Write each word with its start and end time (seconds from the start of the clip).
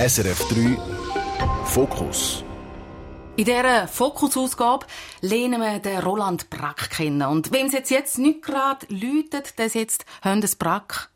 SRF 0.00 0.48
3 0.48 0.78
Fokus. 1.66 2.42
In 3.36 3.44
dieser 3.44 3.86
Fokusausgabe 3.86 4.86
lernen 5.20 5.60
wir 5.60 5.78
den 5.78 5.98
Roland 5.98 6.48
Brack 6.48 6.88
kennen. 6.88 7.20
Und 7.20 7.52
wem 7.52 7.66
es 7.66 7.74
jetzt, 7.74 7.90
jetzt 7.90 8.18
nicht 8.18 8.40
gerade 8.40 8.86
läutet, 8.88 9.58
der 9.58 9.66
jetzt 9.66 10.06
höndesbrack.ch. 10.22 11.06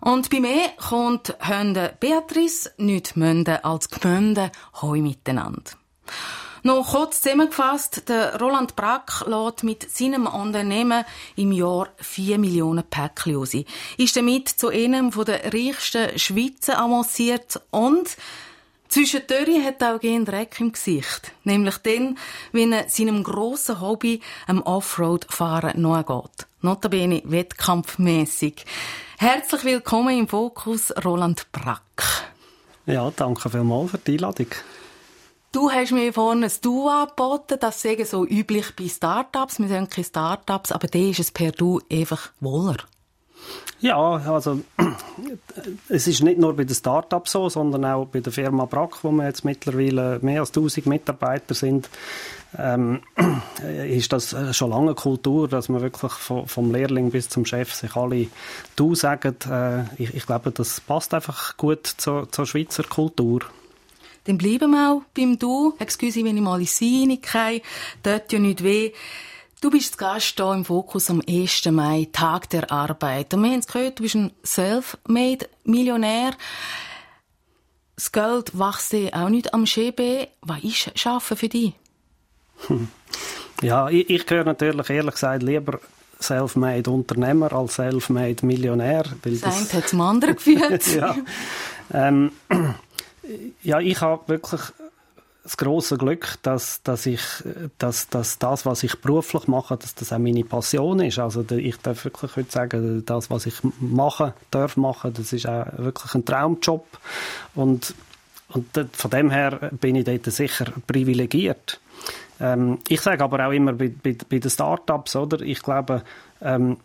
Und 0.00 0.30
bei 0.30 0.40
mir 0.40 0.70
kommt 0.78 1.36
Hönde 1.40 1.94
Beatrice, 2.00 2.70
nicht 2.78 3.18
Münde 3.18 3.66
als 3.66 3.90
Gmünde, 3.90 4.50
hoi 4.80 5.02
miteinander. 5.02 5.72
Noch 6.64 6.92
kurz 6.92 7.20
zusammengefasst, 7.20 8.08
der 8.08 8.38
Roland 8.40 8.76
Brack 8.76 9.24
lädt 9.26 9.64
mit 9.64 9.90
seinem 9.90 10.28
Unternehmen 10.28 11.04
im 11.34 11.50
Jahr 11.50 11.88
4 11.96 12.38
Millionen 12.38 12.84
Päckchen 12.84 13.34
raus. 13.34 13.56
Ist 13.96 14.16
damit 14.16 14.48
zu 14.48 14.68
einem 14.68 15.10
der 15.10 15.52
reichsten 15.52 16.16
Schweizer 16.16 16.78
avanciert 16.78 17.60
und 17.72 18.16
zwischen 18.88 19.22
Zwischendurch 19.26 19.64
hat 19.64 19.82
er 19.82 19.96
auch 19.96 20.02
einen 20.04 20.24
Dreck 20.24 20.60
im 20.60 20.70
Gesicht. 20.70 21.32
Nämlich 21.42 21.78
dann, 21.78 22.16
wenn 22.52 22.72
er 22.72 22.88
seinem 22.88 23.24
grossen 23.24 23.80
Hobby, 23.80 24.20
am 24.46 24.62
Offroad-Fahren, 24.62 25.80
nachgeht. 25.80 26.46
Notabene 26.60 27.22
wettkampfmäßig. 27.24 28.64
Herzlich 29.18 29.64
willkommen 29.64 30.16
im 30.16 30.28
Fokus, 30.28 30.92
Roland 31.04 31.50
Brack. 31.50 31.80
Ja, 32.86 33.10
danke 33.10 33.50
vielmals 33.50 33.92
für 33.92 33.98
die 33.98 34.12
Einladung. 34.12 34.48
Du 35.52 35.70
hast 35.70 35.92
mir 35.92 36.14
vorhin 36.14 36.44
ein 36.44 36.50
Du 36.62 36.88
angeboten, 36.88 37.58
das 37.60 37.82
sagen 37.82 38.06
so 38.06 38.26
üblich 38.26 38.74
bei 38.74 38.88
Startups. 38.88 39.58
Wir 39.58 39.68
sind 39.68 39.90
keine 39.90 40.04
Startups, 40.06 40.72
aber 40.72 40.88
da 40.88 40.98
ist 40.98 41.20
es 41.20 41.30
per 41.30 41.52
Du 41.52 41.78
einfach 41.90 42.30
wohler. 42.40 42.78
Ja, 43.82 43.98
also 43.98 44.60
es 45.90 46.06
ist 46.06 46.22
nicht 46.22 46.38
nur 46.38 46.56
bei 46.56 46.64
den 46.64 46.74
Startups 46.74 47.32
so, 47.32 47.50
sondern 47.50 47.84
auch 47.84 48.06
bei 48.06 48.20
der 48.20 48.32
Firma 48.32 48.64
Brack, 48.64 49.04
wo 49.04 49.10
wir 49.10 49.26
jetzt 49.26 49.44
mittlerweile 49.44 50.20
mehr 50.22 50.40
als 50.40 50.50
1000 50.50 50.86
Mitarbeiter 50.86 51.54
sind, 51.54 51.90
ähm, 52.56 53.02
ist 53.86 54.10
das 54.10 54.34
schon 54.56 54.70
lange 54.70 54.94
Kultur, 54.94 55.48
dass 55.48 55.68
man 55.68 55.82
wirklich 55.82 56.12
vom, 56.12 56.46
vom 56.46 56.72
Lehrling 56.72 57.10
bis 57.10 57.28
zum 57.28 57.44
Chef 57.44 57.74
sich 57.74 57.94
alle 57.94 58.28
Du 58.74 58.94
sagen. 58.94 59.36
Äh, 59.50 59.82
ich, 60.02 60.14
ich, 60.14 60.24
glaube, 60.24 60.50
das 60.50 60.80
passt 60.80 61.12
einfach 61.12 61.58
gut 61.58 61.86
zur, 61.86 62.32
zur 62.32 62.46
Schweizer 62.46 62.84
Kultur. 62.84 63.40
Dann 64.24 64.38
bleiben 64.38 64.70
wir 64.70 64.92
auch 64.92 65.02
beim 65.14 65.38
Du. 65.38 65.74
Excuse, 65.78 66.24
wenn 66.24 66.36
ich 66.36 66.42
mal 66.42 66.60
in 66.60 66.66
Seine 66.66 67.18
gehe. 67.18 67.62
Tut 68.02 68.32
ja 68.32 68.38
nicht 68.38 68.62
weh. 68.62 68.92
Du 69.60 69.70
bist 69.70 69.96
Gast 69.98 70.34
hier 70.36 70.52
im 70.52 70.64
Fokus 70.64 71.08
am 71.10 71.22
1. 71.28 71.66
Mai, 71.66 72.08
Tag 72.12 72.50
der 72.50 72.70
Arbeit. 72.70 73.32
Und 73.34 73.42
wir 73.42 73.50
haben 73.50 73.60
es 73.60 73.66
gehört, 73.66 73.98
du 73.98 74.02
bist 74.02 74.16
ein 74.16 74.32
Self-Made-Millionär. 74.44 76.32
Das 77.94 78.10
Geld 78.10 78.58
wächst 78.58 78.94
auch 79.14 79.28
nicht 79.28 79.54
am 79.54 79.66
Schäbe. 79.66 80.28
Was 80.40 80.64
ist 80.64 80.98
Schaffen 80.98 81.36
für 81.36 81.48
dich? 81.48 81.74
Ja, 83.60 83.88
ich, 83.88 84.10
ich 84.10 84.26
gehöre 84.26 84.44
natürlich 84.44 84.90
ehrlich 84.90 85.14
gesagt 85.14 85.42
lieber 85.44 85.78
Self-Made 86.20 86.90
Unternehmer 86.90 87.52
als 87.52 87.74
Self-Made 87.74 88.44
Millionär. 88.44 89.04
das 89.22 89.42
eine 89.44 89.72
hat 89.72 89.88
zum 89.88 90.00
anderen 90.00 90.34
geführt. 90.34 90.86
ja. 90.94 91.16
Ähm, 91.92 92.32
ja, 93.62 93.80
ich 93.80 94.00
habe 94.00 94.28
wirklich 94.28 94.60
das 95.42 95.56
große 95.56 95.98
Glück, 95.98 96.38
dass, 96.42 96.82
dass 96.82 97.06
ich, 97.06 97.20
dass, 97.78 98.08
dass 98.08 98.38
das, 98.38 98.64
was 98.64 98.82
ich 98.82 99.00
beruflich 99.00 99.48
mache, 99.48 99.76
dass 99.76 99.94
das 99.94 100.12
auch 100.12 100.18
meine 100.18 100.44
Passion 100.44 101.00
ist. 101.00 101.18
Also 101.18 101.44
ich 101.50 101.76
darf 101.78 102.04
wirklich 102.04 102.36
heute 102.36 102.50
sagen, 102.50 103.04
das, 103.04 103.28
was 103.28 103.46
ich 103.46 103.54
mache, 103.80 104.34
darf 104.50 104.76
machen, 104.76 105.12
das 105.14 105.32
ist 105.32 105.48
auch 105.48 105.66
wirklich 105.78 106.14
ein 106.14 106.24
Traumjob. 106.24 106.86
Und, 107.54 107.94
und 108.50 108.66
von 108.92 109.10
dem 109.10 109.30
her 109.30 109.70
bin 109.80 109.96
ich 109.96 110.04
dort 110.04 110.26
sicher 110.26 110.66
privilegiert. 110.86 111.80
Ähm, 112.42 112.78
ich 112.88 113.00
sage 113.00 113.22
aber 113.22 113.46
auch 113.46 113.52
immer 113.52 113.72
bei, 113.72 113.88
bei, 113.88 114.16
bei 114.28 114.38
den 114.40 114.50
Startups, 114.50 115.14
oder? 115.14 115.40
Ich 115.40 115.62
glaube, 115.62 116.02
ähm, 116.40 116.78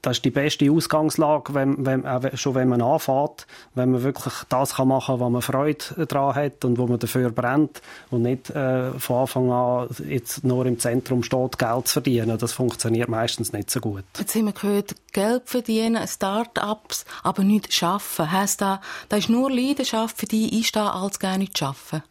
das 0.00 0.18
ist 0.18 0.24
die 0.24 0.30
beste 0.30 0.70
Ausgangslage, 0.70 1.54
wenn, 1.54 1.84
wenn, 1.84 2.04
schon 2.36 2.54
wenn 2.54 2.68
man 2.68 2.80
anfängt, 2.80 3.48
wenn 3.74 3.90
man 3.90 4.04
wirklich 4.04 4.32
das 4.48 4.76
kann 4.76 4.88
machen 4.88 5.16
kann, 5.16 5.20
wo 5.20 5.28
man 5.28 5.42
Freude 5.42 6.06
daran 6.06 6.36
hat 6.36 6.64
und 6.64 6.78
wo 6.78 6.86
man 6.86 7.00
dafür 7.00 7.30
brennt 7.30 7.82
und 8.10 8.22
nicht 8.22 8.50
äh, 8.50 8.92
von 8.92 9.22
Anfang 9.22 9.50
an 9.50 9.88
jetzt 10.08 10.44
nur 10.44 10.66
im 10.66 10.78
Zentrum 10.78 11.24
steht, 11.24 11.58
Geld 11.58 11.88
zu 11.88 11.94
verdienen. 11.94 12.38
Das 12.38 12.52
funktioniert 12.52 13.08
meistens 13.08 13.52
nicht 13.52 13.70
so 13.70 13.80
gut. 13.80 14.04
Jetzt 14.18 14.36
haben 14.36 14.44
wir 14.44 14.52
gehört, 14.52 14.94
Geld 15.12 15.42
verdienen, 15.46 16.06
Start-ups, 16.06 17.04
aber 17.24 17.42
nicht 17.42 17.74
schaffen. 17.74 18.30
Heißt 18.30 18.60
das, 18.60 18.78
das 19.08 19.20
ist 19.20 19.30
nur 19.30 19.50
Leidenschaft 19.50 20.16
für 20.16 20.26
dich, 20.26 20.52
ich 20.52 20.68
stehe 20.68 20.92
als 20.92 21.18
gar 21.18 21.38
nicht 21.38 21.58
schaffen? 21.58 22.02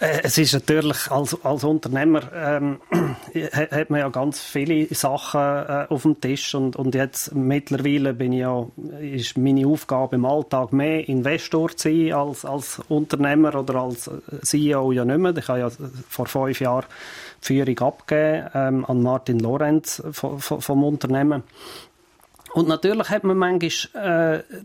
Äh, 0.00 0.20
es 0.22 0.38
ist 0.38 0.54
natürlich 0.54 1.10
als, 1.10 1.36
als 1.44 1.62
Unternehmer 1.62 2.22
ähm, 2.34 2.80
hat 3.52 3.90
man 3.90 4.00
ja 4.00 4.08
ganz 4.08 4.40
viele 4.40 4.92
Sachen 4.94 5.40
äh, 5.40 5.86
auf 5.88 6.02
dem 6.02 6.20
Tisch 6.20 6.54
und, 6.54 6.74
und 6.74 6.94
jetzt 6.94 7.34
mittlerweile 7.34 8.14
bin 8.14 8.32
ich 8.32 8.40
ja, 8.40 8.66
ist 9.00 9.36
meine 9.36 9.66
Aufgabe 9.66 10.16
im 10.16 10.24
Alltag 10.24 10.72
mehr 10.72 11.06
Investor 11.06 11.76
zu 11.76 11.90
sein 11.90 12.12
als, 12.14 12.44
als 12.46 12.80
Unternehmer 12.88 13.54
oder 13.54 13.74
als 13.74 14.10
CEO 14.42 14.92
ja 14.92 15.04
nicht 15.04 15.18
mehr. 15.18 15.36
Ich 15.36 15.48
habe 15.48 15.60
ja 15.60 15.70
vor 16.08 16.26
fünf 16.26 16.60
Jahren 16.60 16.86
die 17.42 17.46
Führung 17.46 17.78
abgegeben 17.78 18.48
ähm, 18.54 18.84
an 18.86 19.02
Martin 19.02 19.38
Lorenz 19.38 20.02
vom, 20.12 20.40
vom 20.40 20.84
Unternehmen 20.84 21.42
und 22.54 22.68
natürlich 22.68 23.10
hat 23.10 23.24
man 23.24 23.36
manchmal 23.36 24.42
äh, 24.42 24.56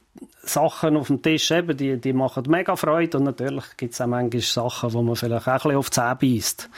Sachen 0.41 0.97
auf 0.97 1.07
dem 1.07 1.21
Tisch, 1.21 1.51
eben, 1.51 1.75
die, 1.75 1.97
die 1.97 2.13
machen 2.13 2.43
mega 2.47 2.75
Freude. 2.75 3.17
Und 3.17 3.25
natürlich 3.25 3.65
gibt 3.77 3.93
es 3.93 4.01
auch 4.01 4.07
manchmal 4.07 4.41
Sachen, 4.41 4.93
wo 4.93 5.01
man 5.01 5.15
vielleicht 5.15 5.47
auch 5.47 5.53
ein 5.53 5.57
bisschen 5.57 5.77
auf 5.77 5.89
die 5.89 5.95
Zähne 5.95 6.15
beißt. 6.15 6.69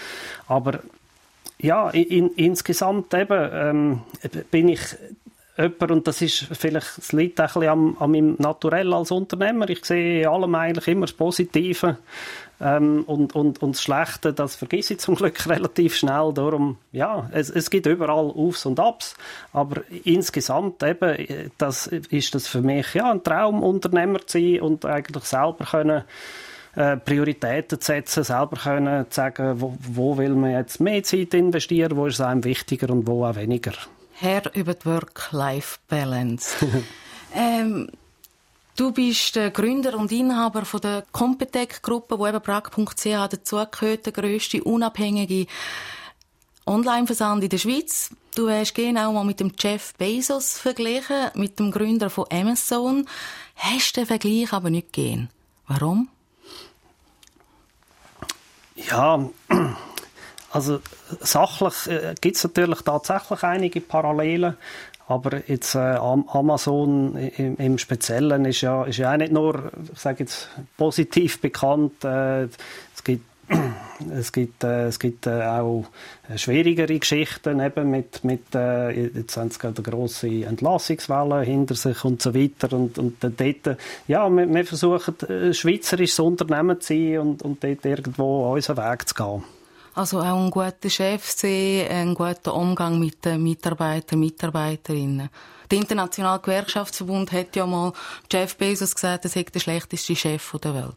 Aber 0.47 0.79
ja, 1.59 1.89
in, 1.89 2.29
insgesamt 2.35 3.13
eben, 3.13 3.49
ähm, 3.51 4.01
bin 4.51 4.69
ich 4.69 4.81
jemand, 5.57 5.91
und 5.91 6.07
das 6.07 6.21
ist 6.21 6.47
vielleicht, 6.51 6.97
es 6.97 7.11
liegt 7.11 7.39
an, 7.39 7.97
an 7.99 8.11
meinem 8.11 8.35
Naturell 8.37 8.93
als 8.93 9.11
Unternehmer. 9.11 9.69
Ich 9.69 9.83
sehe 9.85 10.21
in 10.21 10.27
allem 10.27 10.53
eigentlich 10.55 10.87
immer 10.87 11.05
das 11.05 11.13
Positive. 11.13 11.97
Ähm, 12.59 13.03
und, 13.05 13.35
und, 13.35 13.61
und 13.61 13.75
das 13.75 13.81
Schlechte, 13.81 14.33
das 14.33 14.55
vergesse 14.55 14.93
ich 14.93 14.99
zum 14.99 15.15
Glück 15.15 15.45
relativ 15.49 15.95
schnell. 15.95 16.31
Darum, 16.33 16.77
ja, 16.91 17.29
es, 17.31 17.49
es 17.49 17.69
gibt 17.69 17.85
überall 17.85 18.31
Aufs 18.31 18.65
und 18.65 18.79
Abs. 18.79 19.15
Aber 19.53 19.81
insgesamt 20.03 20.81
eben, 20.83 21.51
das 21.57 21.87
ist 21.87 22.33
das 22.33 22.47
für 22.47 22.61
mich 22.61 22.93
ja, 22.93 23.11
ein 23.11 23.23
Traum, 23.23 23.61
Unternehmer 23.61 24.25
zu 24.25 24.39
sein 24.39 24.61
und 24.61 24.85
eigentlich 24.85 25.23
selber 25.25 25.65
können, 25.65 26.03
äh, 26.75 26.97
Prioritäten 26.97 27.81
zu 27.81 27.85
setzen, 27.85 28.23
selber 28.23 28.57
können 28.57 29.05
sagen, 29.09 29.59
wo, 29.59 29.75
wo 29.79 30.17
will 30.17 30.35
man 30.35 30.51
jetzt 30.51 30.79
mehr 30.79 31.01
Zeit 31.03 31.33
investieren, 31.33 31.97
wo 31.97 32.05
ist 32.05 32.15
es 32.15 32.21
einem 32.21 32.43
wichtiger 32.43 32.91
und 32.91 33.07
wo 33.07 33.25
auch 33.25 33.35
weniger. 33.35 33.73
Herr 34.13 34.43
über 34.55 34.73
die 34.73 34.85
Work-Life-Balance. 34.85 36.67
ähm, 37.35 37.89
Du 38.77 38.91
bist 38.91 39.35
der 39.35 39.49
Gründer 39.49 39.97
und 39.97 40.11
Inhaber 40.11 40.63
von 40.63 40.79
der 40.79 41.03
Competec-Gruppe, 41.11 42.19
wo 42.19 42.27
eben 42.27 42.39
Prag.ch 42.39 43.03
dazugehört, 43.03 44.05
der 44.05 44.13
grösste 44.13 44.63
unabhängige 44.63 45.47
Online-Versand 46.67 47.43
in 47.43 47.49
der 47.49 47.57
Schweiz. 47.57 48.11
Du 48.35 48.47
hast 48.51 48.75
genau 48.75 49.13
mal 49.13 49.25
mit 49.25 49.39
dem 49.39 49.51
Jeff 49.57 49.95
Bezos 49.95 50.59
verglichen, 50.59 51.31
mit 51.33 51.57
dem 51.57 51.71
Gründer 51.71 52.11
von 52.11 52.25
Amazon. 52.31 53.07
Hast 53.55 53.97
den 53.97 54.05
Vergleich 54.05 54.53
aber 54.53 54.69
nicht 54.69 54.93
gegeben. 54.93 55.29
Warum? 55.67 56.09
Ja, 58.75 59.27
also 60.51 60.81
sachlich 61.19 61.87
äh, 61.87 62.13
gibt 62.21 62.35
es 62.35 62.43
natürlich 62.43 62.81
tatsächlich 62.81 63.41
einige 63.41 63.81
Parallelen. 63.81 64.55
Aber 65.07 65.47
jetzt 65.47 65.73
äh, 65.75 65.79
Amazon 65.79 67.15
im, 67.15 67.55
im, 67.57 67.77
Speziellen 67.77 68.43
ist 68.45 68.61
ja, 68.61 68.83
ist 68.83 68.97
ja 68.97 69.13
auch 69.13 69.17
nicht 69.17 69.31
nur, 69.31 69.71
ich 69.93 69.99
sage 69.99 70.19
jetzt, 70.19 70.49
positiv 70.75 71.39
bekannt. 71.39 72.03
Äh, 72.03 72.43
es 72.43 73.03
gibt 73.05 73.23
es 74.11 74.31
gibt, 74.31 74.63
äh, 74.63 74.87
es 74.87 74.99
gibt 74.99 75.25
äh, 75.25 75.43
auch 75.43 75.85
schwierigere 76.35 76.99
Geschichten 76.99 77.59
eben 77.59 77.89
mit, 77.89 78.23
mit 78.23 78.53
äh, 78.53 78.91
jetzt 78.91 79.37
haben 79.37 79.49
sie 79.49 79.59
gerade 79.59 79.81
eine 79.81 79.89
grosse 79.89 80.27
Entlassungswelle 80.27 81.41
hinter 81.41 81.75
sich 81.75 82.03
und 82.03 82.21
so 82.21 82.35
weiter 82.35 82.75
und, 82.75 82.97
und 82.97 83.15
dort, 83.21 83.77
ja, 84.07 84.29
wir, 84.29 84.53
wir 84.53 84.65
versuchen 84.65 85.15
ein 85.29 85.53
schweizerisches 85.53 86.19
Unternehmen 86.19 86.81
zu 86.81 86.93
sein 86.93 87.19
und, 87.19 87.41
und 87.41 87.63
dort 87.63 87.85
irgendwo 87.85 88.53
unseren 88.53 88.77
Weg 88.77 89.07
zu 89.07 89.15
gehen. 89.15 89.43
Also 89.97 90.19
auch 90.19 90.43
ein 90.43 90.51
guter 90.51 90.91
Chef 90.91 91.25
sehen, 91.25 91.89
ein 91.89 92.13
guter 92.13 92.53
Umgang 92.53 92.99
mit 92.99 93.25
den 93.25 93.41
Mitarbeitern, 93.41 94.19
Mitarbeiterinnen. 94.19 95.27
Der 95.71 95.77
Internationale 95.79 96.39
Gewerkschaftsverbund 96.39 97.31
hat 97.31 97.55
ja 97.55 97.65
mal 97.65 97.93
Jeff 98.31 98.55
Bezos 98.57 98.93
gesagt, 98.93 99.25
er 99.25 99.31
sei 99.31 99.41
der 99.41 99.59
schlechteste 99.59 100.15
Chef 100.15 100.55
der 100.63 100.75
Welt. 100.75 100.93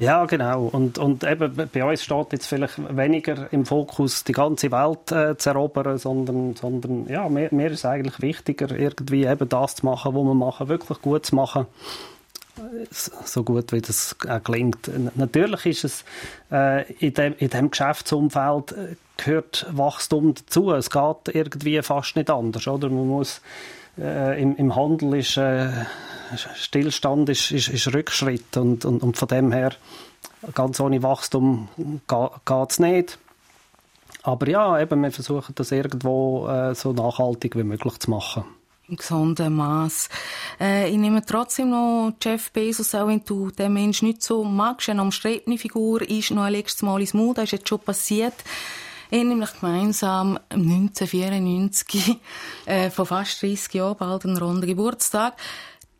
Ja, 0.00 0.24
genau. 0.24 0.64
Und, 0.72 0.98
und 0.98 1.22
eben 1.22 1.54
bei 1.72 1.84
uns 1.84 2.02
steht 2.02 2.32
jetzt 2.32 2.46
vielleicht 2.46 2.78
weniger 2.96 3.46
im 3.52 3.64
Fokus, 3.64 4.24
die 4.24 4.32
ganze 4.32 4.72
Welt 4.72 5.12
äh, 5.12 5.36
zu 5.36 5.50
erobern, 5.50 5.96
sondern, 5.96 6.56
sondern 6.56 7.06
ja, 7.06 7.28
mir, 7.28 7.48
mir 7.52 7.70
ist 7.70 7.84
eigentlich 7.84 8.20
wichtiger, 8.20 8.76
irgendwie 8.76 9.24
eben 9.24 9.48
das 9.48 9.76
zu 9.76 9.86
machen, 9.86 10.16
was 10.16 10.24
wir 10.24 10.34
machen, 10.34 10.68
wirklich 10.68 11.00
gut 11.00 11.26
zu 11.26 11.36
machen 11.36 11.66
so 12.90 13.44
gut 13.44 13.72
wie 13.72 13.80
das 13.80 14.16
auch 14.28 14.42
gelingt. 14.42 14.90
Natürlich 15.16 15.66
ist 15.66 15.84
es 15.84 16.04
äh, 16.50 16.90
in, 16.94 17.14
dem, 17.14 17.34
in 17.38 17.50
dem 17.50 17.70
Geschäftsumfeld 17.70 18.72
äh, 18.72 18.96
gehört 19.16 19.66
Wachstum 19.70 20.34
dazu. 20.34 20.72
Es 20.72 20.90
geht 20.90 21.34
irgendwie 21.34 21.80
fast 21.82 22.16
nicht 22.16 22.30
anders, 22.30 22.66
oder? 22.66 22.88
Man 22.88 23.08
muss 23.08 23.40
äh, 23.98 24.40
im, 24.40 24.56
im, 24.56 24.74
Handel 24.74 25.16
ist 25.16 25.36
äh, 25.36 25.70
Stillstand 26.54 27.28
ist, 27.28 27.50
ist, 27.50 27.68
ist 27.68 27.92
Rückschritt 27.92 28.56
und, 28.56 28.84
und, 28.84 29.02
und, 29.02 29.16
von 29.16 29.28
dem 29.28 29.52
her 29.52 29.72
ganz 30.54 30.80
ohne 30.80 31.02
Wachstum 31.02 31.68
geht 31.76 32.70
es 32.70 32.78
nicht. 32.78 33.18
Aber 34.22 34.48
ja, 34.48 34.80
eben, 34.80 35.02
wir 35.02 35.10
versuchen 35.10 35.54
das 35.54 35.72
irgendwo 35.72 36.46
äh, 36.46 36.74
so 36.74 36.92
nachhaltig 36.92 37.56
wie 37.56 37.64
möglich 37.64 37.98
zu 37.98 38.10
machen 38.10 38.44
gesunden 38.96 39.54
Maß. 39.54 40.08
Äh, 40.60 40.90
ich 40.90 40.96
nehme 40.96 41.24
trotzdem 41.24 41.70
noch 41.70 42.12
Jeff 42.22 42.50
Bezos, 42.50 42.94
auch 42.94 43.06
wenn 43.08 43.24
du 43.24 43.50
den 43.50 43.72
Mensch 43.72 44.02
nicht 44.02 44.22
so 44.22 44.44
magst, 44.44 44.88
eine 44.88 45.02
umstrittene 45.02 45.58
Figur 45.58 46.02
ist, 46.02 46.30
noch 46.30 46.42
ein 46.42 46.52
letztes 46.52 46.82
Mal 46.82 47.00
ins 47.00 47.14
Mut, 47.14 47.38
das 47.38 47.44
ist 47.44 47.52
jetzt 47.52 47.68
schon 47.68 47.80
passiert. 47.80 48.34
Er 49.10 49.24
nämlich 49.24 49.52
gemeinsam 49.58 50.38
1994, 50.50 52.16
äh, 52.66 52.90
vor 52.90 53.06
fast 53.06 53.42
30 53.42 53.74
Jahren, 53.74 53.96
bald 53.96 54.24
einen 54.24 54.36
runden 54.36 54.66
Geburtstag, 54.66 55.36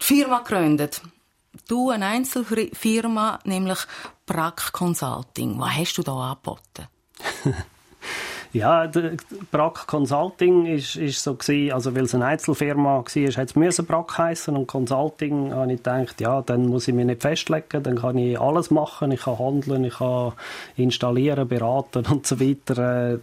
die 0.00 0.04
Firma 0.04 0.38
gegründet. 0.38 1.02
Du, 1.66 1.90
eine 1.90 2.06
Einzelfirma, 2.06 3.40
nämlich 3.44 3.78
Brack 4.26 4.72
Consulting. 4.72 5.58
Was 5.58 5.76
hast 5.76 5.98
du 5.98 6.02
da 6.02 6.12
angeboten? 6.12 6.86
Ja, 8.52 8.86
der 8.86 9.12
Brack 9.52 9.86
Consulting 9.86 10.66
ist, 10.66 10.96
ist 10.96 11.22
so 11.22 11.34
gewesen, 11.34 11.72
also 11.72 11.94
weil 11.94 12.04
es 12.04 12.14
eine 12.14 12.26
Einzelfirma 12.26 12.96
war, 12.96 13.04
hätte 13.04 13.66
es 13.66 13.82
Brack 13.82 14.18
heißen 14.18 14.56
und 14.56 14.66
Consulting 14.66 15.54
habe 15.54 15.72
ich 15.72 15.78
gedacht, 15.78 16.20
ja, 16.20 16.42
dann 16.42 16.66
muss 16.66 16.88
ich 16.88 16.94
mich 16.94 17.06
nicht 17.06 17.22
festlegen, 17.22 17.82
dann 17.82 17.96
kann 17.96 18.18
ich 18.18 18.40
alles 18.40 18.70
machen, 18.70 19.12
ich 19.12 19.22
kann 19.22 19.38
handeln, 19.38 19.84
ich 19.84 19.94
kann 19.94 20.32
installieren, 20.76 21.46
beraten 21.46 22.04
und 22.06 22.26
so 22.26 22.40
weiter. 22.40 23.14
Äh, 23.14 23.18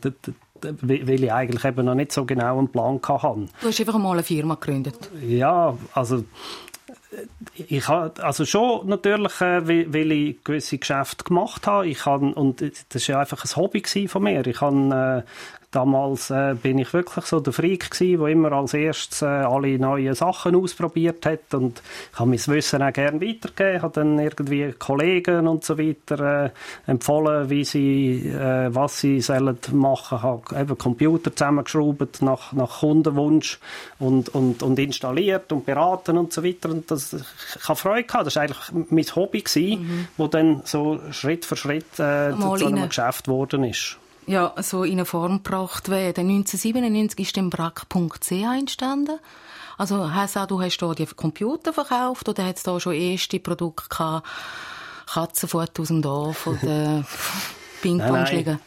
weil 0.61 1.23
ich 1.23 1.31
eigentlich 1.31 1.63
eben 1.65 1.85
noch 1.85 1.93
nicht 1.93 2.11
so 2.11 2.25
genau 2.25 2.57
einen 2.57 2.69
Plan 2.69 2.99
hatte. 3.07 3.47
Du 3.61 3.67
hast 3.67 3.79
einfach 3.79 3.97
mal 3.99 4.13
eine 4.13 4.23
Firma 4.23 4.55
gegründet? 4.55 4.97
Ja, 5.21 5.77
also 5.93 6.23
ich 7.53 7.87
habe 7.87 8.23
also 8.23 8.45
schon 8.45 8.87
natürlich, 8.87 9.41
äh, 9.41 9.67
weil, 9.67 10.11
ich 10.11 10.43
gewisse 10.43 10.77
Geschäfte 10.77 11.23
gemacht 11.23 11.65
habe. 11.65 11.87
Ich 11.87 12.05
habe, 12.05 12.33
und 12.33 12.61
das 12.61 13.07
war 13.07 13.15
ja 13.15 13.19
einfach 13.21 13.43
ein 13.43 13.55
Hobby 13.55 13.81
von 14.07 14.23
mir. 14.23 14.45
Ich 14.45 14.61
habe 14.61 15.25
äh, 15.25 15.56
Damals 15.71 16.29
äh, 16.29 16.55
bin 16.55 16.79
ich 16.79 16.93
wirklich 16.93 17.25
so 17.25 17.41
der 17.41 17.51
Freak 17.51 17.91
gewesen, 17.91 18.21
der 18.21 18.29
immer 18.29 18.53
als 18.53 18.73
erstes 18.73 19.21
äh, 19.21 19.25
alle 19.25 19.77
neuen 19.77 20.15
Sachen 20.15 20.55
ausprobiert 20.55 21.25
hat. 21.25 21.53
Und 21.53 21.81
ich 22.13 22.19
habe 22.19 22.29
mein 22.29 22.47
Wissen 22.47 22.81
auch 22.81 22.93
gerne 22.93 23.19
weitergegeben, 23.19 23.75
Ich 23.75 23.81
habe 23.81 23.93
dann 23.93 24.17
irgendwie 24.17 24.71
Kollegen 24.79 25.45
und 25.45 25.65
so 25.65 25.77
weiter 25.77 26.45
äh, 26.45 26.49
empfohlen, 26.89 27.49
wie 27.49 27.65
sie, 27.65 28.29
äh, 28.29 28.73
was 28.73 29.01
sie 29.01 29.19
sollen 29.19 29.57
machen, 29.73 30.21
habe 30.21 30.57
eben 30.57 30.77
Computer 30.77 31.35
zusammengeschraubt 31.35 32.21
nach, 32.21 32.53
nach 32.53 32.79
Kundenwunsch 32.79 33.59
und, 33.99 34.29
und, 34.29 34.63
und 34.63 34.79
installiert 34.79 35.51
und 35.51 35.65
beraten 35.65 36.17
und 36.17 36.31
so 36.31 36.45
weiter. 36.45 36.69
Und 36.69 36.89
das, 36.89 37.11
ich 37.11 37.67
habe 37.67 37.77
Freude 37.77 38.05
gehabt, 38.05 38.25
das 38.25 38.37
war 38.37 38.43
eigentlich 38.43 38.89
mein 38.89 39.15
Hobby 39.15 39.41
gewesen, 39.41 39.81
mhm. 39.81 40.07
wo 40.15 40.27
dann 40.27 40.61
so 40.63 41.01
Schritt 41.11 41.43
für 41.43 41.57
Schritt 41.57 41.99
äh, 41.99 42.31
zu 42.31 42.65
einem 42.65 42.87
Geschäft 42.87 43.25
geworden 43.25 43.65
ist 43.65 43.97
ja, 44.27 44.53
so 44.61 44.83
in 44.83 44.93
eine 44.93 45.05
Form 45.05 45.41
gebracht 45.41 45.89
werden. 45.89 46.29
1997 46.29 47.19
ist 47.19 47.37
dann 47.37 47.49
brack.ch 47.49 48.31
entstanden. 48.31 49.19
Also 49.77 50.13
heisst 50.13 50.37
auch, 50.37 50.47
du 50.47 50.61
hast 50.61 50.79
hier 50.79 50.95
die 50.95 51.05
Computer 51.05 51.73
verkauft 51.73 52.27
oder 52.27 52.45
hat 52.45 52.57
es 52.57 52.63
da 52.63 52.79
schon 52.79 52.93
erste 52.93 53.39
Produkte 53.39 53.89
gehabt? 53.89 54.27
Katzenfutter 55.07 55.81
aus 55.81 55.87
dem 55.87 56.01
Dorf 56.01 56.47
oder 56.47 57.05
Ping-Pong-Schläge? 57.81 58.59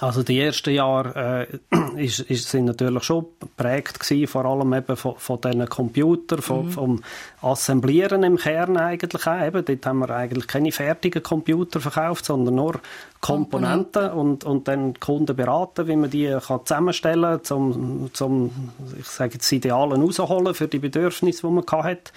Also 0.00 0.22
die 0.22 0.40
ersten 0.40 0.70
Jahre 0.70 1.48
äh, 1.70 1.76
ist, 2.02 2.20
ist, 2.20 2.48
sind 2.48 2.64
natürlich 2.64 3.02
schon 3.04 3.26
geprägt 3.38 4.00
gewesen, 4.00 4.26
vor 4.26 4.46
allem 4.46 4.72
eben 4.72 4.96
von, 4.96 5.16
von 5.18 5.38
diesen 5.40 5.68
Computern, 5.68 6.40
von, 6.40 6.66
mhm. 6.66 6.70
vom 6.70 7.02
Assemblieren 7.42 8.22
im 8.22 8.38
Kern 8.38 8.78
eigentlich 8.78 9.26
auch. 9.26 9.44
Eben, 9.44 9.64
dort 9.64 9.86
haben 9.86 9.98
wir 9.98 10.10
eigentlich 10.10 10.46
keine 10.46 10.72
fertigen 10.72 11.22
Computer 11.22 11.80
verkauft, 11.80 12.24
sondern 12.24 12.54
nur 12.54 12.80
Komponenten 13.20 14.12
mhm. 14.12 14.18
und, 14.18 14.44
und 14.44 14.66
dann 14.66 14.98
Kunden 14.98 15.36
beraten, 15.36 15.86
wie 15.86 15.96
man 15.96 16.08
die 16.08 16.38
kann 16.46 16.64
zusammenstellen 16.64 17.36
kann, 17.36 17.44
zum, 17.44 18.10
zum, 18.14 18.50
ich 18.98 19.06
sage 19.06 19.34
jetzt, 19.34 19.52
Idealen 19.52 20.00
rausholen 20.00 20.54
für 20.54 20.68
die 20.68 20.78
Bedürfnisse, 20.78 21.46
die 21.46 21.52
man 21.52 21.66
hat. 21.66 22.12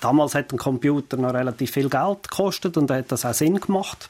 Damals 0.00 0.34
hat 0.34 0.52
ein 0.52 0.58
Computer 0.58 1.18
noch 1.18 1.34
relativ 1.34 1.72
viel 1.72 1.90
Geld 1.90 2.30
gekostet 2.30 2.78
und 2.78 2.88
da 2.88 2.96
hat 2.96 3.12
das 3.12 3.26
auch 3.26 3.34
Sinn 3.34 3.60
gemacht. 3.60 4.08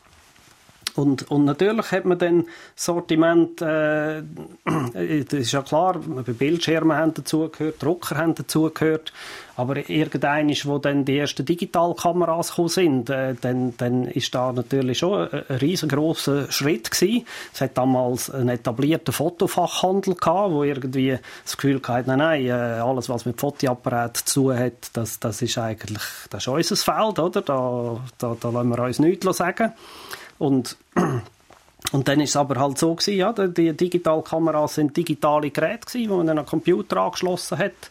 Und, 0.98 1.30
und 1.30 1.44
natürlich 1.44 1.92
hat 1.92 2.06
man 2.06 2.18
dann 2.18 2.46
Sortiment, 2.74 3.62
äh, 3.62 4.22
das 4.64 5.32
ist 5.32 5.52
ja 5.52 5.62
klar, 5.62 5.96
Bildschirme 5.96 6.96
haben 6.96 7.14
dazugehört, 7.14 7.80
Drucker 7.80 8.16
haben 8.16 8.34
dazugehört, 8.34 9.12
aber 9.54 9.88
irgendein 9.88 10.48
ist, 10.48 10.66
wo 10.66 10.78
dann 10.78 11.04
die 11.04 11.18
ersten 11.18 11.46
Digitalkameras 11.46 12.50
gekommen 12.50 12.68
sind, 12.68 13.10
äh, 13.10 13.36
dann, 13.40 13.76
dann 13.76 14.06
ist 14.06 14.34
da 14.34 14.52
natürlich 14.52 14.98
schon 14.98 15.28
ein, 15.28 15.44
riesengroßer 15.60 16.50
Schritt 16.50 16.90
gewesen. 16.90 17.24
Es 17.54 17.60
hat 17.60 17.78
damals 17.78 18.28
einen 18.28 18.48
etablierten 18.48 19.14
Fotofachhandel 19.14 20.16
gehabt, 20.16 20.50
wo 20.50 20.64
irgendwie 20.64 21.16
das 21.44 21.56
Gefühl 21.56 21.80
hatte, 21.86 22.08
nein, 22.08 22.18
nein, 22.18 22.46
äh, 22.46 22.50
alles, 22.50 23.08
was 23.08 23.24
mit 23.24 23.38
Fotoapparat 23.38 24.16
zu 24.16 24.52
hat, 24.52 24.90
das, 24.94 25.20
das 25.20 25.42
ist 25.42 25.58
eigentlich, 25.58 26.02
das 26.30 26.42
ist 26.42 26.48
unser 26.48 26.76
Feld, 26.76 27.20
oder? 27.20 27.42
Da, 27.42 28.00
da, 28.18 28.36
da 28.40 28.50
lassen 28.50 28.68
wir 28.68 28.78
uns 28.80 28.98
nichts 28.98 29.36
sagen. 29.36 29.72
Und, 30.38 30.76
und 31.92 32.08
dann 32.08 32.20
ist 32.20 32.30
es 32.30 32.36
aber 32.36 32.60
halt 32.60 32.78
so 32.78 32.94
gewesen, 32.94 33.16
ja, 33.16 33.32
die 33.32 33.76
Digitalkameras 33.76 34.74
sind 34.76 34.96
digitale 34.96 35.50
Geräte 35.50 35.86
gewesen, 35.86 36.10
wo 36.10 36.16
man 36.18 36.26
dann 36.26 36.38
einen 36.38 36.46
Computer 36.46 36.98
angeschlossen 36.98 37.58
hat. 37.58 37.90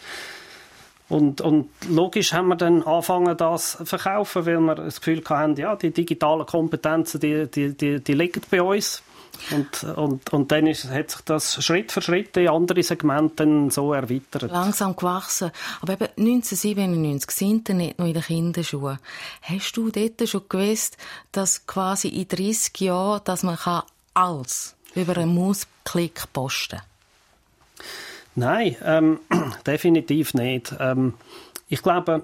Und, 1.09 1.39
und 1.39 1.69
logisch 1.89 2.33
haben 2.33 2.49
wir 2.49 2.57
dann 2.57 2.83
angefangen, 2.83 3.37
das 3.37 3.77
zu 3.77 3.85
verkaufen, 3.85 4.45
weil 4.45 4.59
wir 4.59 4.75
das 4.75 4.99
Gefühl 4.99 5.23
hatten, 5.27 5.55
ja, 5.55 5.75
die 5.75 5.91
digitalen 5.91 6.45
Kompetenzen, 6.45 7.21
die, 7.21 7.47
die, 7.49 7.77
die, 7.77 8.03
die 8.03 8.13
liegen 8.13 8.41
bei 8.51 8.61
uns. 8.61 9.03
Und, 9.51 9.83
und, 9.97 10.33
und 10.33 10.51
dann 10.51 10.67
ist, 10.67 10.89
hat 10.89 11.11
sich 11.11 11.21
das 11.21 11.63
Schritt 11.63 11.91
für 11.91 12.01
Schritt 12.01 12.35
in 12.37 12.49
andere 12.49 12.83
Segmente 12.83 13.67
so 13.69 13.93
erweitert. 13.93 14.51
Langsam 14.51 14.95
gewachsen. 14.95 15.51
Aber 15.81 15.93
eben 15.93 16.07
1997, 16.17 17.27
das 17.27 17.41
Internet 17.41 17.99
noch 17.99 18.07
in 18.07 18.13
den 18.13 18.23
Kinderschuhen. 18.23 18.99
Hast 19.41 19.77
du 19.77 19.89
dort 19.89 20.27
schon 20.27 20.43
gewusst, 20.49 20.97
dass 21.31 21.65
quasi 21.65 22.09
in 22.09 22.27
30 22.27 22.79
Jahren, 22.81 23.21
dass 23.23 23.43
man 23.43 23.57
kann 23.57 23.83
alles 24.13 24.75
über 24.95 25.17
einen 25.17 25.35
Mausklick 25.35 26.23
posten 26.33 26.81
Nein, 28.35 28.75
ähm, 28.83 29.19
definitiv 29.65 30.35
nicht. 30.35 30.75
Ähm, 30.79 31.15
ich 31.69 31.81
glaube, 31.81 32.21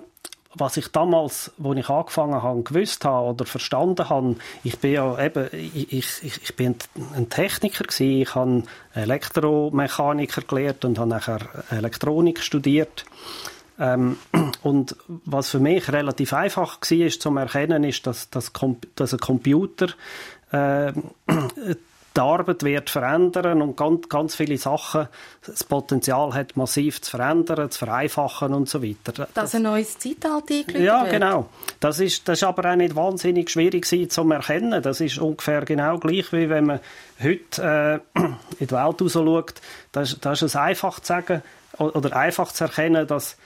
was 0.56 0.78
ich 0.78 0.90
damals, 0.90 1.52
wo 1.58 1.74
ich 1.74 1.90
angefangen 1.90 2.42
habe, 2.42 2.64
gewusst 2.64 3.06
habe 3.06 3.30
oder 3.30 3.46
verstanden 3.46 4.10
habe, 4.10 4.36
ich 4.64 4.78
bin 4.80 4.94
ja 4.94 5.24
eben, 5.24 5.48
ich, 5.52 5.94
ich, 5.94 6.24
ich 6.24 6.56
bin 6.56 6.76
ein 7.16 7.30
Techniker 7.30 7.84
gewesen, 7.84 8.22
ich 8.22 8.36
habe 8.36 8.64
Elektromechaniker 8.94 10.42
gelernt 10.42 10.86
und 10.86 11.00
habe 11.00 11.10
nachher 11.10 11.40
Elektronik 11.72 12.40
studiert. 12.40 13.06
Ähm, 13.80 14.18
und 14.62 14.96
was 15.08 15.50
für 15.50 15.60
mich 15.60 15.92
relativ 15.92 16.34
einfach 16.34 16.80
war, 16.80 17.10
zum 17.10 17.38
erkennen, 17.38 17.84
ist, 17.84 18.06
dass, 18.06 18.30
dass, 18.30 18.52
dass 18.96 19.14
ein 19.14 19.20
Computer 19.20 19.88
äh, 20.52 20.94
die 22.16 22.22
Arbeit 22.22 22.64
wird 22.64 22.90
verändern 22.90 23.62
und 23.62 23.76
ganz, 23.76 24.08
ganz 24.08 24.36
viele 24.36 24.58
Sachen 24.58 25.08
das 25.46 25.64
Potenzial 25.64 26.34
hat, 26.34 26.56
massiv 26.56 27.02
zu 27.02 27.12
verändern, 27.12 27.72
zu 27.72 27.80
vereinfachen 27.80 28.54
und 28.54 28.70
so 28.70 28.84
weiter. 28.84 29.14
Das, 29.14 29.34
Dass 29.34 29.56
ein 29.56 29.64
neues 29.64 29.98
Zeitalter 29.98 30.54
eingeleitet 30.54 30.84
Ja, 30.84 31.04
genau. 31.06 31.50
Das 31.80 32.00
ist, 32.00 32.28
das 32.28 32.40
ist 32.40 32.44
aber 32.44 32.72
auch 32.72 32.76
nicht 32.76 32.96
wahnsinnig 32.96 33.50
schwierig 33.50 33.86
zu 33.86 34.30
erkennen. 34.30 34.82
Das 34.84 35.02
ist 35.02 35.18
ungefähr 35.18 35.66
genau 35.66 35.98
gleich, 35.98 36.32
wie 36.32 36.50
wenn 36.50 36.66
man 36.66 36.80
heute 37.22 38.02
äh, 38.16 38.20
in 38.60 38.68
die 38.68 38.72
Welt 38.72 39.02
raus 39.02 39.14
schaut. 39.14 39.56
Das, 39.92 40.18
das 40.20 40.42
ist 40.42 40.50
es 40.50 40.56
einfach 40.56 41.00
zu 41.00 41.08
sagen 41.08 41.42
oder 41.80 42.16
einfach 42.16 42.52
zu 42.52 42.66
erkennen, 42.66 43.08
dass 43.08 43.38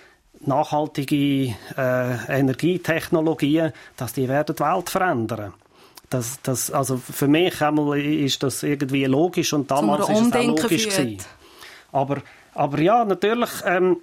nachhaltige 0.42 1.56
äh, 1.78 2.40
Energietechnologien, 2.40 3.72
dass 3.96 4.14
die 4.14 4.28
werden 4.28 4.56
die 4.56 4.64
Welt 4.64 4.90
verändern 4.90 5.40
werden. 5.40 5.67
Das, 6.10 6.40
das, 6.42 6.72
also 6.72 6.98
für 6.98 7.28
mich 7.28 7.62
einmal 7.62 8.00
ist 8.00 8.42
das 8.42 8.64
irgendwie 8.64 9.06
logisch 9.06 9.52
und 9.52 9.70
damals 9.70 10.08
ist 10.08 10.22
es 10.22 10.34
auch 10.34 10.44
logisch 10.44 10.88
gewesen. 10.88 11.18
Aber, 11.92 12.22
aber 12.54 12.80
ja, 12.80 13.04
natürlich 13.04 13.50
ähm, 13.66 13.98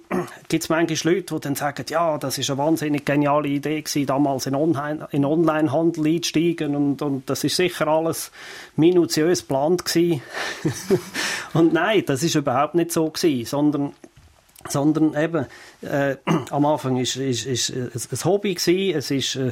gibt 0.47 0.63
es 0.63 0.69
manchmal 0.69 1.15
Leute, 1.15 1.33
die 1.33 1.41
dann 1.41 1.55
sagen, 1.55 1.85
ja, 1.89 2.17
das 2.19 2.37
ist 2.37 2.49
eine 2.51 2.59
wahnsinnig 2.59 3.05
geniale 3.05 3.47
Idee 3.47 3.81
gewesen, 3.81 4.05
damals 4.05 4.45
in, 4.45 4.53
Online, 4.53 5.07
in 5.11 5.25
Onlinehandel 5.25 6.05
einzusteigen 6.05 6.75
und, 6.75 7.01
und 7.01 7.29
das 7.29 7.43
ist 7.43 7.55
sicher 7.55 7.87
alles 7.87 8.31
minutiös 8.75 9.41
geplant 9.41 9.85
gewesen. 9.85 10.21
und 11.53 11.73
nein, 11.73 12.03
das 12.05 12.21
ist 12.21 12.35
überhaupt 12.35 12.75
nicht 12.75 12.91
so 12.91 13.09
gewesen, 13.09 13.45
sondern 13.45 13.93
sondern 14.67 15.15
eben 15.15 15.45
äh, 15.81 16.17
am 16.49 16.65
Anfang 16.65 16.97
ist 16.97 17.15
ist 17.15 17.45
ist 17.45 17.69
ein 17.71 18.23
Hobby 18.25 18.55
gewesen, 18.55 18.97
es 18.97 19.11
ist 19.11 19.35
äh, 19.35 19.51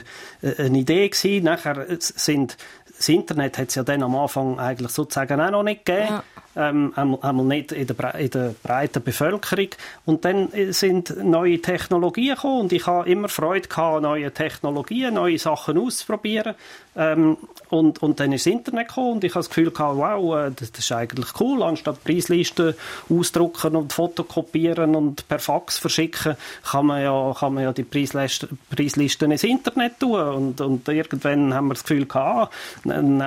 eine 0.57 0.77
Idee 0.77 1.09
gewesen, 1.09 1.43
nachher 1.43 1.85
sind 1.99 2.57
das 2.95 3.09
Internet 3.09 3.57
hat 3.57 3.69
es 3.69 3.75
ja 3.75 3.83
dann 3.83 4.03
am 4.03 4.15
Anfang 4.15 4.59
eigentlich 4.59 4.91
sozusagen 4.91 5.41
auch 5.41 5.51
noch 5.51 5.63
nicht 5.63 5.85
gegeben. 5.85 6.07
Ja 6.09 6.23
ähm, 6.55 6.93
einmal 6.95 7.45
nicht 7.45 7.71
in 7.71 7.87
der, 7.87 8.15
in 8.15 8.29
der 8.29 8.55
breiten 8.61 9.03
Bevölkerung. 9.03 9.69
Und 10.05 10.25
dann 10.25 10.49
sind 10.69 11.23
neue 11.23 11.61
Technologien 11.61 12.35
gekommen 12.35 12.61
und 12.61 12.73
ich 12.73 12.85
habe 12.85 13.09
immer 13.09 13.29
Freude 13.29 13.67
gehabt, 13.67 14.01
neue 14.01 14.31
Technologien, 14.31 15.15
neue 15.15 15.39
Sachen 15.39 15.77
auszuprobieren. 15.77 16.55
Ähm, 16.95 17.37
und, 17.69 18.03
und 18.03 18.19
dann 18.19 18.31
ist 18.33 18.45
das 18.45 18.53
Internet 18.53 18.89
gekommen 18.89 19.13
und 19.13 19.23
ich 19.23 19.31
habe 19.31 19.39
das 19.39 19.49
Gefühl 19.49 19.71
gehabt, 19.71 19.97
wow, 19.97 20.35
äh, 20.37 20.51
das, 20.55 20.71
das 20.71 20.85
ist 20.85 20.91
eigentlich 20.91 21.27
cool, 21.39 21.63
anstatt 21.63 22.03
Preislisten 22.03 22.75
ausdrucken 23.09 23.75
und 23.75 23.93
fotokopieren 23.93 24.95
und 24.95 25.27
per 25.27 25.39
Fax 25.39 25.79
verschicken, 25.79 26.35
kann 26.63 26.85
man 26.85 27.01
ja, 27.01 27.35
kann 27.37 27.55
man 27.55 27.63
ja 27.63 27.73
die 27.73 27.83
Preislisten, 27.83 28.59
Preislisten 28.69 29.31
ins 29.31 29.43
Internet 29.43 29.99
tun 29.99 30.21
und, 30.21 30.61
und 30.61 30.87
irgendwann 30.87 31.53
haben 31.55 31.67
wir 31.67 31.73
das 31.73 31.83
Gefühl 31.83 32.05
gehabt, 32.05 32.53
ah, 32.83 32.91
neben, 32.91 33.17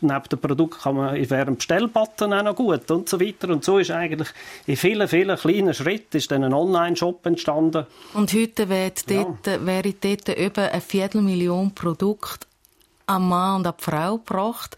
neben 0.00 0.28
dem 0.32 0.38
Produkt 0.40 0.82
kann 0.82 0.96
man, 0.96 1.14
wäre 1.30 1.46
ein 1.46 1.56
Bestellbutton 1.56 2.32
auch 2.32 2.42
noch 2.42 2.56
gut 2.56 2.71
gut 2.78 2.90
und 2.90 3.08
so 3.08 3.20
weiter. 3.20 3.48
Und 3.48 3.64
so 3.64 3.78
ist 3.78 3.90
eigentlich 3.90 4.28
in 4.66 4.76
vielen, 4.76 5.08
vielen 5.08 5.36
kleinen 5.36 5.74
Schritten 5.74 6.16
ist 6.16 6.30
dann 6.30 6.44
ein 6.44 6.54
Online-Shop 6.54 7.24
entstanden. 7.26 7.86
Und 8.14 8.32
heute 8.32 8.68
wird 8.68 9.10
dort, 9.10 9.46
ja. 9.46 9.64
wäre 9.64 9.92
dort 9.92 10.28
über 10.28 10.70
eine 10.70 10.80
Viertelmillion 10.80 11.74
Produkte 11.74 12.46
am 13.06 13.28
Mann 13.28 13.56
und 13.56 13.66
an 13.66 13.74
die 13.78 13.84
Frau 13.84 14.18
gebracht. 14.18 14.76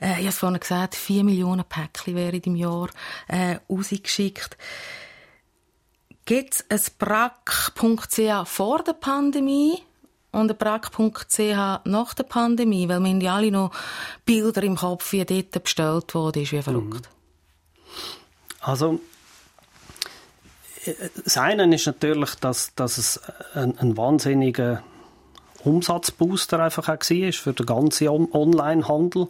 Äh, 0.00 0.12
ich 0.12 0.18
habe 0.18 0.28
es 0.28 0.38
vorhin 0.38 0.60
gesagt, 0.60 0.94
vier 0.94 1.24
Millionen 1.24 1.64
Päckchen 1.64 2.14
werden 2.14 2.40
im 2.44 2.56
Jahr 2.56 2.88
äh, 3.28 3.56
rausgeschickt. 3.68 4.56
Gibt 6.24 6.54
es 6.68 6.88
ein 6.88 6.94
brack.ch 6.98 8.48
vor 8.48 8.82
der 8.82 8.94
Pandemie 8.94 9.82
und 10.32 10.50
ein 10.50 10.56
brack.ch 10.56 11.84
nach 11.84 12.14
der 12.14 12.24
Pandemie? 12.24 12.88
Weil 12.88 13.00
wir 13.00 13.10
haben 13.10 13.20
ja 13.20 13.34
alle 13.34 13.50
noch 13.50 13.72
Bilder 14.24 14.62
im 14.62 14.76
Kopf, 14.76 15.12
wie 15.12 15.24
dort 15.24 15.62
bestellt 15.62 16.14
wurde, 16.14 16.40
ist 16.40 16.52
wie 16.52 16.62
verrückt. 16.62 17.10
Also, 18.60 19.00
das 21.24 21.36
eine 21.36 21.74
ist 21.74 21.86
natürlich, 21.86 22.34
dass, 22.36 22.74
dass 22.74 22.98
es 22.98 23.20
ein, 23.54 23.78
ein 23.78 23.96
wahnsinniger 23.96 24.82
Umsatzbooster 25.64 26.60
einfach 26.60 26.88
auch 26.88 27.10
war 27.10 27.32
für 27.32 27.52
den 27.52 27.66
ganzen 27.66 28.08
Onlinehandel. 28.08 29.28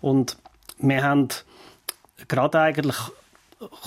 Und 0.00 0.36
wir 0.78 1.02
haben 1.02 1.28
gerade 2.28 2.60
eigentlich 2.60 2.96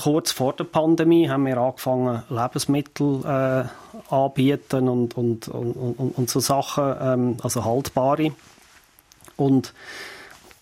kurz 0.02 0.32
vor 0.32 0.54
der 0.54 0.64
Pandemie 0.64 1.30
haben 1.30 1.46
wir 1.46 1.58
angefangen, 1.58 2.24
Lebensmittel 2.30 3.22
äh, 3.26 4.14
anbieten 4.14 4.88
und, 4.88 5.18
und, 5.18 5.48
und, 5.48 5.74
und, 5.74 6.18
und 6.18 6.30
so 6.30 6.40
Sachen, 6.40 6.96
ähm, 7.00 7.38
also 7.44 7.66
haltbare. 7.66 8.32
Und 9.36 9.74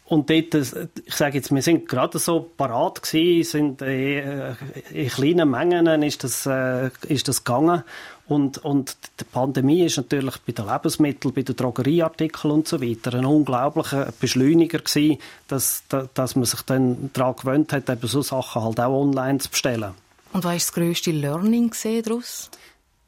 und 0.09 0.29
dort, 0.29 0.53
ich 0.53 1.15
sage 1.15 1.37
jetzt, 1.37 1.53
wir 1.53 1.61
sind 1.61 1.89
gerade 1.89 2.17
so 2.17 2.49
parat 2.55 3.03
gewesen, 3.03 3.43
sind 3.43 3.81
äh, 3.81 4.53
in 4.91 5.09
kleinen 5.09 5.51
Mengen 5.51 6.01
ist 6.01 6.23
das, 6.23 6.45
äh, 6.45 6.89
ist 7.09 7.27
das 7.27 7.43
gegangen. 7.43 7.83
Und, 8.25 8.57
und 8.59 8.95
die 9.19 9.25
Pandemie 9.25 9.83
ist 9.85 9.97
natürlich 9.97 10.37
bei 10.39 10.53
den 10.53 10.65
Lebensmitteln, 10.65 11.33
bei 11.33 11.41
den 11.41 11.57
Drogerieartikeln 11.57 12.53
und 12.53 12.67
so 12.67 12.81
weiter 12.81 13.13
ein 13.15 13.25
unglaublicher 13.25 14.13
Beschleuniger 14.17 14.79
gewesen, 14.79 15.17
dass, 15.49 15.83
dass 16.13 16.35
man 16.35 16.45
sich 16.45 16.61
dann 16.61 17.09
daran 17.11 17.35
gewöhnt 17.35 17.73
hat, 17.73 17.89
eben 17.89 18.07
so 18.07 18.21
Sachen 18.21 18.63
halt 18.63 18.79
auch 18.79 19.01
online 19.01 19.39
zu 19.39 19.49
bestellen. 19.49 19.91
Und 20.31 20.43
was 20.43 20.45
war 20.45 20.53
das 20.53 20.73
grösste 20.73 21.11
Learning 21.11 21.73
daraus? 22.05 22.49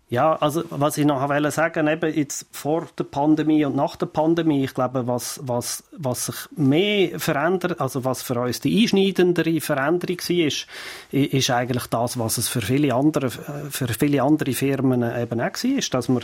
Ja, 0.10 0.36
also 0.38 0.64
was 0.72 0.98
ich 0.98 1.06
noch 1.06 1.30
wollte 1.30 1.52
sagen, 1.52 1.88
eben 1.88 2.12
jetzt 2.16 2.48
vor 2.52 2.88
der 2.98 3.04
Pandemie 3.04 3.64
und 3.64 3.76
nach 3.76 3.96
der 3.96 4.08
Pandemie, 4.08 4.64
ich 4.64 4.74
glaube, 4.74 5.06
was, 5.06 5.40
was, 5.44 5.84
was 5.92 6.26
sich 6.26 6.36
mehr 6.56 7.20
verändert, 7.20 7.80
also 7.80 8.04
was 8.06 8.24
für 8.24 8.40
uns 8.42 8.60
die 8.60 8.82
einschneidendere 8.82 9.62
Veränderung 9.62 10.18
war, 10.18 10.46
ist, 10.48 10.66
ist 11.12 11.50
eigentlich 11.52 11.86
das, 11.88 12.18
was 12.18 12.40
es 12.40 12.50
für 12.50 12.62
viele 12.62 12.96
andere, 12.96 13.30
für 13.30 13.88
viele 13.88 14.24
andere 14.24 14.54
Firmen 14.54 15.04
eben 15.04 15.42
auch 15.42 15.46
war, 15.46 15.90
dass 15.92 16.10
wir 16.10 16.22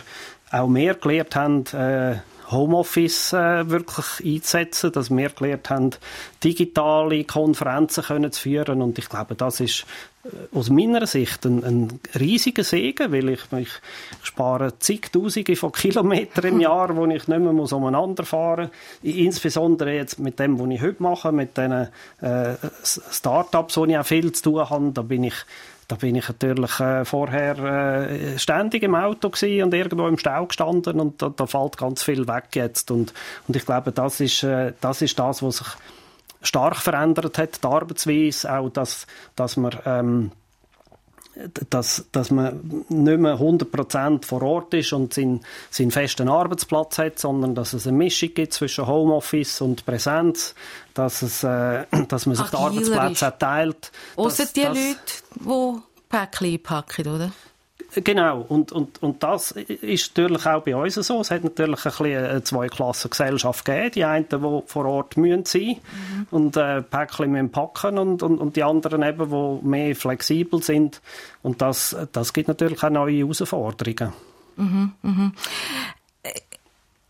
auch 0.51 0.67
mehr 0.67 0.95
gelernt 0.95 1.35
haben, 1.35 1.65
äh, 1.73 2.15
Homeoffice 2.49 3.33
äh, 3.33 3.69
wirklich 3.69 4.35
einzusetzen, 4.35 4.91
dass 4.91 5.09
wir 5.09 5.29
gelernt 5.29 5.69
haben, 5.69 5.91
digitale 6.43 7.23
Konferenzen 7.23 8.03
können 8.03 8.31
zu 8.31 8.41
führen. 8.41 8.81
Und 8.81 8.99
ich 8.99 9.09
glaube, 9.09 9.35
das 9.35 9.59
ist 9.59 9.85
aus 10.53 10.69
meiner 10.69 11.05
Sicht 11.05 11.45
ein, 11.45 11.63
ein 11.63 11.99
riesiger 12.19 12.63
Segen, 12.63 13.11
weil 13.11 13.29
ich, 13.29 13.41
ich, 13.51 13.59
ich 13.61 14.27
spare 14.27 14.77
zigtausende 14.79 15.55
von 15.55 15.71
Kilometern 15.71 16.45
im 16.45 16.59
Jahr, 16.61 16.95
wo 16.95 17.05
ich 17.05 17.27
nicht 17.27 17.27
mehr 17.27 17.39
muss 17.39 17.73
umeinander 17.73 18.23
fahren 18.23 18.69
muss. 19.03 19.15
Insbesondere 19.15 19.93
jetzt 19.93 20.19
mit 20.19 20.39
dem, 20.39 20.59
was 20.59 20.69
ich 20.69 20.81
heute 20.81 21.03
mache, 21.03 21.31
mit 21.31 21.57
den 21.57 21.71
äh, 21.71 21.87
Start-ups, 22.83 23.77
wo 23.77 23.85
ich 23.85 23.97
auch 23.97 24.05
viel 24.05 24.31
zu 24.31 24.43
tun 24.43 24.69
habe, 24.69 24.91
da 24.91 25.01
bin 25.01 25.23
ich 25.23 25.35
da 25.87 25.95
bin 25.95 26.15
ich 26.15 26.27
natürlich 26.27 26.79
äh, 26.79 27.05
vorher 27.05 27.59
äh, 27.59 28.39
ständig 28.39 28.81
im 28.81 28.95
Auto 28.95 29.27
und 29.27 29.73
irgendwo 29.73 30.07
im 30.07 30.17
Stau 30.17 30.47
gestanden 30.47 30.99
und 30.99 31.21
da, 31.21 31.29
da, 31.29 31.45
fällt 31.45 31.77
ganz 31.77 32.01
viel 32.01 32.27
weg 32.27 32.45
jetzt 32.53 32.89
und, 32.89 33.13
und 33.47 33.55
ich 33.55 33.65
glaube, 33.65 33.91
das 33.91 34.19
ist, 34.19 34.41
äh, 34.41 34.73
das 34.81 35.03
ist 35.03 35.19
das, 35.19 35.43
was 35.43 35.57
sich 35.57 35.67
stark 36.45 36.77
verändert 36.77 37.37
hat, 37.37 37.63
die 37.63 37.67
Arbeitsweise, 37.67 38.53
auch 38.53 38.69
dass, 38.69 39.07
dass 39.35 39.57
man 39.57 39.77
ähm, 39.85 40.31
dass, 41.69 42.05
dass 42.11 42.31
man 42.31 42.85
nicht 42.87 43.19
mehr 43.19 43.37
100% 43.37 44.25
vor 44.25 44.41
Ort 44.41 44.73
ist 44.73 44.93
und 44.93 45.13
seinen, 45.13 45.41
seinen 45.69 45.91
festen 45.91 46.29
Arbeitsplatz 46.29 46.97
hat, 46.97 47.19
sondern 47.19 47.55
dass 47.55 47.73
es 47.73 47.87
eine 47.87 47.97
Mischung 47.97 48.29
gibt 48.33 48.53
zwischen 48.53 48.87
Homeoffice 48.87 49.61
und 49.61 49.85
Präsenz, 49.85 50.55
dass, 50.93 51.21
es, 51.21 51.43
äh, 51.43 51.85
dass 52.07 52.25
man 52.25 52.35
sich 52.35 52.45
Agiler 52.45 52.81
die 52.81 52.93
Arbeitsplätze 52.93 53.33
teilt. 53.37 53.91
Außer 54.15 54.45
die 54.45 54.61
dass, 54.61 54.77
Leute, 54.77 54.97
die 55.35 55.81
Päckchen 56.09 56.63
packen, 56.63 57.07
oder? 57.07 57.31
Genau, 58.03 58.41
und, 58.41 58.71
und, 58.71 59.01
und 59.01 59.23
das 59.23 59.51
ist 59.51 60.17
natürlich 60.17 60.45
auch 60.45 60.63
bei 60.63 60.75
uns 60.75 60.95
so. 60.95 61.21
Es 61.21 61.31
hat 61.31 61.43
natürlich 61.43 61.85
ein 61.85 61.91
bisschen 61.91 62.25
eine 62.25 62.43
Zweiklassengesellschaft 62.43 63.63
gegeben. 63.63 63.91
Die 63.95 64.03
einen, 64.03 64.27
die 64.29 64.61
vor 64.65 64.85
Ort 64.85 65.17
müssen 65.17 65.45
sein 65.45 65.77
mhm. 65.77 66.27
und 66.31 66.57
äh, 66.57 66.81
Päckchen 66.81 67.31
müssen 67.31 67.51
packen 67.51 67.97
und, 67.97 68.21
und, 68.21 68.39
und 68.39 68.55
die 68.55 68.63
anderen 68.63 69.01
eben, 69.03 69.29
die 69.29 69.67
mehr 69.67 69.95
flexibel 69.95 70.61
sind. 70.61 71.01
Und 71.41 71.61
das, 71.61 71.95
das 72.11 72.33
gibt 72.33 72.47
natürlich 72.47 72.83
auch 72.83 72.89
neue 72.89 73.19
Herausforderungen. 73.19 74.13
Mhm, 74.57 74.91
mhm 75.01 75.33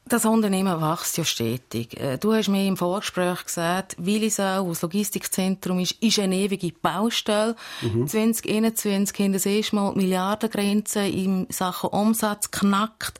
das 0.07 0.25
Unternehmen 0.25 0.81
wächst 0.81 1.17
ja 1.17 1.23
stetig. 1.23 1.99
Äh, 1.99 2.17
du 2.17 2.33
hast 2.33 2.47
mir 2.47 2.65
im 2.67 2.77
Vorgespräch 2.77 3.45
gesagt, 3.45 3.95
Willisau, 3.97 4.69
das 4.69 4.81
Logistikzentrum 4.83 5.79
ist, 5.79 5.93
ist 5.93 6.19
eine 6.19 6.35
ewige 6.35 6.71
Baustelle. 6.71 7.55
Mhm. 7.81 8.07
2021 8.07 9.19
haben 9.19 9.33
das 9.33 9.45
erste 9.45 9.75
Mal 9.75 9.93
die 9.93 9.99
Milliardengrenze 9.99 11.07
in 11.07 11.47
Sachen 11.49 11.89
Umsatz 11.89 12.51
knackt. 12.51 13.19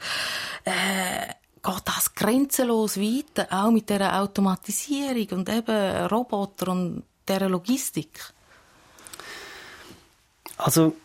Äh, 0.64 1.34
geht 1.64 1.82
das 1.86 2.14
grenzenlos 2.14 2.98
weiter, 2.98 3.48
auch 3.50 3.72
mit 3.72 3.90
der 3.90 4.22
Automatisierung 4.22 5.40
und 5.40 5.50
eben 5.50 6.06
Roboter 6.06 6.72
und 6.72 7.04
der 7.28 7.50
Logistik? 7.50 8.32
Also 10.58 10.96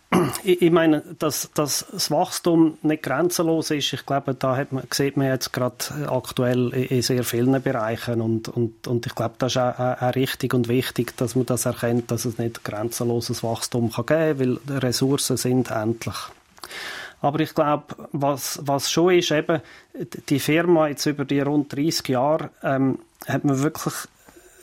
ich, 0.43 0.63
ich 0.63 0.71
meine, 0.73 1.03
dass, 1.19 1.51
dass 1.55 1.87
das 1.93 2.11
Wachstum 2.11 2.79
nicht 2.83 3.03
grenzenlos 3.03 3.71
ist, 3.71 3.93
ich 3.93 4.05
glaube, 4.05 4.35
da 4.35 4.57
hat 4.57 4.73
man, 4.73 4.85
sieht 4.91 5.17
man 5.17 5.29
jetzt 5.29 5.53
gerade 5.53 5.77
aktuell 6.09 6.73
in 6.73 7.03
sehr 7.03 7.23
vielen 7.23 7.63
Bereichen 7.63 8.21
und, 8.21 8.49
und, 8.49 8.87
und 8.87 9.07
ich 9.07 9.15
glaube, 9.15 9.37
das 9.39 9.53
ist 9.53 9.59
auch, 9.59 9.79
auch 9.79 10.15
richtig 10.15 10.53
und 10.55 10.69
wichtig, 10.69 11.17
dass 11.17 11.37
man 11.37 11.47
das 11.47 11.67
erkennt, 11.67 12.11
dass 12.11 12.25
es 12.25 12.39
nicht 12.39 12.65
grenzenloses 12.65 13.43
Wachstum 13.43 13.93
kann 13.93 14.07
geben 14.07 14.39
kann, 14.39 14.61
weil 14.69 14.79
Ressourcen 14.79 15.37
sind 15.37 15.71
endlich. 15.71 16.17
Aber 17.23 17.41
ich 17.41 17.55
glaube, 17.55 17.85
was, 18.13 18.61
was 18.63 18.91
schon 18.91 19.15
ist, 19.15 19.31
eben, 19.31 19.61
die 20.29 20.41
Firma 20.41 20.89
jetzt 20.89 21.07
über 21.07 21.25
die 21.25 21.41
rund 21.41 21.73
30 21.75 22.09
Jahre, 22.09 22.51
ähm, 22.63 22.99
hat 23.29 23.45
man 23.45 23.63
wirklich 23.63 23.95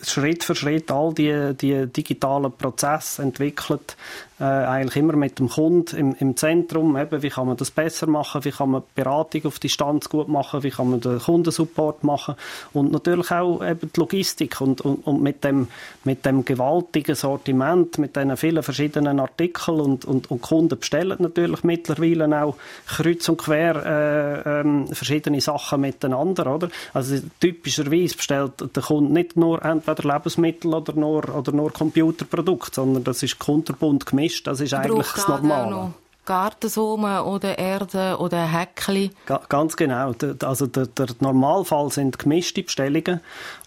Schritt 0.03 0.43
für 0.43 0.55
Schritt 0.55 0.91
all 0.91 1.13
die, 1.13 1.53
die 1.55 1.87
digitalen 1.87 2.51
Prozesse 2.51 3.21
entwickelt, 3.21 3.95
äh, 4.39 4.43
eigentlich 4.43 4.95
immer 4.97 5.15
mit 5.15 5.39
dem 5.39 5.49
Kunden 5.49 5.95
im, 5.95 6.15
im 6.19 6.37
Zentrum. 6.37 6.97
Eben, 6.97 7.21
wie 7.23 7.29
kann 7.29 7.47
man 7.47 7.57
das 7.57 7.71
besser 7.71 8.07
machen? 8.07 8.45
Wie 8.45 8.51
kann 8.51 8.71
man 8.71 8.83
Beratung 8.95 9.45
auf 9.45 9.59
Distanz 9.59 10.09
gut 10.09 10.27
machen? 10.27 10.63
Wie 10.63 10.69
kann 10.69 10.89
man 10.89 11.01
den 11.01 11.19
Kundensupport 11.19 12.03
machen? 12.03 12.35
Und 12.73 12.91
natürlich 12.91 13.31
auch 13.31 13.63
eben 13.63 13.91
die 13.93 13.99
Logistik 13.99 14.61
und, 14.61 14.81
und, 14.81 15.05
und 15.07 15.21
mit 15.21 15.43
dem 15.43 15.67
mit 16.03 16.25
dem 16.25 16.45
gewaltigen 16.45 17.15
Sortiment, 17.15 17.97
mit 17.97 18.15
diesen 18.15 18.37
vielen 18.37 18.63
verschiedenen 18.63 19.19
Artikeln 19.19 19.79
und, 19.79 20.05
und, 20.05 20.31
und 20.31 20.41
Kunden 20.41 20.79
bestellen 20.79 21.17
natürlich 21.19 21.63
mittlerweile 21.63 22.43
auch 22.43 22.55
kreuz 22.87 23.27
und 23.29 23.37
quer 23.37 23.85
äh, 23.85 24.59
ähm, 24.61 24.87
verschiedene 24.87 25.41
Sachen 25.41 25.81
miteinander, 25.81 26.53
oder? 26.53 26.69
Also 26.93 27.17
typischerweise 27.39 28.15
bestellt 28.15 28.53
der 28.75 28.83
Kunde 28.83 29.13
nicht 29.13 29.35
nur 29.35 29.63
entweder 29.63 30.13
Lebensmittel 30.13 30.73
oder 30.73 30.93
nur, 30.93 31.35
oder 31.35 31.51
nur 31.51 31.71
Computerprodukte, 31.71 32.75
sondern 32.75 33.03
das 33.03 33.23
ist 33.23 33.39
kunterbunt 33.39 34.05
gemischt. 34.05 34.26
Das 34.43 34.59
ist 34.59 34.73
eigentlich 34.73 35.07
das 35.07 35.27
Normale. 35.27 35.93
Gartensumme 36.27 37.23
oder 37.23 37.57
Erde 37.57 38.17
oder 38.19 38.45
Häckli. 38.45 39.11
Ganz 39.47 39.77
genau. 39.77 40.13
Also 40.43 40.67
der, 40.67 40.85
der, 40.87 41.07
Normalfall 41.21 41.89
sind 41.89 42.19
gemischte 42.19 42.63
Bestellungen 42.63 43.21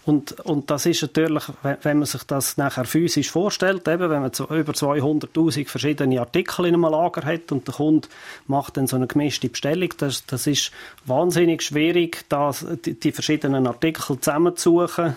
und, 0.05 0.39
und 0.41 0.69
das 0.69 0.85
ist 0.85 1.01
natürlich, 1.01 1.43
wenn 1.81 1.97
man 1.97 2.05
sich 2.05 2.23
das 2.23 2.57
nachher 2.57 2.85
physisch 2.85 3.31
vorstellt, 3.31 3.87
eben 3.87 4.11
wenn 4.11 4.21
man 4.21 4.31
über 4.31 4.73
200'000 4.73 5.67
verschiedene 5.67 6.19
Artikel 6.19 6.65
in 6.67 6.75
einem 6.75 6.83
Lager 6.83 7.25
hat 7.25 7.51
und 7.51 7.67
der 7.67 7.73
Kunde 7.73 8.07
macht 8.45 8.77
dann 8.77 8.85
so 8.85 8.95
eine 8.95 9.07
gemischte 9.07 9.49
Bestellung, 9.49 9.89
das, 9.97 10.27
das 10.27 10.45
ist 10.45 10.71
wahnsinnig 11.05 11.63
schwierig, 11.63 12.25
das, 12.29 12.63
die, 12.85 12.93
die 12.93 13.11
verschiedenen 13.11 13.65
Artikel 13.65 14.19
zusammenzusuchen, 14.19 15.15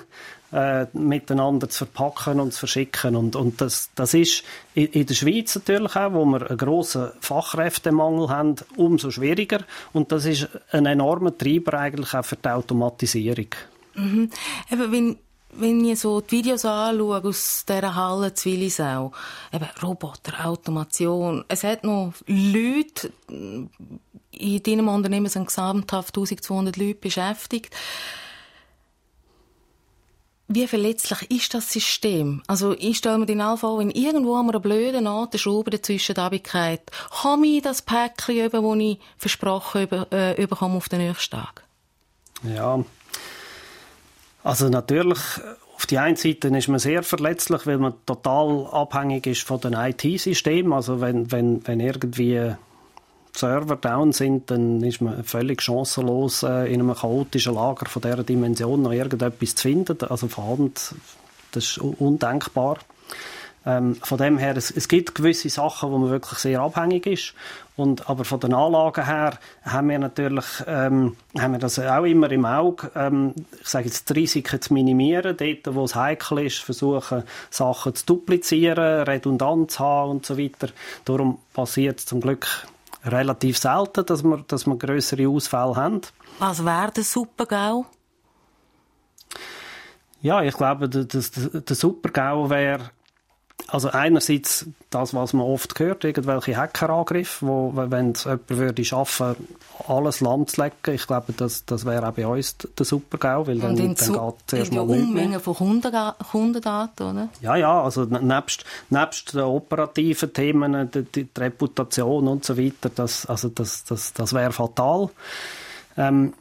äh, 0.55 0.87
miteinander 0.93 1.69
zu 1.69 1.79
verpacken 1.85 2.39
und 2.39 2.53
zu 2.53 2.61
verschicken. 2.61 3.17
Und, 3.17 3.35
und 3.35 3.61
das, 3.61 3.91
das 3.97 4.15
ist 4.15 4.45
in, 4.75 5.05
der 5.05 5.15
Schweiz 5.15 5.57
natürlich 5.57 5.97
auch, 5.97 6.13
wo 6.13 6.25
wir 6.25 6.49
einen 6.49 6.57
grossen 6.57 7.11
Fachkräftemangel 7.21 8.29
haben, 8.29 8.55
umso 8.77 9.11
schwieriger. 9.11 9.65
Und 9.93 10.13
das 10.13 10.27
ist 10.27 10.49
ein 10.71 10.87
enormer 10.87 11.37
Treiber 11.37 11.75
eigentlich 11.75 12.15
auch 12.15 12.25
für 12.25 12.37
die 12.37 12.49
Automatisierung. 12.49 13.49
Mhm. 13.97 14.31
Eben, 14.71 14.93
wenn, 14.93 15.19
wenn 15.51 15.85
ich 15.85 15.99
so 15.99 16.21
die 16.21 16.37
Videos 16.37 16.65
anschaue 16.65 17.25
aus 17.25 17.65
dieser 17.69 17.95
Halle 17.97 18.33
Zwillisau, 18.33 19.11
eben 19.53 19.69
Roboter, 19.83 20.47
Automation, 20.47 21.45
es 21.49 21.65
hat 21.65 21.83
noch 21.83 22.13
Leute, 22.27 23.13
in 23.29 24.63
deinem 24.63 24.87
Unternehmen 24.87 25.29
sind 25.29 25.47
gesamthaft 25.47 26.17
1200 26.17 26.77
Leute 26.77 26.95
beschäftigt. 26.95 27.75
Wie 30.47 30.67
verletzlich 30.67 31.31
ist 31.31 31.55
das 31.55 31.73
System? 31.73 32.43
Also, 32.47 32.75
ich 32.79 32.99
stelle 32.99 33.19
mir 33.19 33.27
den 33.27 33.41
vor, 33.57 33.79
wenn 33.79 33.91
irgendwo 33.91 34.35
an 34.35 34.51
einer 34.51 34.61
blöden 34.61 35.07
Art 35.07 35.33
eine 35.33 35.39
Schraube 35.39 35.71
dazwischen 35.71 36.15
geht, 36.43 36.83
komme 37.23 37.47
ich 37.47 37.63
das 37.63 37.81
Päckchen 37.81 38.45
über, 38.45 38.61
das 38.61 38.79
ich 38.79 38.99
versprochen 39.17 39.83
über, 39.85 40.07
äh, 40.13 40.47
auf 40.51 40.89
den 40.91 40.99
nächsten 40.99 41.37
Tag? 41.37 41.65
Ja, 42.43 42.85
also 44.43 44.69
natürlich, 44.69 45.19
auf 45.77 45.87
die 45.87 45.99
einen 45.99 46.17
Seite 46.17 46.49
ist 46.49 46.69
man 46.69 46.79
sehr 46.79 47.03
verletzlich, 47.03 47.67
weil 47.67 47.79
man 47.79 47.95
total 48.05 48.67
abhängig 48.71 49.27
ist 49.27 49.43
von 49.43 49.61
den 49.61 49.73
IT-Systemen. 49.73 50.75
Also 50.75 51.01
wenn, 51.01 51.33
wenn, 51.33 51.67
wenn 51.67 51.81
irgendwie 51.81 52.55
Server 53.35 53.77
down 53.77 54.13
sind, 54.13 54.51
dann 54.51 54.83
ist 54.83 55.01
man 55.01 55.25
völlig 55.25 55.61
chancenlos, 55.61 56.43
äh, 56.43 56.73
in 56.73 56.81
einem 56.81 56.95
chaotischen 56.95 57.55
Lager 57.55 57.87
von 57.87 58.01
dieser 58.01 58.23
Dimension 58.23 58.83
noch 58.83 58.93
irgendetwas 58.93 59.55
zu 59.57 59.63
finden. 59.63 59.99
Also 60.09 60.29
vorhand, 60.29 60.95
das 61.53 61.65
ist 61.65 61.79
undenkbar. 61.79 62.79
Ähm, 63.67 63.97
von 64.03 64.19
dem 64.19 64.37
her, 64.37 64.57
es, 64.57 64.71
es, 64.71 64.89
gibt 64.89 65.15
gewisse 65.15 65.49
Sachen, 65.49 65.91
wo 65.91 65.97
man 65.97 66.11
wirklich 66.11 66.39
sehr 66.39 66.61
abhängig 66.61 67.07
ist. 67.07 67.35
Und, 67.77 68.09
aber 68.11 68.25
von 68.25 68.39
den 68.39 68.53
Anlagen 68.53 69.07
her 69.07 69.39
haben 69.63 69.89
wir 69.89 69.99
natürlich 69.99 70.45
ähm, 70.67 71.17
haben 71.39 71.53
wir 71.53 71.59
das 71.59 71.79
auch 71.79 72.05
immer 72.05 72.31
im 72.31 72.45
Auge. 72.45 72.91
Ähm, 72.95 73.35
ich 73.61 73.69
sage 73.69 73.87
jetzt, 73.87 74.11
die 74.11 74.13
Risiken 74.13 74.61
zu 74.61 74.75
minimieren, 74.75 75.37
dort, 75.37 75.75
wo 75.75 75.85
es 75.85 75.95
heikel 75.95 76.41
ist, 76.41 76.59
versuchen, 76.59 77.25
Sachen 77.51 77.95
zu 77.95 78.05
duplizieren, 78.05 79.05
redundant 79.05 79.71
zu 79.71 79.79
haben 79.81 80.11
und 80.11 80.27
so 80.27 80.39
weiter. 80.39 80.69
Darum 81.07 81.39
passiert 81.55 82.01
es 82.01 82.07
zum 82.07 82.21
Glück 82.21 82.67
relativ 83.05 83.59
selten, 83.59 84.07
dass 84.07 84.23
wir, 84.23 84.45
dass 84.49 84.67
wir 84.67 84.77
größere 84.77 85.29
Ausfälle 85.29 85.77
haben. 85.77 86.01
Was 86.39 86.65
wäre 86.65 86.91
der 86.91 87.05
Supergau? 87.05 87.87
Ja, 90.21 90.43
ich 90.43 90.55
glaube, 90.57 90.89
der, 90.89 91.05
der, 91.05 91.23
der 91.23 91.77
Supergau 91.77 92.49
wäre 92.49 92.91
also 93.69 93.89
einerseits 93.91 94.67
das, 94.91 95.15
was 95.15 95.33
man 95.33 95.47
oft 95.47 95.79
hört, 95.79 96.05
irgendwelche 96.05 96.57
Hackerangriffe, 96.57 97.47
wo, 97.47 97.73
wenn 97.75 98.13
es 98.13 98.25
jemand 98.25 98.51
würde 98.51 98.85
schaffen, 98.85 99.37
alles 99.89 100.21
Land 100.21 100.51
zu 100.51 100.63
lecken, 100.63 100.95
ich 100.95 101.07
glaube, 101.07 101.33
das, 101.33 101.65
das 101.65 101.85
wäre 101.85 102.07
auch 102.09 102.13
bei 102.13 102.27
uns 102.27 102.57
der 102.57 102.85
Super-GAU, 102.85 103.47
weil 103.47 103.59
dann, 103.59 103.77
dann 103.77 103.89
geht 103.89 103.99
zuerst 103.99 104.73
mal 104.73 104.87
nichts 104.87 105.03
Unmengen 105.03 105.41
von 105.41 105.55
Kundendaten, 105.55 107.07
oder? 107.07 107.29
Ja, 107.41 107.57
ja, 107.57 107.83
also 107.83 108.05
nebst, 108.05 108.65
nebst 108.91 109.35
den 109.35 109.41
operativen 109.41 110.33
Themen, 110.33 110.91
die, 110.91 111.03
die, 111.03 111.25
die 111.25 111.41
Reputation 111.41 112.29
und 112.29 112.45
so 112.45 112.59
weiter, 112.59 112.91
das, 112.95 113.27
also 113.27 113.49
das, 113.49 113.85
das, 113.85 114.13
das 114.13 114.33
wäre 114.35 114.53
fatal. 114.53 115.09
Ähm, 115.97 116.35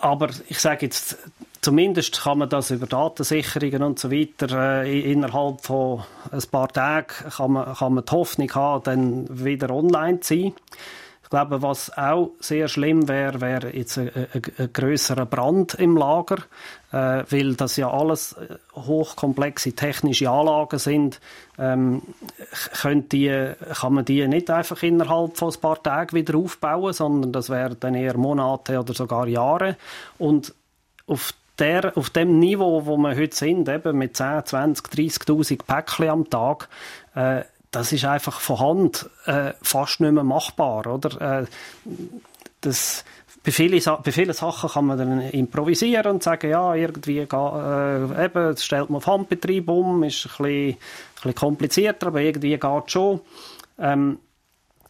aber 0.00 0.30
ich 0.48 0.58
sage 0.58 0.86
jetzt, 0.86 1.16
Zumindest 1.62 2.22
kann 2.22 2.38
man 2.38 2.48
das 2.48 2.70
über 2.70 2.86
Datensicherungen 2.86 3.82
und 3.82 3.98
so 3.98 4.10
weiter 4.10 4.82
äh, 4.82 5.12
innerhalb 5.12 5.60
von 5.60 6.04
ein 6.30 6.42
paar 6.50 6.68
Tagen 6.68 7.08
kann 7.36 7.52
man, 7.52 7.74
kann 7.74 7.94
man 7.94 8.04
die 8.04 8.12
Hoffnung 8.12 8.50
haben, 8.54 8.84
dann 8.84 9.44
wieder 9.44 9.70
online 9.70 10.20
zu 10.20 10.34
sein. 10.34 10.52
Ich 11.22 11.28
glaube, 11.28 11.62
was 11.62 11.96
auch 11.96 12.32
sehr 12.40 12.66
schlimm 12.66 13.08
wäre, 13.08 13.40
wäre 13.40 13.76
jetzt 13.76 13.98
ein, 13.98 14.08
ein, 14.08 14.42
ein 14.58 14.72
grösserer 14.72 15.26
Brand 15.26 15.74
im 15.74 15.96
Lager, 15.96 16.38
äh, 16.92 17.24
weil 17.28 17.54
das 17.54 17.76
ja 17.76 17.90
alles 17.90 18.32
äh, 18.32 18.56
hochkomplexe 18.74 19.74
technische 19.74 20.30
Anlagen 20.30 20.78
sind. 20.78 21.20
Ähm, 21.58 22.02
die, 22.84 23.52
kann 23.74 23.92
man 23.92 24.04
die 24.06 24.26
nicht 24.26 24.50
einfach 24.50 24.82
innerhalb 24.82 25.36
von 25.36 25.52
ein 25.52 25.60
paar 25.60 25.80
Tagen 25.80 26.16
wieder 26.16 26.36
aufbauen, 26.36 26.94
sondern 26.94 27.32
das 27.32 27.50
wären 27.50 27.76
dann 27.78 27.94
eher 27.94 28.16
Monate 28.16 28.80
oder 28.80 28.94
sogar 28.94 29.28
Jahre. 29.28 29.76
Und 30.18 30.54
auf 31.06 31.32
der, 31.60 31.96
auf 31.96 32.10
dem 32.10 32.38
Niveau, 32.38 32.86
wo 32.86 32.96
wir 32.96 33.16
heute 33.16 33.36
sind, 33.36 33.68
eben 33.68 33.98
mit 33.98 34.16
10, 34.16 34.44
20, 34.44 34.86
30'000 34.86 35.64
Päckchen 35.64 36.08
am 36.08 36.30
Tag, 36.30 36.68
äh, 37.14 37.42
das 37.70 37.92
ist 37.92 38.04
einfach 38.04 38.40
von 38.40 38.58
Hand 38.58 39.10
äh, 39.26 39.52
fast 39.62 40.00
nicht 40.00 40.12
mehr 40.12 40.24
machbar, 40.24 40.86
oder? 40.86 41.40
Äh, 41.42 41.46
das, 42.60 43.04
bei, 43.42 43.52
viele, 43.52 43.80
bei 43.80 44.12
vielen 44.12 44.32
Sachen 44.32 44.70
kann 44.70 44.86
man 44.86 44.98
dann 44.98 45.20
improvisieren 45.20 46.12
und 46.12 46.22
sagen, 46.22 46.50
ja, 46.50 46.74
irgendwie 46.74 47.20
äh, 47.20 48.24
eben, 48.24 48.56
stellt 48.56 48.90
man 48.90 48.96
auf 48.98 49.06
Handbetrieb 49.06 49.68
um, 49.68 50.02
ist 50.02 50.26
ein 50.26 50.28
bisschen, 50.28 50.46
ein 50.46 50.76
bisschen 51.14 51.34
komplizierter, 51.34 52.08
aber 52.08 52.20
irgendwie 52.20 52.58
geht 52.58 52.84
es 52.86 52.92
schon. 52.92 53.20
Ähm, 53.78 54.18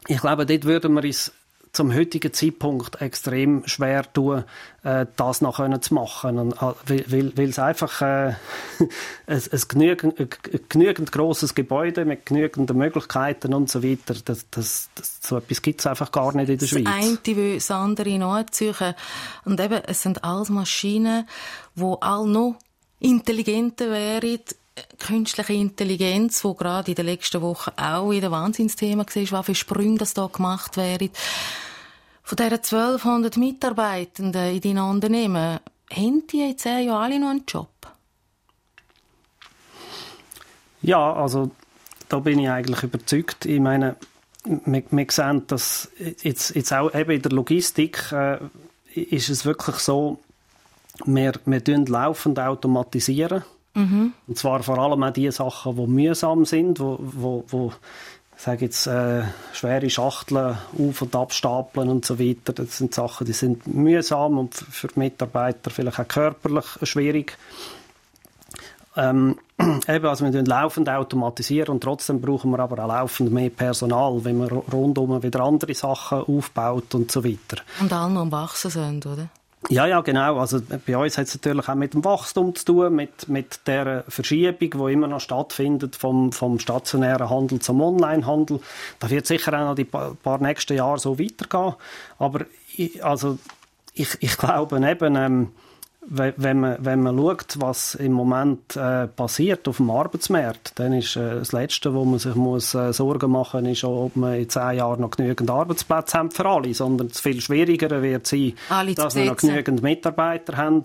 ich 0.07 0.19
glaube, 0.19 0.45
dort 0.45 0.65
würden 0.65 0.93
wir 0.95 1.03
uns 1.03 1.31
zum 1.73 1.93
heutigen 1.93 2.33
Zeitpunkt 2.33 3.01
extrem 3.01 3.65
schwer 3.65 4.11
tun, 4.11 4.43
äh, 4.83 5.05
das 5.15 5.41
noch 5.41 5.57
können 5.57 5.81
zu 5.81 5.93
machen. 5.93 6.37
Und, 6.37 6.53
äh, 6.53 6.73
weil, 7.07 7.37
weil 7.37 7.49
es 7.49 7.59
einfach 7.59 8.01
äh, 8.01 8.05
ein, 9.27 9.41
ein, 9.51 9.61
genügend, 9.67 10.19
ein 10.19 10.29
genügend 10.67 11.11
grosses 11.11 11.55
Gebäude 11.55 12.03
mit 12.03 12.25
genügenden 12.25 12.77
Möglichkeiten 12.77 13.53
und 13.53 13.69
so 13.69 13.83
weiter, 13.83 14.15
das, 14.25 14.45
das, 14.51 14.89
das, 14.95 15.19
so 15.21 15.37
etwas 15.37 15.61
gibt 15.61 15.79
es 15.79 15.87
einfach 15.87 16.11
gar 16.11 16.35
nicht 16.35 16.49
in 16.49 16.57
der 16.57 16.65
Schweiz. 16.65 16.83
Das 16.83 16.93
eine 16.93 17.37
will 17.37 17.53
das 17.55 17.71
andere 17.71 18.17
nachziehen. 18.17 18.95
Und 19.45 19.59
eben, 19.59 19.81
es 19.85 20.01
sind 20.01 20.23
alles 20.23 20.49
Maschinen, 20.49 21.27
die 21.75 21.95
alle 22.01 22.27
noch 22.27 22.57
intelligenter 22.99 23.89
wären, 23.89 24.39
künstliche 24.99 25.53
Intelligenz, 25.53 26.43
wo 26.43 26.53
gerade 26.53 26.91
in 26.91 26.95
den 26.95 27.05
letzten 27.05 27.41
Wochen 27.41 27.71
auch 27.75 28.11
wieder 28.11 28.31
Wahnsinnsthema 28.31 29.05
war, 29.05 29.31
was 29.31 29.45
für 29.45 29.55
Sprünge 29.55 29.97
das 29.97 30.13
da 30.13 30.27
gemacht 30.27 30.77
werden. 30.77 31.09
Von 32.23 32.37
diesen 32.37 32.53
1200 32.53 33.37
Mitarbeitenden 33.37 34.55
in 34.55 34.61
deinen 34.61 34.89
Unternehmen, 34.89 35.59
haben 35.91 36.27
die 36.27 36.47
jetzt 36.47 36.63
ja 36.63 36.97
alle 36.97 37.19
noch 37.19 37.29
einen 37.29 37.43
Job? 37.45 37.69
Ja, 40.81 41.13
also 41.13 41.51
da 42.07 42.19
bin 42.19 42.39
ich 42.39 42.49
eigentlich 42.49 42.83
überzeugt. 42.83 43.45
Ich 43.45 43.59
meine, 43.59 43.97
wir, 44.45 44.83
wir 44.89 45.07
sehen, 45.09 45.45
dass 45.47 45.91
jetzt, 46.21 46.55
jetzt 46.55 46.73
auch 46.73 46.93
eben 46.95 47.11
in 47.11 47.21
der 47.21 47.31
Logistik 47.31 48.11
äh, 48.11 48.37
ist 48.93 49.29
es 49.29 49.45
wirklich 49.45 49.75
so, 49.77 50.19
wir, 51.05 51.33
wir 51.45 51.61
laufend 51.87 52.39
automatisieren 52.39 53.43
Mhm. 53.73 54.13
Und 54.27 54.37
zwar 54.37 54.63
vor 54.63 54.77
allem 54.77 55.03
auch 55.03 55.11
die 55.11 55.31
Sachen, 55.31 55.75
die 55.75 55.87
mühsam 55.87 56.45
sind, 56.45 56.79
wo, 56.79 56.97
wo, 56.99 57.43
wo 57.47 57.73
sage 58.41 58.65
jetzt, 58.65 58.87
äh, 58.87 59.23
schwere 59.53 59.89
Schachteln 59.89 60.57
auf- 60.77 61.01
und 61.01 61.15
abstapeln 61.15 61.89
und 61.89 62.05
so 62.05 62.19
weiter. 62.19 62.53
Das 62.53 62.77
sind 62.77 62.93
Sachen, 62.93 63.27
die 63.27 63.33
sind 63.33 63.67
mühsam 63.67 64.39
und 64.39 64.55
für 64.55 64.87
die 64.87 64.99
Mitarbeiter 64.99 65.69
vielleicht 65.69 65.99
auch 65.99 66.07
körperlich 66.07 66.65
schwierig. 66.81 67.37
Ähm, 68.97 69.37
eben, 69.87 70.05
also 70.05 70.25
wir 70.25 70.43
laufend 70.43 70.89
automatisieren 70.89 71.69
und 71.69 71.83
trotzdem 71.83 72.19
brauchen 72.19 72.51
wir 72.51 72.59
aber 72.59 72.83
auch 72.83 72.87
laufend 72.87 73.31
mehr 73.31 73.51
Personal, 73.51 74.23
wenn 74.23 74.39
man 74.39 74.49
rundum 74.49 75.21
wieder 75.21 75.41
andere 75.41 75.73
Sachen 75.75 76.21
aufbaut 76.23 76.95
und 76.95 77.11
so 77.11 77.23
weiter. 77.23 77.61
Und 77.79 77.93
alle 77.93 78.11
noch 78.11 78.21
am 78.21 78.31
Wachsen 78.31 78.71
sind, 78.71 79.05
oder? 79.05 79.29
Ja, 79.69 79.85
ja, 79.85 80.01
genau. 80.01 80.39
Also 80.39 80.59
bei 80.85 80.97
uns 80.97 81.17
hat 81.17 81.27
es 81.27 81.35
natürlich 81.35 81.69
auch 81.69 81.75
mit 81.75 81.93
dem 81.93 82.03
Wachstum 82.03 82.55
zu 82.55 82.65
tun, 82.65 82.95
mit, 82.95 83.29
mit 83.29 83.67
der 83.67 84.03
Verschiebung, 84.07 84.87
die 84.87 84.93
immer 84.93 85.07
noch 85.07 85.21
stattfindet 85.21 85.95
vom, 85.95 86.31
vom 86.31 86.59
stationären 86.59 87.29
Handel 87.29 87.59
zum 87.59 87.79
Onlinehandel. 87.79 88.59
Da 88.99 89.09
wird 89.09 89.27
sicher 89.27 89.53
auch 89.53 89.65
noch 89.65 89.75
die 89.75 89.85
paar, 89.85 90.15
paar 90.15 90.41
nächsten 90.41 90.75
Jahre 90.75 90.97
so 90.97 91.19
weitergehen. 91.19 91.75
Aber 92.17 92.45
ich, 92.75 93.03
also 93.05 93.37
ich, 93.93 94.17
ich 94.19 94.37
glaube 94.37 94.77
eben, 94.77 95.15
ähm, 95.15 95.51
wenn 96.07 96.59
man, 96.59 96.77
wenn 96.79 97.03
man 97.03 97.15
schaut, 97.15 97.55
was 97.59 97.95
im 97.95 98.13
Moment 98.13 98.75
äh, 98.75 99.07
passiert 99.07 99.67
auf 99.67 99.77
dem 99.77 99.91
Arbeitsmarkt, 99.91 100.73
dann 100.79 100.93
ist 100.93 101.15
äh, 101.15 101.35
das 101.35 101.51
Letzte, 101.51 101.93
wo 101.93 102.05
man 102.05 102.17
sich 102.17 102.33
muss, 102.33 102.73
äh, 102.73 102.91
Sorgen 102.91 103.31
machen 103.31 103.67
muss, 103.67 103.83
ob 103.83 104.15
man 104.15 104.33
in 104.33 104.49
zehn 104.49 104.77
Jahren 104.77 105.01
noch 105.01 105.11
genügend 105.11 105.49
Arbeitsplätze 105.49 106.17
haben 106.17 106.31
für 106.31 106.45
alle, 106.45 106.73
sondern 106.73 107.07
es 107.07 107.19
viel 107.19 107.39
schwieriger 107.39 108.01
wird 108.01 108.25
sein, 108.25 108.53
alle 108.69 108.95
dass 108.95 109.15
wir 109.15 109.25
noch 109.25 109.37
genügend 109.37 109.83
Mitarbeiter 109.83 110.57
haben, 110.57 110.81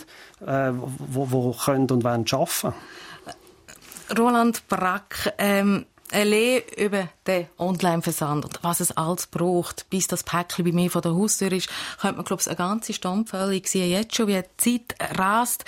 äh, 0.46 0.72
wo, 0.74 1.30
wo 1.30 1.52
können 1.52 1.90
und 1.90 2.04
wollen 2.04 2.26
arbeiten. 2.30 2.74
Roland 4.16 4.68
Brack, 4.68 5.34
ähm 5.38 5.86
allein 6.12 6.62
über 6.76 7.08
den 7.26 7.46
Online-Versand 7.58 8.44
und 8.44 8.58
was 8.62 8.80
es 8.80 8.96
alles 8.96 9.26
braucht, 9.26 9.88
bis 9.90 10.06
das 10.06 10.22
Päckchen 10.22 10.64
bei 10.64 10.72
mir 10.72 10.90
vor 10.90 11.02
der 11.02 11.14
Haustür 11.14 11.52
ist, 11.52 11.68
könnte 12.00 12.16
man, 12.16 12.24
glaube 12.24 12.40
ich, 12.40 12.46
eine 12.46 12.56
ganze 12.56 12.92
Stunde 12.92 13.54
Ich 13.54 13.68
sehe 13.68 13.86
jetzt 13.86 14.14
schon, 14.14 14.28
wie 14.28 14.40
die 14.40 14.86
Zeit 14.86 15.18
rast. 15.18 15.64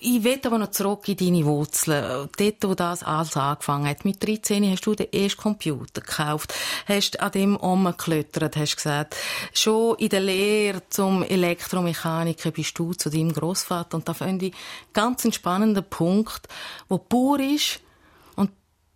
Ich 0.00 0.24
will 0.24 0.40
aber 0.44 0.58
noch 0.58 0.70
zurück 0.70 1.08
in 1.08 1.16
deine 1.16 1.44
Wurzeln. 1.44 2.28
Dort, 2.36 2.64
wo 2.64 2.74
das 2.74 3.02
alles 3.02 3.36
angefangen 3.36 3.88
hat. 3.88 4.04
Mit 4.04 4.26
13 4.26 4.70
hast 4.70 4.86
du 4.86 4.94
den 4.94 5.12
ersten 5.12 5.40
Computer 5.40 6.00
gekauft, 6.00 6.54
hast 6.86 7.20
an 7.20 7.32
dem 7.32 7.56
umgeklettert, 7.56 8.56
hast 8.56 8.76
gesagt, 8.76 9.16
schon 9.52 9.96
in 9.96 10.08
der 10.08 10.20
Lehre 10.20 10.82
zum 10.90 11.22
Elektromechaniker 11.22 12.50
bist 12.50 12.78
du 12.78 12.92
zu 12.94 13.10
deinem 13.10 13.32
Großvater 13.32 13.96
und 13.96 14.08
da 14.08 14.14
finde 14.14 14.46
ich 14.46 14.54
ganz 14.92 15.24
einen 15.24 15.32
spannenden 15.32 15.84
Punkt, 15.84 16.48
wo 16.88 16.98
pur 16.98 17.40
ist, 17.40 17.80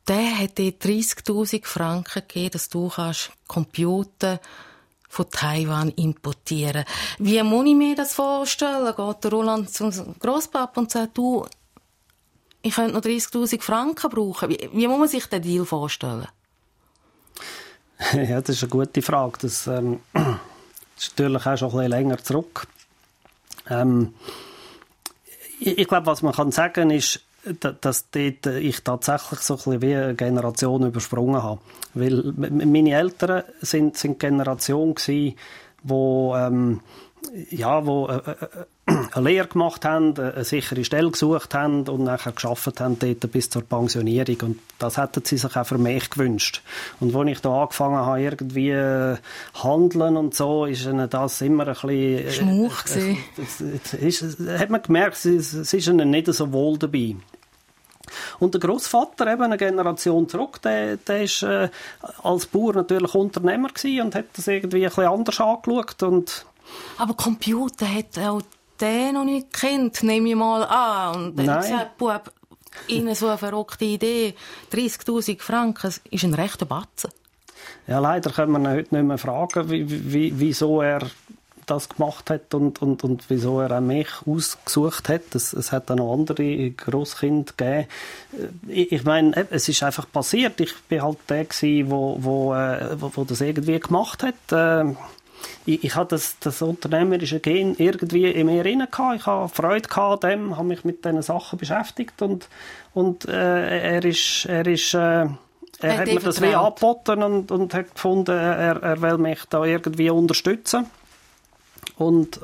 der 0.09 0.39
hat 0.39 0.59
dir 0.59 0.73
30.000 0.73 1.65
Franken 1.65 2.23
gegeben, 2.27 2.51
dass 2.53 2.69
du 2.69 2.89
kannst 2.89 3.31
Computer 3.47 4.41
von 5.09 5.29
Taiwan 5.29 5.91
importieren. 5.91 6.85
Wie 7.19 7.43
muss 7.43 7.67
ich 7.67 7.75
mir 7.75 7.97
das 7.97 8.15
vorstellen? 8.15 8.95
Geht 8.97 9.25
der 9.25 9.31
Roland 9.31 9.71
zum 9.71 9.91
Grosspapa 10.19 10.81
und 10.81 10.91
sagt, 10.91 11.19
du, 11.19 11.47
ich 12.63 12.75
könnte 12.75 12.93
noch 12.93 13.03
30.000 13.03 13.61
Franken 13.61 14.11
brauchen. 14.11 14.51
Wie, 14.51 14.71
wie, 14.73 14.87
muss 14.87 14.99
man 14.99 15.09
sich 15.09 15.27
den 15.27 15.43
Deal 15.43 15.65
vorstellen? 15.65 16.27
Ja, 18.15 18.41
das 18.41 18.57
ist 18.57 18.63
eine 18.63 18.71
gute 18.71 19.03
Frage. 19.03 19.39
Das, 19.43 19.67
ähm, 19.67 20.01
das 20.15 20.25
ist 20.97 21.19
natürlich 21.19 21.47
auch 21.47 21.57
schon 21.59 21.69
ein 21.69 21.77
bisschen 21.77 21.91
länger 21.91 22.19
zurück. 22.19 22.67
Ähm, 23.69 24.15
ich, 25.59 25.77
ich 25.77 25.89
glaube, 25.89 26.07
was 26.07 26.23
man 26.23 26.33
kann 26.33 26.51
sagen 26.51 26.91
ist, 26.91 27.21
dass 27.81 28.11
dort 28.11 28.47
ich 28.47 28.85
tatsächlich 28.85 29.41
so 29.41 29.55
ein 29.55 29.57
bisschen 29.57 29.83
wie 29.83 29.95
eine 29.95 30.15
Generation 30.15 30.87
übersprungen 30.87 31.43
habe. 31.43 31.61
Weil 31.95 32.33
meine 32.37 32.93
Eltern 32.93 33.45
sind, 33.61 33.97
sind 33.97 34.19
Generation 34.19 34.95
gewesen, 34.95 35.37
wo, 35.83 36.37
ähm, 36.37 36.81
ja, 37.51 37.87
wo 37.87 38.09
äh, 38.09 38.17
äh, 38.17 38.47
eine 39.13 39.29
Lehre 39.29 39.47
gemacht 39.47 39.85
haben, 39.85 40.19
eine 40.19 40.45
sichere 40.45 40.85
Stelle 40.85 41.11
gesucht 41.11 41.55
haben 41.55 41.89
und 41.89 42.05
nachher 42.05 42.33
geschafft 42.33 42.81
haben 42.81 42.99
dort 42.99 43.33
bis 43.33 43.51
zur 43.51 43.63
Pensionierung. 43.63 44.37
Und 44.43 44.59
das 44.79 44.97
hätten 44.97 45.25
sie 45.25 45.37
sich 45.37 45.57
auch 45.57 45.67
für 45.67 45.79
mich 45.79 46.11
gewünscht. 46.11 46.63
Und 46.99 47.15
als 47.15 47.29
ich 47.29 47.41
da 47.41 47.63
angefangen 47.63 47.97
habe, 47.97 48.23
irgendwie 48.23 48.71
äh, 48.71 49.17
handeln 49.63 50.17
und 50.17 50.35
so, 50.35 50.65
ist 50.65 50.87
ihnen 50.87 51.09
das 51.09 51.41
immer 51.41 51.69
ein 51.69 51.75
bisschen... 51.75 51.91
Äh, 51.91 52.31
Schmuch 52.33 52.85
äh, 52.97 53.17
äh, 53.97 54.09
ist, 54.09 54.39
hat 54.41 54.71
man 54.71 54.83
gemerkt, 54.83 55.25
es, 55.25 55.53
es 55.53 55.73
ist 55.73 55.87
ihnen 55.87 56.11
nicht 56.11 56.33
so 56.33 56.53
wohl 56.53 56.79
dabei. 56.79 57.17
Und 58.39 58.55
der 58.55 58.61
Großvater, 58.61 59.33
eben 59.33 59.43
eine 59.43 59.57
Generation 59.57 60.29
zurück, 60.29 60.61
der, 60.63 60.97
der 60.97 61.23
ist 61.23 61.43
äh, 61.43 61.69
als 62.23 62.47
Bauer 62.47 62.75
natürlich 62.75 63.15
Unternehmer 63.15 63.69
gewesen 63.69 64.07
und 64.07 64.15
hat 64.15 64.27
das 64.35 64.49
irgendwie 64.49 64.85
ein 64.85 64.89
bisschen 64.89 65.07
anders 65.07 65.41
angeschaut 65.41 66.03
und 66.03 66.47
aber 66.99 67.15
Computer 67.15 67.87
hat 67.87 68.19
auch 68.19 68.43
der 68.81 69.13
noch 69.13 69.25
nicht 69.25 69.53
kennt, 69.53 70.03
nehme 70.03 70.31
ich 70.31 70.35
mal 70.35 70.65
an. 70.65 71.25
Und 71.25 71.39
dann 71.39 71.47
Nein. 71.47 71.61
gesagt, 71.61 71.99
Bub, 71.99 72.33
Ihnen 72.87 73.15
so 73.15 73.29
eine 73.29 73.39
verrückte 73.39 73.85
Idee, 73.85 74.35
30'000 74.73 75.41
Franken, 75.41 75.93
ist 76.11 76.25
ein 76.25 76.35
rechter 76.35 76.67
Batzen. 76.67 77.11
Ja, 77.87 77.99
leider 77.99 78.31
können 78.31 78.53
wir 78.53 78.59
ihn 78.59 78.77
heute 78.77 78.95
nicht 78.95 79.05
mehr 79.05 79.19
fragen, 79.19 79.71
wie, 79.71 80.13
wie, 80.13 80.33
wieso 80.39 80.81
er 80.81 81.11
das 81.67 81.89
gemacht 81.89 82.31
hat 82.31 82.53
und, 82.55 82.83
und, 82.83 83.05
und 83.05 83.25
wieso 83.29 83.61
er 83.61 83.77
auch 83.77 83.81
mich 83.81 84.09
ausgesucht 84.27 85.09
hat. 85.09 85.35
Es, 85.35 85.53
es 85.53 85.71
hat 85.71 85.91
auch 85.91 85.97
noch 85.97 86.13
andere 86.13 86.71
Großkinder 86.71 87.53
gegeben. 87.57 87.87
Ich, 88.67 88.93
ich 88.93 89.05
meine, 89.05 89.47
es 89.51 89.69
ist 89.69 89.83
einfach 89.83 90.11
passiert. 90.11 90.61
Ich 90.61 90.75
bin 90.89 91.03
halt 91.03 91.19
der 91.29 91.45
gewesen, 91.45 91.91
wo, 91.91 92.17
wo, 92.21 92.55
äh, 92.55 93.01
wo, 93.01 93.13
wo 93.15 93.25
das 93.25 93.41
irgendwie 93.41 93.79
gemacht 93.79 94.25
hat. 94.25 94.97
Ich, 95.67 95.85
ich 95.85 95.95
hatte 95.95 96.17
das, 96.17 96.37
das 96.41 96.63
unternehmerische 96.63 97.41
Gen 97.41 97.75
irgendwie 97.79 98.27
in 98.27 98.47
mir 98.47 98.63
drin 98.63 98.87
gehabt. 98.91 99.17
Ich 99.21 99.27
habe 99.27 99.49
Freude 99.49 99.89
an 99.97 100.21
dem, 100.21 100.57
habe 100.57 100.69
mich 100.69 100.85
mit 100.85 101.05
diesen 101.05 101.23
Sachen 101.23 101.59
beschäftigt 101.59 102.23
und, 102.23 102.49
und 102.95 103.27
äh, 103.27 103.97
er 103.97 104.05
ist, 104.05 104.47
er 104.47 104.67
ist, 104.67 104.95
äh, 104.95 104.99
er 104.99 105.29
hat, 105.83 105.99
hat 106.01 106.07
mir 106.07 106.21
das 106.21 106.41
wie 106.43 106.55
angeboten 106.55 107.23
und, 107.23 107.51
und 107.51 107.75
hat 107.75 107.95
gefunden, 107.95 108.37
er, 108.37 108.83
er 108.83 109.03
will 109.03 109.19
mich 109.19 109.45
da 109.49 109.65
irgendwie 109.65 110.11
unterstützen. 110.11 110.87
Und 111.97 112.41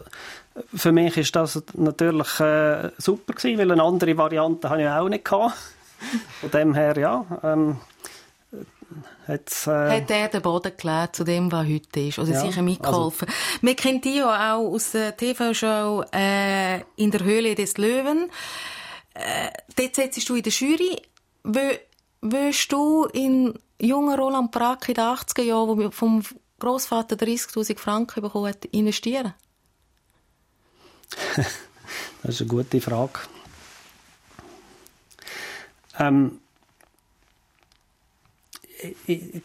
für 0.75 0.93
mich 0.93 1.17
ist 1.17 1.37
das 1.37 1.63
natürlich 1.75 2.41
äh, 2.41 2.91
super 2.99 3.35
gewesen, 3.35 3.59
weil 3.59 3.73
eine 3.73 3.83
andere 3.83 4.17
Variante 4.17 4.71
habe 4.71 4.83
ich 4.83 4.89
auch 4.89 5.09
nicht 5.09 5.25
gehabt. 5.25 5.55
Von 6.41 6.51
dem 6.51 6.75
her, 6.75 6.97
ja, 6.99 7.25
ähm, 7.43 7.77
Hat's, 9.27 9.67
äh... 9.67 10.01
Hat 10.01 10.11
er 10.11 10.29
den 10.29 10.43
Boden 10.43 10.73
gelegt 10.77 11.17
zu 11.17 11.25
dem, 11.25 11.51
was 11.51 11.67
heute 11.67 12.01
ist? 12.01 12.19
Oder 12.19 12.33
ja, 12.33 12.41
sicher 12.41 12.63
mitgeholfen? 12.63 13.29
Also... 13.29 13.59
Wir 13.61 13.75
kennen 13.75 14.01
dich 14.01 14.17
ja 14.17 14.55
auch 14.55 14.73
aus 14.73 14.93
der 14.93 15.17
TV-Show 15.17 16.05
äh, 16.13 16.81
«In 16.97 17.11
der 17.11 17.25
Höhle 17.25 17.55
des 17.55 17.77
Löwen». 17.77 18.31
Äh, 19.15 19.51
dort 19.75 19.97
sitzt 19.97 20.29
du 20.29 20.35
in 20.35 20.43
der 20.43 20.53
Jury. 20.53 21.03
Willst 22.21 22.73
du 22.73 23.07
in 23.07 23.59
jungen 23.81 24.19
Roland 24.19 24.51
Brack 24.53 24.89
in 24.89 24.95
den 24.95 25.05
80er 25.05 25.43
Jahren, 25.43 25.79
der 25.79 25.91
vom 25.91 26.23
Großvater 26.59 27.17
30.000 27.17 27.79
Franken 27.79 28.23
bekommen 28.23 28.49
hat, 28.49 28.65
investieren? 28.67 29.35
das 31.37 31.47
ist 32.35 32.41
eine 32.43 32.51
gute 32.51 32.81
Frage. 32.81 33.21
Ähm, 35.99 36.41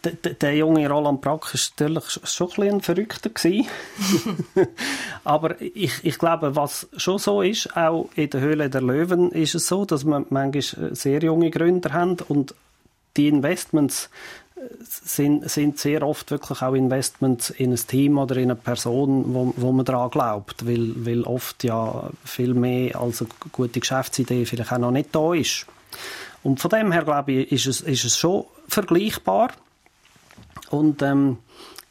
der, 0.03 0.33
der 0.33 0.55
junge 0.55 0.89
Roland 0.89 1.21
Brack 1.21 1.53
war 1.53 1.61
natürlich 1.79 2.19
schon 2.23 2.51
ein, 2.57 2.73
ein 2.73 2.81
Verrückter. 2.81 3.29
Aber 5.23 5.61
ich, 5.61 5.93
ich 6.03 6.17
glaube, 6.17 6.55
was 6.55 6.87
schon 6.97 7.17
so 7.17 7.41
ist, 7.41 7.75
auch 7.75 8.09
in 8.15 8.29
der 8.29 8.41
Höhle 8.41 8.69
der 8.69 8.81
Löwen, 8.81 9.31
ist 9.31 9.55
es 9.55 9.67
so, 9.67 9.85
dass 9.85 10.03
man 10.03 10.25
manchmal 10.29 10.95
sehr 10.95 11.21
junge 11.21 11.49
Gründer 11.49 11.93
haben 11.93 12.17
und 12.27 12.53
die 13.17 13.27
Investments 13.27 14.09
sind, 14.83 15.49
sind 15.49 15.79
sehr 15.79 16.05
oft 16.05 16.31
wirklich 16.31 16.61
auch 16.61 16.73
Investments 16.73 17.49
in 17.49 17.71
ein 17.71 17.75
Team 17.87 18.17
oder 18.17 18.35
in 18.37 18.51
eine 18.51 18.55
Person, 18.55 19.33
wo, 19.33 19.53
wo 19.57 19.71
man 19.71 19.85
daran 19.85 20.09
glaubt, 20.09 20.65
weil, 20.67 20.93
weil 21.05 21.23
oft 21.23 21.63
ja 21.63 22.09
viel 22.23 22.53
mehr 22.53 22.99
als 22.99 23.21
eine 23.21 23.29
gute 23.51 23.79
Geschäftsidee 23.79 24.45
vielleicht 24.45 24.71
auch 24.71 24.77
noch 24.77 24.91
nicht 24.91 25.15
da 25.15 25.33
ist. 25.33 25.65
Und 26.43 26.59
von 26.59 26.69
dem 26.69 26.91
her, 26.91 27.03
glaube 27.03 27.31
ich, 27.33 27.51
ist 27.51 27.67
es, 27.67 27.81
ist 27.81 28.03
es 28.03 28.17
schon 28.17 28.45
vergleichbar. 28.67 29.51
Und 30.69 31.01
ähm, 31.01 31.37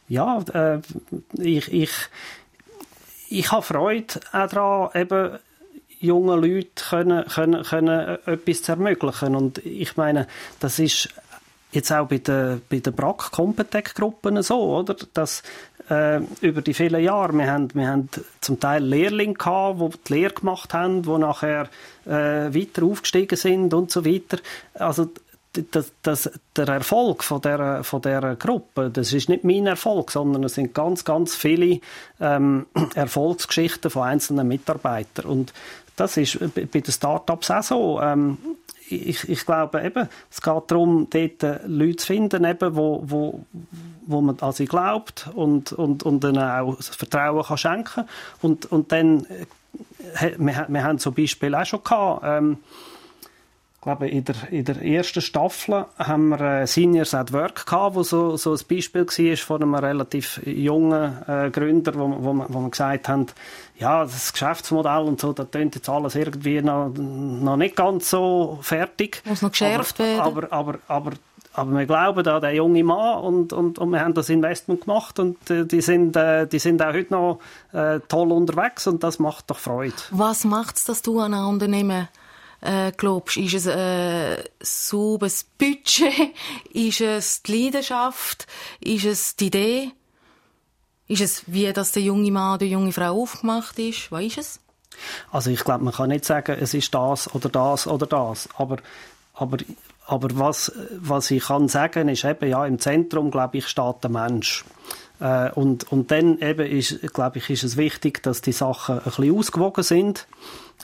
ja, 0.08 0.40
äh, 0.52 0.80
ich, 1.34 1.72
ich, 1.72 1.90
ich 3.28 3.52
habe 3.52 3.62
Freude 3.62 4.20
auch 4.32 4.48
daran, 4.48 4.90
eben 4.94 5.38
jungen 6.00 6.40
Leuten 6.40 6.70
können, 6.74 7.24
können, 7.26 7.62
können 7.62 8.18
etwas 8.26 8.62
zu 8.62 8.72
ermöglichen. 8.72 9.36
Und 9.36 9.58
ich 9.58 9.96
meine, 9.96 10.26
das 10.58 10.78
ist 10.78 11.10
jetzt 11.72 11.92
auch 11.92 12.06
bei 12.06 12.18
den, 12.18 12.62
bei 12.68 12.78
den 12.78 12.92
BRAC 12.92 13.30
Competec-Gruppen 13.30 14.42
so, 14.42 14.78
oder? 14.78 14.96
Dass 15.14 15.42
äh, 15.88 16.20
über 16.40 16.62
die 16.62 16.74
vielen 16.74 17.02
Jahre, 17.02 17.32
wir 17.32 17.50
haben, 17.50 17.68
wir 17.74 17.88
haben 17.88 18.08
zum 18.40 18.60
Teil 18.60 18.84
Lehrlinge 18.84 19.34
gehabt, 19.34 19.80
die 19.80 19.98
die 20.08 20.14
Lehre 20.14 20.34
gemacht 20.34 20.72
haben, 20.74 21.02
die 21.02 21.18
nachher 21.18 21.68
äh, 22.06 22.10
weiter 22.10 22.84
aufgestiegen 22.84 23.36
sind 23.36 23.74
und 23.74 23.90
so 23.90 24.04
weiter. 24.04 24.38
Also 24.74 25.08
das, 25.52 25.92
das, 26.02 26.30
der 26.56 26.68
Erfolg 26.68 27.24
von 27.24 27.40
der, 27.40 27.82
von 27.82 28.00
der 28.02 28.36
Gruppe, 28.36 28.90
das 28.90 29.12
ist 29.12 29.28
nicht 29.28 29.42
mein 29.42 29.66
Erfolg, 29.66 30.12
sondern 30.12 30.44
es 30.44 30.54
sind 30.54 30.74
ganz, 30.74 31.04
ganz 31.04 31.34
viele 31.34 31.80
ähm, 32.20 32.66
Erfolgsgeschichten 32.94 33.90
von 33.90 34.04
einzelnen 34.04 34.46
Mitarbeitern. 34.46 35.26
Und 35.26 35.52
das 35.96 36.16
ist 36.16 36.38
bei 36.54 36.80
den 36.80 36.92
Startups 36.92 37.50
auch 37.50 37.62
so. 37.62 38.00
Ähm, 38.00 38.38
ich, 38.92 39.28
ich 39.28 39.46
glaube 39.46 39.82
eben, 39.82 40.08
es 40.30 40.40
geht 40.40 40.62
darum, 40.68 41.08
dort 41.10 41.42
äh, 41.42 41.60
Leute 41.66 41.96
zu 41.96 42.06
finden, 42.06 42.44
eben, 42.44 42.76
wo, 42.76 43.02
wo, 43.04 43.44
wo 44.06 44.20
man 44.20 44.38
an 44.40 44.52
sie 44.52 44.66
glaubt 44.66 45.30
und, 45.34 45.72
und, 45.72 46.02
und 46.02 46.24
dann 46.24 46.38
auch 46.38 46.80
Vertrauen 46.80 47.42
kann 47.42 47.58
schenken. 47.58 48.04
Und, 48.42 48.66
und 48.66 48.92
dann, 48.92 49.26
äh, 50.20 50.32
wir, 50.38 50.66
wir 50.68 50.84
haben 50.84 50.98
zum 50.98 51.14
Beispiel 51.14 51.54
auch 51.54 51.66
schon 51.66 51.84
gehabt, 51.84 52.22
ähm, 52.24 52.58
ich 53.80 53.84
glaube, 53.84 54.08
in 54.08 54.24
der, 54.26 54.34
in 54.50 54.64
der 54.66 54.82
ersten 54.82 55.22
Staffel 55.22 55.86
haben 55.98 56.28
wir 56.28 56.40
äh, 56.42 56.66
Seniors 56.66 57.14
at 57.14 57.32
Work 57.32 57.64
gehabt, 57.64 57.96
wo 57.96 58.02
so, 58.02 58.36
so 58.36 58.52
ein 58.52 58.60
Beispiel 58.68 59.06
war 59.06 59.36
von 59.38 59.62
einem 59.62 59.74
relativ 59.74 60.38
jungen 60.44 61.16
äh, 61.26 61.48
Gründer, 61.50 61.94
wo, 61.94 62.10
wo, 62.10 62.44
wo 62.46 62.60
wir 62.60 62.68
gesagt 62.68 63.08
haben, 63.08 63.28
ja, 63.78 64.02
das 64.02 64.34
Geschäftsmodell 64.34 65.04
und 65.04 65.18
so, 65.18 65.32
da 65.32 65.44
tönt 65.44 65.76
jetzt 65.76 65.88
alles 65.88 66.14
irgendwie 66.14 66.60
noch, 66.60 66.92
noch 66.94 67.56
nicht 67.56 67.74
ganz 67.74 68.10
so 68.10 68.58
fertig. 68.60 69.22
Muss 69.24 69.40
noch 69.40 69.50
geschärft 69.50 69.98
aber, 69.98 70.08
werden. 70.10 70.20
Aber, 70.20 70.52
aber, 70.52 70.78
aber, 70.86 71.12
aber 71.54 71.78
wir 71.78 71.86
glauben 71.86 72.28
an 72.28 72.42
den 72.42 72.56
jungen 72.56 72.84
Mann 72.84 73.20
und, 73.22 73.54
und, 73.54 73.78
und 73.78 73.90
wir 73.92 74.00
haben 74.00 74.12
das 74.12 74.28
Investment 74.28 74.82
gemacht 74.82 75.18
und 75.18 75.50
äh, 75.50 75.64
die, 75.64 75.80
sind, 75.80 76.16
äh, 76.16 76.46
die 76.46 76.58
sind 76.58 76.82
auch 76.82 76.92
heute 76.92 77.14
noch 77.14 77.40
äh, 77.72 78.00
toll 78.08 78.30
unterwegs 78.30 78.86
und 78.86 79.02
das 79.02 79.18
macht 79.18 79.48
doch 79.48 79.58
Freude. 79.58 79.94
Was 80.10 80.44
macht 80.44 80.76
es, 80.76 80.84
dass 80.84 81.00
du 81.00 81.18
an 81.18 81.32
ein 81.32 81.46
Unternehmen 81.46 82.08
äh, 82.60 82.92
glaubst? 82.96 83.36
Ist 83.36 83.54
es 83.54 83.66
ein 83.66 84.38
sauberes 84.60 85.44
Budget? 85.44 86.34
Ist 86.72 87.00
es 87.00 87.42
die 87.42 87.64
Leidenschaft? 87.64 88.46
Ist 88.80 89.04
es 89.04 89.36
die 89.36 89.46
Idee? 89.46 89.90
Ist 91.08 91.22
es, 91.22 91.42
wie 91.46 91.72
dass 91.72 91.92
der 91.92 92.02
junge 92.02 92.30
Mann 92.30 92.54
oder 92.54 92.66
die 92.66 92.72
junge 92.72 92.92
Frau 92.92 93.22
aufgemacht 93.22 93.78
ist? 93.78 94.12
Was 94.12 94.22
ist 94.22 94.38
es? 94.38 94.60
Also 95.32 95.50
ich 95.50 95.64
glaube, 95.64 95.82
man 95.82 95.92
kann 95.92 96.10
nicht 96.10 96.24
sagen, 96.24 96.56
es 96.60 96.72
ist 96.72 96.94
das 96.94 97.34
oder 97.34 97.48
das 97.48 97.86
oder 97.88 98.06
das, 98.06 98.48
aber, 98.56 98.76
aber, 99.34 99.56
aber 100.06 100.28
was, 100.32 100.72
was 100.92 101.30
ich 101.32 101.44
kann 101.44 101.68
sagen, 101.68 102.08
ist 102.08 102.24
eben, 102.24 102.48
ja, 102.48 102.64
im 102.64 102.78
Zentrum, 102.78 103.32
glaube 103.32 103.58
ich, 103.58 103.66
steht 103.66 103.96
der 104.04 104.10
Mensch. 104.10 104.64
Äh, 105.18 105.50
und, 105.52 105.90
und 105.90 106.12
dann 106.12 106.38
eben 106.38 106.66
ist, 106.66 107.00
glaube 107.12 107.38
ich, 107.38 107.50
ist 107.50 107.64
es 107.64 107.76
wichtig, 107.76 108.22
dass 108.22 108.40
die 108.40 108.52
Sachen 108.52 108.98
ein 108.98 109.04
bisschen 109.04 109.36
ausgewogen 109.36 109.82
sind 109.82 110.28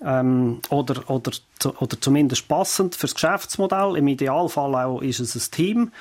ähm, 0.05 0.61
oder, 0.71 1.09
oder, 1.09 1.33
oder 1.79 2.01
zumindest 2.01 2.49
passend 2.49 2.95
fürs 2.95 3.15
Geschäftsmodell. 3.15 3.97
Im 3.97 4.09
Idealfall 4.09 4.75
auch 4.75 5.01
ist 5.01 5.21
es 5.21 5.35
ein 5.35 5.51
Team. 5.51 5.93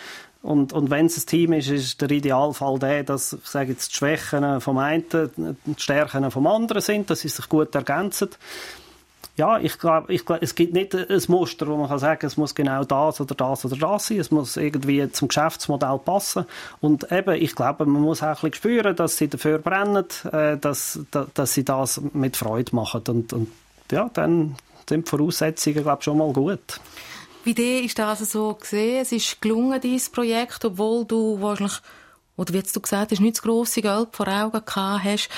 Und, 0.42 0.74
und 0.74 0.92
wenn 0.92 1.08
es 1.08 1.18
ein 1.18 1.26
Team 1.26 1.54
ist, 1.54 1.70
ist 1.70 2.02
der 2.02 2.12
Idealfall 2.12 2.78
der, 2.78 3.04
dass, 3.04 3.34
ich 3.34 3.48
sage 3.48 3.72
jetzt, 3.72 3.92
die 3.92 3.98
Schwächen 3.98 4.62
vom 4.62 4.78
einen, 4.78 5.04
die 5.36 5.74
Stärken 5.78 6.30
vom 6.30 6.46
anderen 6.46 6.84
sind, 6.84 7.10
dass 7.10 7.22
sie 7.22 7.30
sich 7.30 7.50
gut 7.50 7.74
ergänzen. 7.74 8.30
Ja, 9.38 9.58
ich 9.60 9.80
glaube, 9.80 10.14
ich 10.14 10.24
glaub, 10.24 10.42
es 10.42 10.56
gibt 10.56 10.74
nicht 10.74 10.96
ein 10.96 11.22
Muster, 11.28 11.68
wo 11.68 11.76
man 11.76 11.90
kann 11.90 12.00
sagen, 12.00 12.26
es 12.26 12.38
muss 12.38 12.56
genau 12.56 12.86
das 12.86 13.20
oder 13.20 13.36
das 13.36 13.66
oder 13.66 13.76
das 13.76 14.08
sein. 14.08 14.20
Es 14.20 14.32
muss 14.32 14.56
irgendwie 14.56 15.12
zum 15.12 15.28
Geschäftsmodell 15.28 16.00
passen. 16.06 16.46
Und 16.80 17.12
eben, 17.12 17.36
ich 17.42 17.54
glaube, 17.54 17.86
man 17.86 18.02
muss 18.02 18.22
auch 18.22 18.28
ein 18.28 18.34
bisschen 18.34 18.54
spüren, 18.54 18.96
dass 18.96 19.18
sie 19.18 19.28
dafür 19.28 19.58
brennen, 19.58 20.06
äh, 20.32 20.58
dass, 20.58 21.00
dass 21.34 21.54
sie 21.54 21.66
das 21.66 22.02
mit 22.14 22.38
Freude 22.38 22.74
machen. 22.74 23.02
Und, 23.10 23.34
und 23.34 23.48
ja, 23.92 24.10
dann 24.14 24.56
sind 24.88 25.06
die 25.06 25.10
Voraussetzungen, 25.10 25.84
glaube 25.84 26.04
schon 26.04 26.18
mal 26.18 26.32
gut. 26.32 26.80
Wie 27.44 27.54
dir 27.54 27.84
ist 27.84 28.00
das 28.00 28.20
so 28.32 28.56
gesehen? 28.56 29.02
Es 29.02 29.12
ist 29.12 29.42
gelungen, 29.42 29.80
dieses 29.80 30.10
Projekt, 30.10 30.66
obwohl 30.66 31.06
du 31.06 31.40
wahrscheinlich, 31.42 31.80
oder 32.38 32.54
wie 32.54 32.58
jetzt 32.58 32.76
du 32.76 32.82
gesagt 32.82 33.12
hast, 33.12 33.20
nicht 33.20 33.38
das 33.38 33.44
grosse 33.44 33.82
Geld 33.82 34.10
vor 34.14 34.28
Augen 34.28 34.64
gehabt 34.66 35.04
hast. 35.04 35.30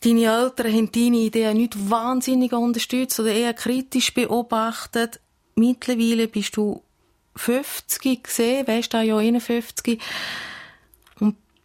Deine 0.00 0.24
Eltern 0.24 0.72
haben 0.72 0.92
deine 0.92 1.16
Ideen 1.16 1.56
nicht 1.56 1.90
wahnsinnig 1.90 2.52
unterstützt 2.52 3.20
oder 3.20 3.32
eher 3.32 3.54
kritisch 3.54 4.12
beobachtet. 4.12 5.20
Mittlerweile 5.54 6.28
bist 6.28 6.56
du 6.56 6.82
50 7.36 8.24
gesehen, 8.24 8.66
weißt 8.66 8.92
du, 8.92 9.02
ja 9.02 9.16
51. 9.16 9.98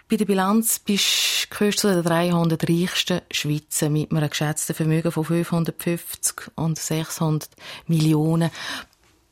Bei 0.10 0.16
der 0.16 0.24
Bilanz 0.24 0.80
bist, 0.80 1.50
du 1.50 1.70
zu 1.72 1.90
den 1.90 2.02
300 2.02 2.70
reichsten 2.70 3.22
Schweizer 3.30 3.90
mit 3.90 4.10
einem 4.12 4.30
geschätzten 4.30 4.74
Vermögen 4.74 5.12
von 5.12 5.26
550 5.26 6.52
und 6.56 6.80
600 6.80 7.50
Millionen. 7.88 8.50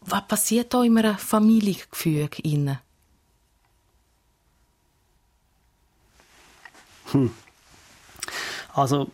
Was 0.01 0.27
passiert 0.27 0.73
da 0.73 0.83
in 0.83 0.97
einem 0.97 1.17
Familiengefüge? 1.17 2.41
Hm. 7.11 7.31
Also, 8.73 9.09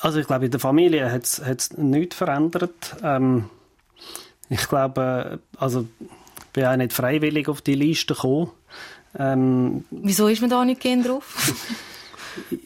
also 0.00 0.18
ich 0.18 0.26
glaube, 0.26 0.46
in 0.46 0.50
der 0.50 0.58
Familie 0.58 1.12
hat 1.12 1.24
es 1.24 1.70
nichts 1.76 2.16
verändert. 2.16 2.96
Ähm, 3.04 3.50
ich 4.48 4.68
glaube, 4.68 5.38
also 5.58 5.86
ich 6.00 6.46
bin 6.52 6.64
auch 6.64 6.76
nicht 6.76 6.92
freiwillig 6.92 7.48
auf 7.48 7.62
die 7.62 7.76
Liste 7.76 8.14
gekommen. 8.14 8.50
Ähm, 9.18 9.84
Wieso 9.90 10.28
ist 10.28 10.40
man 10.40 10.50
da 10.50 10.64
nicht 10.64 10.80
gern 10.80 11.02
drauf? 11.02 11.52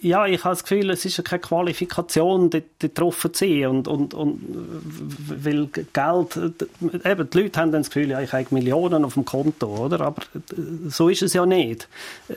ja, 0.01 0.27
ich 0.27 0.45
habe 0.45 0.55
das 0.55 0.65
Gefühl, 0.65 0.91
es 0.91 1.05
ist 1.05 1.23
keine 1.25 1.41
Qualifikation, 1.41 2.51
dort, 2.51 2.65
dort 2.79 2.81
getroffen 2.81 3.35
zu 3.35 3.45
sein. 3.45 3.67
Und, 3.67 3.89
und, 3.89 4.15
und, 4.15 4.41
weil 5.29 5.67
Geld, 5.67 6.63
eben, 7.05 7.31
die 7.31 7.39
Leute 7.39 7.61
haben 7.61 7.73
dann 7.73 7.83
das 7.83 7.91
Gefühl, 7.91 8.11
ja, 8.11 8.21
ich 8.21 8.33
habe 8.33 8.47
Millionen 8.51 9.05
auf 9.05 9.15
dem 9.15 9.25
Konto, 9.25 9.67
oder? 9.67 10.01
Aber 10.01 10.23
so 10.89 11.09
ist 11.09 11.23
es 11.23 11.35
ja 11.35 11.47
nicht. 11.47 11.89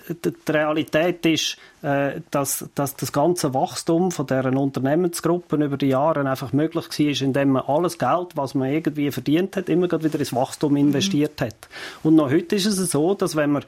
Die 0.09 0.51
Realität 0.51 1.25
ist, 1.25 1.57
dass, 1.81 2.69
dass 2.75 2.95
das 2.95 3.11
ganze 3.11 3.55
Wachstum 3.55 4.11
von 4.11 4.27
deren 4.27 4.55
Unternehmensgruppen 4.55 5.63
über 5.63 5.77
die 5.77 5.87
Jahre 5.87 6.29
einfach 6.29 6.53
möglich 6.53 6.85
war, 6.87 7.21
indem 7.27 7.49
man 7.51 7.63
alles 7.63 7.97
Geld, 7.97 8.35
was 8.35 8.53
man 8.53 8.69
irgendwie 8.69 9.09
verdient 9.09 9.57
hat, 9.57 9.67
immer 9.67 9.91
wieder 9.91 10.19
ins 10.19 10.33
Wachstum 10.33 10.75
investiert 10.75 11.39
mhm. 11.39 11.45
hat. 11.45 11.55
Und 12.03 12.15
noch 12.15 12.29
heute 12.29 12.55
ist 12.55 12.67
es 12.67 12.91
so, 12.91 13.15
dass 13.15 13.35
wenn 13.35 13.51
man, 13.51 13.63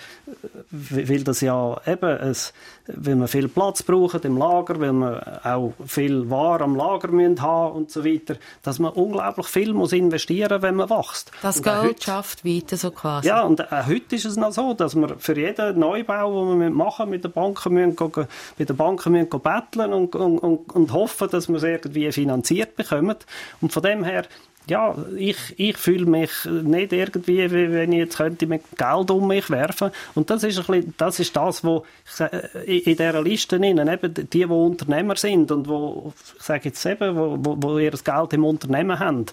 weil 0.69 1.23
das 1.23 1.41
ja 1.41 1.75
eben, 1.87 2.09
es, 2.19 2.53
weil 2.87 3.15
man 3.15 3.27
viel 3.27 3.47
Platz 3.47 3.81
braucht 3.81 4.25
im 4.25 4.37
Lager, 4.37 4.79
weil 4.79 4.93
man 4.93 5.19
auch 5.43 5.73
viel 5.85 6.29
Ware 6.29 6.63
am 6.63 6.75
Lager 6.75 7.07
müssen 7.07 7.41
haben 7.41 7.75
und 7.75 7.91
so 7.91 8.05
weiter, 8.05 8.35
dass 8.61 8.77
man 8.77 8.91
unglaublich 8.91 9.47
viel 9.47 9.73
muss 9.73 9.91
investieren, 9.91 10.61
wenn 10.61 10.75
man 10.75 10.89
wächst. 10.89 11.31
Das 11.41 11.57
und 11.57 11.63
Geld 11.63 11.83
heute, 11.83 12.03
schafft 12.03 12.45
weiter 12.45 12.77
so 12.77 12.91
quasi. 12.91 13.27
Ja, 13.27 13.41
und 13.41 13.71
auch 13.71 13.87
heute 13.87 14.15
ist 14.15 14.25
es 14.25 14.37
noch 14.37 14.51
so, 14.51 14.73
dass 14.73 14.93
man 14.93 15.17
für 15.17 15.37
jeden 15.37 15.79
Neubau, 15.79 16.51
den 16.51 16.59
wir 16.59 16.69
machen 16.69 17.09
mit 17.09 17.23
den 17.23 17.31
Banken, 17.31 17.73
müssen 17.73 17.95
bei 18.09 18.65
den 18.65 18.75
Banken 18.75 19.11
müssen 19.13 19.29
betteln 19.29 19.93
und, 19.93 20.15
und, 20.15 20.39
und, 20.39 20.71
und 20.73 20.93
hoffen, 20.93 21.29
dass 21.29 21.49
wir 21.49 21.57
es 21.57 21.63
irgendwie 21.63 22.11
finanziert 22.11 22.75
bekommen. 22.75 23.15
Und 23.61 23.71
von 23.71 23.83
dem 23.83 24.03
her 24.03 24.25
ja, 24.67 24.95
ich, 25.17 25.37
ich 25.57 25.77
fühle 25.77 26.05
mich 26.05 26.45
nicht 26.45 26.93
irgendwie, 26.93 27.51
wie 27.51 27.71
wenn 27.71 27.91
ich 27.91 27.99
jetzt 27.99 28.17
könnte 28.17 28.47
mit 28.47 28.63
Geld 28.77 29.11
um 29.11 29.27
mich 29.27 29.49
werfen. 29.49 29.91
Und 30.15 30.29
das 30.29 30.43
ist 30.43 30.57
ein 30.57 30.65
bisschen, 30.65 30.93
das 30.97 31.19
ist 31.19 31.35
das, 31.35 31.63
wo 31.63 31.85
ich 32.05 32.11
sage, 32.11 32.37
in 32.65 32.83
dieser 32.95 33.21
Liste 33.21 33.57
innen, 33.57 33.87
eben 33.87 34.13
die, 34.13 34.25
die 34.25 34.45
Unternehmer 34.45 35.15
sind 35.15 35.51
und 35.51 35.67
wo, 35.67 36.13
ich 36.37 36.43
sage 36.43 36.69
jetzt 36.69 36.85
eben, 36.85 37.15
wo, 37.15 37.37
wo, 37.39 37.57
wo 37.61 37.77
ihr 37.77 37.91
das 37.91 38.03
Geld 38.03 38.33
im 38.33 38.45
Unternehmen 38.45 38.99
haben. 38.99 39.25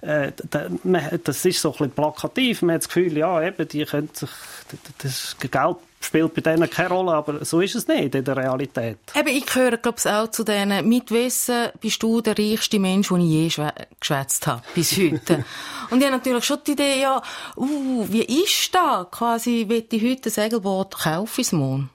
Äh, 0.00 0.32
das 1.22 1.44
ist 1.44 1.60
so 1.60 1.70
ein 1.70 1.72
bisschen 1.72 1.90
plakativ. 1.92 2.62
Man 2.62 2.74
hat 2.74 2.82
das 2.82 2.88
Gefühl, 2.88 3.16
ja, 3.16 3.40
eben, 3.40 3.68
die 3.68 3.84
können 3.84 4.10
sich, 4.12 4.30
das 4.98 5.36
Geld 5.38 5.76
spielt 6.04 6.34
bei 6.34 6.40
denen 6.40 6.68
keine 6.68 6.90
Rolle, 6.90 7.12
aber 7.12 7.44
so 7.44 7.60
ist 7.60 7.74
es 7.74 7.88
nicht 7.88 8.14
in 8.14 8.24
der 8.24 8.36
Realität. 8.36 8.98
Eben, 9.14 9.28
ich 9.28 9.46
gehöre, 9.46 9.76
glaube 9.76 9.98
ich, 9.98 10.10
auch 10.10 10.30
zu 10.30 10.44
denen. 10.44 10.88
Mit 10.88 11.10
Wissen 11.10 11.68
bist 11.80 12.02
du 12.02 12.20
der 12.20 12.38
reichste 12.38 12.78
Mensch, 12.78 13.08
den 13.08 13.20
ich 13.20 13.56
je 13.56 13.68
geschwätzt 14.00 14.46
habe, 14.46 14.62
bis 14.74 14.96
heute. 14.96 15.44
Und 15.90 15.98
ich 15.98 16.04
habe 16.04 16.16
natürlich 16.16 16.44
schon 16.44 16.58
die 16.66 16.72
Idee, 16.72 17.00
ja, 17.00 17.22
uh, 17.56 18.06
wie 18.08 18.24
ist 18.42 18.74
das? 18.74 19.10
Quasi, 19.10 19.66
will 19.68 19.86
ich 19.90 20.02
heute 20.02 20.28
ein 20.28 20.32
Segelboot 20.32 20.98
kaufen 20.98 21.40
ins 21.40 21.52
Mond? 21.52 21.88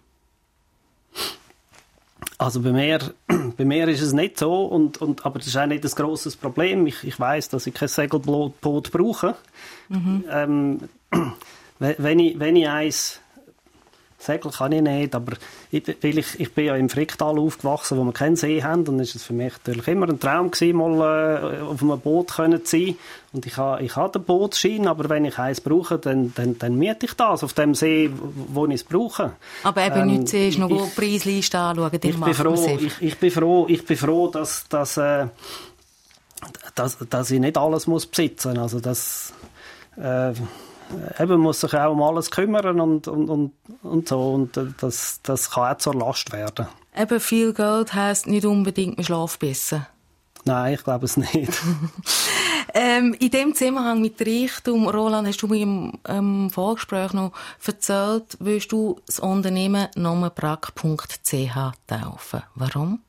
Also 2.37 2.61
bei 2.61 2.71
mir, 2.71 2.99
bei 3.57 3.65
mir 3.65 3.87
ist 3.87 4.01
es 4.01 4.13
nicht 4.13 4.37
so, 4.37 4.65
und, 4.65 5.01
und, 5.01 5.25
aber 5.25 5.39
das 5.39 5.47
ist 5.47 5.57
auch 5.57 5.65
nicht 5.65 5.83
ein 5.83 5.91
grosses 5.91 6.35
Problem. 6.35 6.85
Ich, 6.85 7.03
ich 7.03 7.19
weiß, 7.19 7.49
dass 7.49 7.65
ich 7.65 7.73
kein 7.73 7.87
Segelboot 7.87 8.91
brauche. 8.91 9.35
Mhm. 9.89 10.23
Ähm, 10.29 10.79
wenn, 11.79 12.19
ich, 12.19 12.39
wenn 12.39 12.55
ich 12.55 12.67
eins 12.67 13.21
Segel 14.19 14.51
kann 14.51 14.71
ich 14.71 14.81
nicht, 14.81 15.13
aber 15.13 15.33
ich, 15.69 15.83
weil 16.01 16.17
ich, 16.17 16.39
ich 16.39 16.51
bin 16.51 16.65
ja 16.65 16.75
im 16.75 16.89
Fricktal 16.89 17.37
aufgewachsen, 17.37 17.99
wo 17.99 18.03
wir 18.03 18.13
keinen 18.13 18.35
See 18.35 18.63
haben, 18.63 18.87
und 18.87 18.99
ist 18.99 19.15
es 19.15 19.23
für 19.23 19.33
mich 19.33 19.53
natürlich 19.53 19.87
immer 19.87 20.09
ein 20.09 20.19
Traum 20.19 20.49
gewesen, 20.49 20.75
mal 20.75 21.53
äh, 21.53 21.61
auf 21.61 21.83
einem 21.83 21.99
Boot 21.99 22.33
können 22.33 22.65
zu 22.65 22.77
sein. 22.77 22.95
Und 23.31 23.45
ich 23.45 23.57
habe 23.57 23.83
ich 23.83 23.95
ha 23.95 24.07
den 24.07 24.23
Bootsschein, 24.23 24.87
aber 24.87 25.07
wenn 25.09 25.23
ich 25.25 25.37
eins 25.37 25.61
brauche, 25.61 25.99
dann, 25.99 26.33
dann, 26.35 26.57
dann 26.57 26.75
miete 26.77 27.05
ich 27.05 27.13
das 27.13 27.43
auf 27.43 27.53
dem 27.53 27.75
See, 27.75 28.09
wo 28.11 28.65
ich 28.65 28.73
es 28.73 28.83
brauche. 28.83 29.33
Aber 29.63 29.85
eben 29.85 29.99
ähm, 29.99 30.07
nicht 30.07 30.29
siehst, 30.29 30.57
noch 30.57 30.67
die 30.67 30.99
Preisliste 30.99 31.59
anschauen, 31.59 31.91
ich 31.93 32.19
bin, 32.19 32.33
froh, 32.33 32.77
ich, 32.79 33.01
ich, 33.01 33.17
bin 33.17 33.31
froh, 33.31 33.65
ich 33.69 33.85
bin 33.85 33.97
froh, 33.97 34.29
dass, 34.29 34.67
dass, 34.67 34.97
äh, 34.97 35.27
dass, 36.73 36.97
dass 37.07 37.29
ich 37.29 37.39
nicht 37.39 37.57
alles 37.57 37.85
muss 37.85 38.07
besitzen 38.07 38.53
muss. 38.53 38.59
Also 38.59 38.79
das... 38.79 39.33
Äh, 39.95 40.33
eben 41.19 41.39
muss 41.39 41.61
sich 41.61 41.73
auch 41.73 41.91
um 41.91 42.01
alles 42.01 42.31
kümmern 42.31 42.79
und, 42.79 43.07
und, 43.07 43.29
und, 43.29 43.51
und 43.83 44.07
so. 44.07 44.33
Und 44.33 44.59
das, 44.79 45.19
das 45.23 45.51
kann 45.51 45.73
auch 45.73 45.77
zur 45.77 45.95
Last 45.95 46.31
werden. 46.31 46.67
Eben 46.95 47.19
viel 47.19 47.53
Geld 47.53 47.93
heisst 47.93 48.27
nicht 48.27 48.45
unbedingt, 48.45 48.97
man 48.97 49.05
schläft 49.05 49.39
besser. 49.39 49.87
Nein, 50.45 50.75
ich 50.75 50.83
glaube 50.83 51.05
es 51.05 51.17
nicht. 51.17 51.51
Ähm, 52.73 53.15
in 53.19 53.31
dem 53.31 53.55
Zusammenhang 53.55 54.01
mit 54.01 54.21
Reichtum, 54.21 54.87
Roland, 54.87 55.27
hast 55.27 55.41
du 55.41 55.47
mir 55.47 55.61
im 55.61 55.93
ähm, 56.07 56.49
Vorgespräch 56.51 57.13
noch 57.13 57.31
erzählt, 57.65 58.37
willst 58.39 58.71
du 58.71 58.99
das 59.05 59.19
Unternehmen 59.19 59.87
nomenbrack.ch 59.95 61.55
taufen. 61.87 62.43
Warum? 62.55 62.99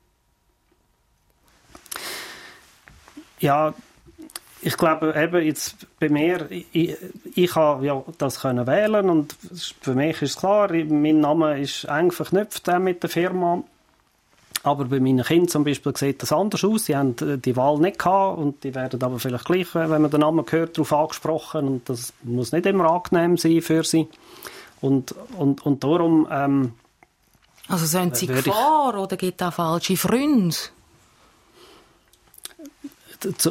Ja, 3.39 3.73
ich 4.61 4.77
glaube 4.77 5.13
eben 5.15 5.45
jetzt 5.45 5.87
bei 5.99 6.09
mir, 6.09 6.47
ich, 6.49 6.95
ich 7.35 7.55
habe 7.55 7.85
ja 7.85 8.03
das 8.17 8.41
können 8.41 8.67
wählen 8.67 9.09
und 9.09 9.35
für 9.81 9.93
mich 9.93 10.21
ist 10.21 10.39
klar, 10.39 10.69
mein 10.71 11.21
Name 11.21 11.59
ist 11.59 11.85
eng 11.85 12.11
verknüpft 12.11 12.67
mit 12.79 13.01
der 13.03 13.09
Firma. 13.09 13.63
Aber 14.61 14.85
bei 14.85 14.99
meinen 14.99 15.23
Kindern 15.23 15.47
zum 15.47 15.63
Beispiel 15.63 15.95
sieht 15.95 16.21
das 16.21 16.33
anders 16.33 16.65
aus. 16.65 16.85
Sie 16.85 16.95
haben 16.95 17.15
die 17.17 17.55
Wahl 17.55 17.77
nicht 17.77 17.97
gehabt 17.97 18.37
und 18.39 18.61
die 18.65 18.75
werden 18.75 19.01
aber 19.01 19.17
vielleicht 19.17 19.45
gleich, 19.45 19.73
wenn 19.73 20.01
man 20.01 20.11
den 20.11 20.19
Namen 20.19 20.45
hört, 20.49 20.77
darauf 20.77 20.91
angesprochen 20.91 21.67
und 21.67 21.89
das 21.89 22.11
muss 22.23 22.51
nicht 22.51 22.65
immer 22.65 22.91
angenehm 22.91 23.37
sein 23.37 23.61
für 23.61 23.83
sie. 23.83 24.07
Und, 24.81 25.15
und, 25.37 25.65
und 25.65 25.83
darum... 25.83 26.27
Ähm, 26.29 26.73
also 27.69 27.85
sind 27.85 28.17
Sie 28.17 28.27
Gefahr 28.27 28.99
oder 28.99 29.15
gibt 29.15 29.41
es 29.41 29.47
auch 29.47 29.53
falsche 29.53 29.95
Freunde? 29.95 30.55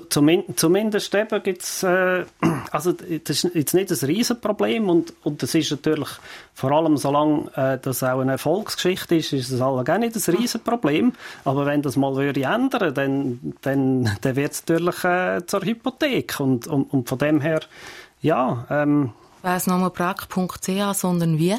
Zumindest 0.09 1.14
eben 1.14 1.42
gibt 1.42 1.62
es, 1.62 1.83
äh, 1.83 2.24
also 2.70 2.92
das 2.92 3.44
ist 3.44 3.54
jetzt 3.54 3.74
nicht 3.74 3.90
ein 3.90 4.07
Riesenproblem 4.09 4.88
und, 4.88 5.12
und 5.24 5.42
das 5.42 5.54
ist 5.54 5.70
natürlich, 5.70 6.09
vor 6.54 6.72
allem 6.72 6.96
solange 6.96 7.50
äh, 7.54 7.78
das 7.81 8.02
auch 8.02 8.20
eine 8.20 8.33
Erfolgsgeschichte 8.33 9.16
ist, 9.16 9.33
ist 9.33 9.52
das 9.52 9.61
alle 9.61 9.85
gar 9.85 9.98
nicht 9.98 10.16
ein 10.16 10.35
Riesenproblem, 10.35 11.12
aber 11.44 11.66
wenn 11.66 11.83
das 11.83 11.96
mal 11.96 12.16
würde 12.16 12.42
ändern, 12.42 12.94
dann, 12.94 13.54
dann, 13.61 14.11
dann 14.20 14.37
wird 14.37 14.52
es 14.52 14.62
natürlich 14.66 15.04
äh, 15.04 15.46
zur 15.46 15.62
Hypothek 15.62 16.40
und, 16.40 16.66
und, 16.66 16.85
und 16.92 17.09
von 17.09 17.18
dem 17.18 17.40
her, 17.40 17.61
ja. 18.20 18.66
Ähm, 18.70 19.12
Weiss 19.42 19.66
nochmal 19.66 19.90
brack.ch, 19.90 20.94
sondern 20.94 21.38
wie? 21.38 21.57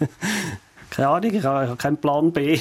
Keine 0.90 1.08
Ahnung, 1.08 1.34
ich 1.34 1.44
habe 1.44 1.76
keinen 1.76 1.98
Plan 1.98 2.32
B. 2.32 2.54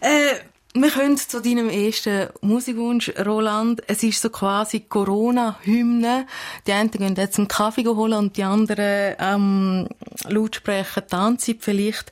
äh, 0.00 0.34
wir 0.74 0.90
kommen 0.90 1.18
zu 1.18 1.42
deinem 1.42 1.68
ersten 1.68 2.28
Musikwunsch, 2.40 3.12
Roland. 3.26 3.82
Es 3.88 4.02
ist 4.02 4.22
so 4.22 4.30
quasi 4.30 4.80
Corona-Hymne. 4.80 6.26
Die 6.66 6.72
einen 6.72 6.90
gehen 6.90 7.14
jetzt 7.14 7.38
einen 7.38 7.48
Kaffee 7.48 7.84
holen 7.84 8.14
und 8.14 8.36
die 8.38 8.44
anderen 8.44 9.16
ähm, 9.18 9.88
Lautsprecher 10.28 11.06
tanzen 11.06 11.58
vielleicht. 11.60 12.10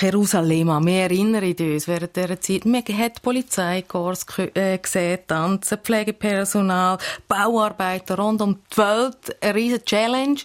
Jerusalem, 0.00 0.84
wir 0.84 1.02
erinnern 1.02 1.54
uns 1.58 1.86
während 1.86 2.16
dieser 2.16 2.40
Zeit, 2.40 2.64
wir 2.64 2.82
haben 2.98 3.12
Polizeikorps 3.22 4.26
äh, 4.54 4.78
gesehen, 4.78 5.20
Tanzen, 5.26 5.78
Pflegepersonal, 5.78 6.98
Bauarbeiter 7.28 8.18
rund 8.18 8.42
um 8.42 8.58
die 8.72 8.78
Welt, 8.78 9.36
eine 9.40 9.54
riesige 9.54 9.84
Challenge. 9.84 10.40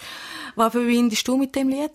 Was 0.56 0.71
verbindest 0.71 1.27
du 1.27 1.38
mit 1.38 1.56
dem 1.56 1.69
Lied? 1.69 1.91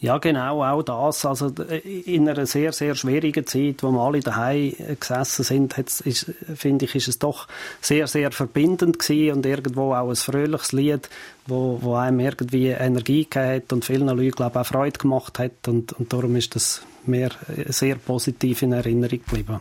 Ja, 0.00 0.18
genau, 0.18 0.64
auch 0.64 0.82
das. 0.82 1.24
Also 1.24 1.48
in 1.48 2.28
einer 2.28 2.46
sehr, 2.46 2.72
sehr 2.72 2.94
schwierigen 2.94 3.46
Zeit, 3.46 3.82
wo 3.82 3.90
wir 3.90 4.00
alle 4.00 4.20
daheim 4.20 4.74
gesessen 4.98 5.44
sind, 5.44 5.78
ist, 5.78 6.32
finde 6.54 6.84
ich, 6.84 6.94
ist 6.94 7.08
es 7.08 7.18
doch 7.18 7.48
sehr, 7.80 8.06
sehr 8.06 8.32
verbindend 8.32 8.98
gewesen 8.98 9.36
und 9.36 9.46
irgendwo 9.46 9.94
auch 9.94 10.08
ein 10.08 10.16
fröhliches 10.16 10.72
Lied, 10.72 11.08
wo, 11.46 11.78
wo 11.80 11.94
einem 11.94 12.20
irgendwie 12.20 12.68
Energie 12.68 13.24
gegeben 13.24 13.56
hat 13.56 13.72
und 13.72 13.84
vielen 13.84 14.08
Leuten, 14.08 14.30
glaube 14.30 14.52
ich, 14.52 14.60
auch 14.60 14.66
Freude 14.66 14.98
gemacht 14.98 15.38
hat 15.38 15.68
und, 15.68 15.92
und 15.94 16.12
darum 16.12 16.36
ist 16.36 16.54
das 16.54 16.82
mir 17.06 17.30
sehr 17.68 17.96
positiv 17.96 18.62
in 18.62 18.72
Erinnerung 18.72 19.20
geblieben. 19.24 19.60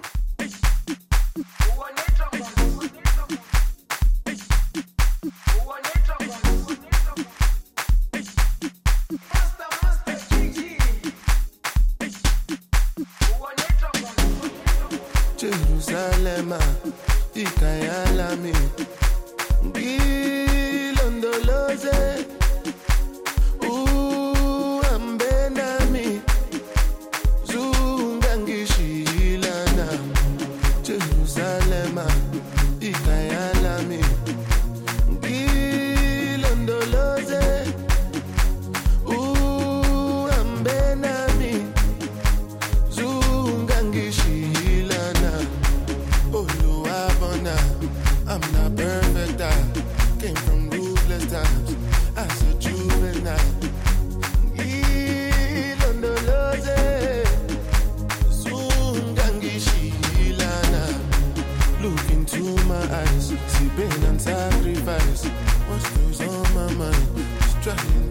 your. 67.66 68.05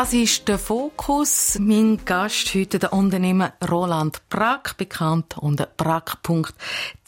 Das 0.00 0.14
ist 0.14 0.48
der 0.48 0.58
Fokus. 0.58 1.58
Mein 1.60 2.02
Gast 2.06 2.54
heute 2.54 2.78
der 2.78 2.94
Unternehmer 2.94 3.52
Roland 3.70 4.22
Brack, 4.30 4.78
bekannt 4.78 5.36
unter 5.36 5.66
brack.ch. 5.66 6.48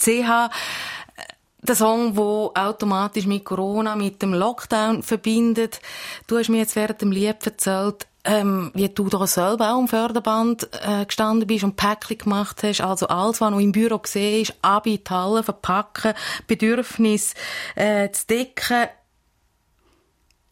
Der 0.07 1.75
Song, 1.75 2.17
wo 2.19 2.53
automatisch 2.55 3.25
mit 3.25 3.47
Corona, 3.47 3.97
mit 3.97 4.21
dem 4.21 4.35
Lockdown 4.35 5.03
verbindet. 5.03 5.81
Du 6.27 6.37
hast 6.37 6.51
mir 6.51 6.59
jetzt 6.59 6.77
während 6.77 7.01
dem 7.01 7.13
Lied 7.13 7.47
erzählt, 7.47 8.07
ähm, 8.25 8.71
wie 8.75 8.91
du 8.91 9.09
da 9.09 9.27
selber 9.27 9.73
auch 9.73 9.79
am 9.79 9.89
Förderband 9.89 10.69
äh, 10.83 11.07
gestanden 11.07 11.47
bist 11.47 11.65
und 11.65 11.77
Päckchen 11.77 12.19
gemacht 12.19 12.63
hast. 12.63 12.83
Also 12.83 13.09
alles, 13.09 13.41
was 13.41 13.51
noch 13.51 13.59
im 13.59 13.73
Büro 13.73 14.01
gesehen 14.01 14.43
ist, 14.43 14.55
ab 14.61 14.87
in 14.87 15.03
die 15.03 15.11
Halle 15.11 15.43
verpacken, 15.43 16.13
Bedürfnis 16.47 17.33
äh, 17.75 18.11
zu 18.11 18.27
decken. 18.27 18.89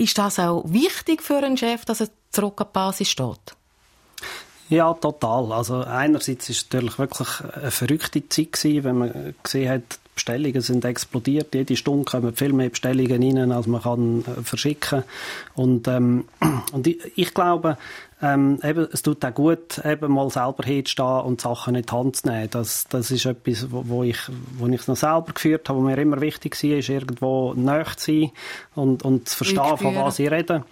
Ist 0.01 0.16
das 0.16 0.38
auch 0.38 0.64
wichtig 0.66 1.22
für 1.22 1.36
einen 1.36 1.59
Chef, 1.59 1.84
dass 1.84 2.01
er 2.01 2.09
zurück 2.30 2.59
an 2.62 2.68
die 2.68 2.72
Basis 2.72 3.11
steht? 3.11 3.55
Ja, 4.70 4.94
total. 4.94 5.53
Also 5.53 5.82
einerseits 5.82 6.48
ist 6.48 6.57
es 6.57 6.72
natürlich 6.72 6.98
wirklich 6.98 7.28
eine 7.55 7.70
verrückte 7.70 8.26
Zeit 8.26 8.53
gewesen, 8.53 8.84
wenn 8.84 8.96
man 8.96 9.34
gesehen 9.42 9.70
hat, 9.70 9.98
Bestellungen 10.20 10.60
sind 10.60 10.84
explodiert. 10.84 11.54
Jede 11.54 11.76
Stunde 11.76 12.04
kommen 12.04 12.34
viel 12.34 12.52
mehr 12.52 12.68
Bestellungen 12.68 13.22
rein, 13.22 13.52
als 13.52 13.66
man 13.66 13.82
kann 13.82 14.20
äh, 14.20 14.42
verschicken. 14.42 15.02
Und, 15.54 15.88
ähm, 15.88 16.24
und 16.72 16.86
ich, 16.86 16.98
ich 17.16 17.34
glaube, 17.34 17.78
ähm, 18.22 18.58
eben, 18.62 18.86
es 18.92 19.00
tut 19.02 19.24
auch 19.24 19.34
gut, 19.34 19.80
eben 19.84 20.12
mal 20.12 20.28
selber 20.28 20.62
hinzustehen 20.64 21.22
und 21.22 21.40
Sachen 21.40 21.74
in 21.74 21.82
die 21.82 21.92
Hand 21.92 22.16
zu 22.16 22.28
nehmen. 22.28 22.50
Das, 22.50 22.86
das 22.88 23.10
ist 23.10 23.24
etwas, 23.24 23.72
wo, 23.72 23.84
wo 23.86 24.02
ich, 24.02 24.18
wo 24.58 24.66
ich 24.66 24.86
noch 24.86 24.96
selber 24.96 25.32
geführt 25.32 25.68
habe, 25.68 25.78
wo 25.78 25.82
mir 25.82 25.96
immer 25.96 26.20
wichtig 26.20 26.62
war, 26.62 26.78
ist 26.78 26.88
irgendwo 26.90 27.54
nahe 27.54 27.86
zu 27.96 28.12
sein 28.12 28.30
und, 28.74 29.04
und 29.04 29.28
zu 29.28 29.38
verstehen, 29.38 29.78
von 29.78 29.96
was 29.96 30.18
ich 30.18 30.30
rede. 30.30 30.64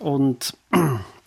Und 0.00 0.56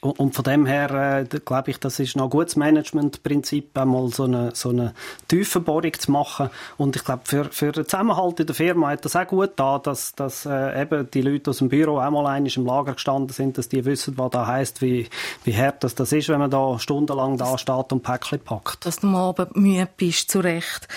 und 0.00 0.34
von 0.34 0.44
dem 0.44 0.66
her 0.66 1.26
äh, 1.30 1.38
glaube 1.44 1.70
ich, 1.70 1.78
das 1.78 1.98
ist 1.98 2.16
noch 2.16 2.24
ein 2.24 2.30
gutes 2.30 2.56
Managementprinzip, 2.56 3.76
einmal 3.78 4.08
so 4.08 4.24
eine, 4.24 4.54
so 4.54 4.70
eine 4.70 4.94
Tiefenbohrung 5.28 5.92
zu 5.94 6.10
machen. 6.10 6.50
Und 6.76 6.96
ich 6.96 7.04
glaube, 7.04 7.22
für, 7.24 7.44
für 7.46 7.72
den 7.72 7.84
Zusammenhalt 7.84 8.40
in 8.40 8.46
der 8.46 8.54
Firma 8.54 8.90
hat 8.90 9.04
das 9.04 9.16
auch 9.16 9.26
gut 9.26 9.52
da, 9.56 9.78
dass, 9.78 10.14
dass 10.14 10.46
äh, 10.46 10.82
eben 10.82 11.10
die 11.10 11.22
Leute 11.22 11.50
aus 11.50 11.58
dem 11.58 11.68
Büro 11.68 11.98
einmal 11.98 12.26
einig 12.26 12.56
im 12.56 12.66
Lager 12.66 12.94
gestanden 12.94 13.30
sind, 13.30 13.58
dass 13.58 13.68
die 13.68 13.84
wissen, 13.84 14.16
was 14.18 14.30
da 14.30 14.46
heißt, 14.46 14.82
wie, 14.82 15.08
wie 15.44 15.56
hart 15.56 15.82
das, 15.84 15.94
das 15.94 16.12
ist, 16.12 16.28
wenn 16.28 16.38
man 16.38 16.50
da 16.50 16.78
stundenlang 16.78 17.36
da 17.38 17.56
steht 17.58 17.92
und 17.92 18.02
Päckchen 18.02 18.40
packt. 18.40 18.84
Dass 18.86 19.00
du 19.00 19.06
am 19.06 19.16
Abend 19.16 19.56
müde 19.56 19.88
bist, 19.96 20.30
zu 20.30 20.40
Recht. 20.40 20.88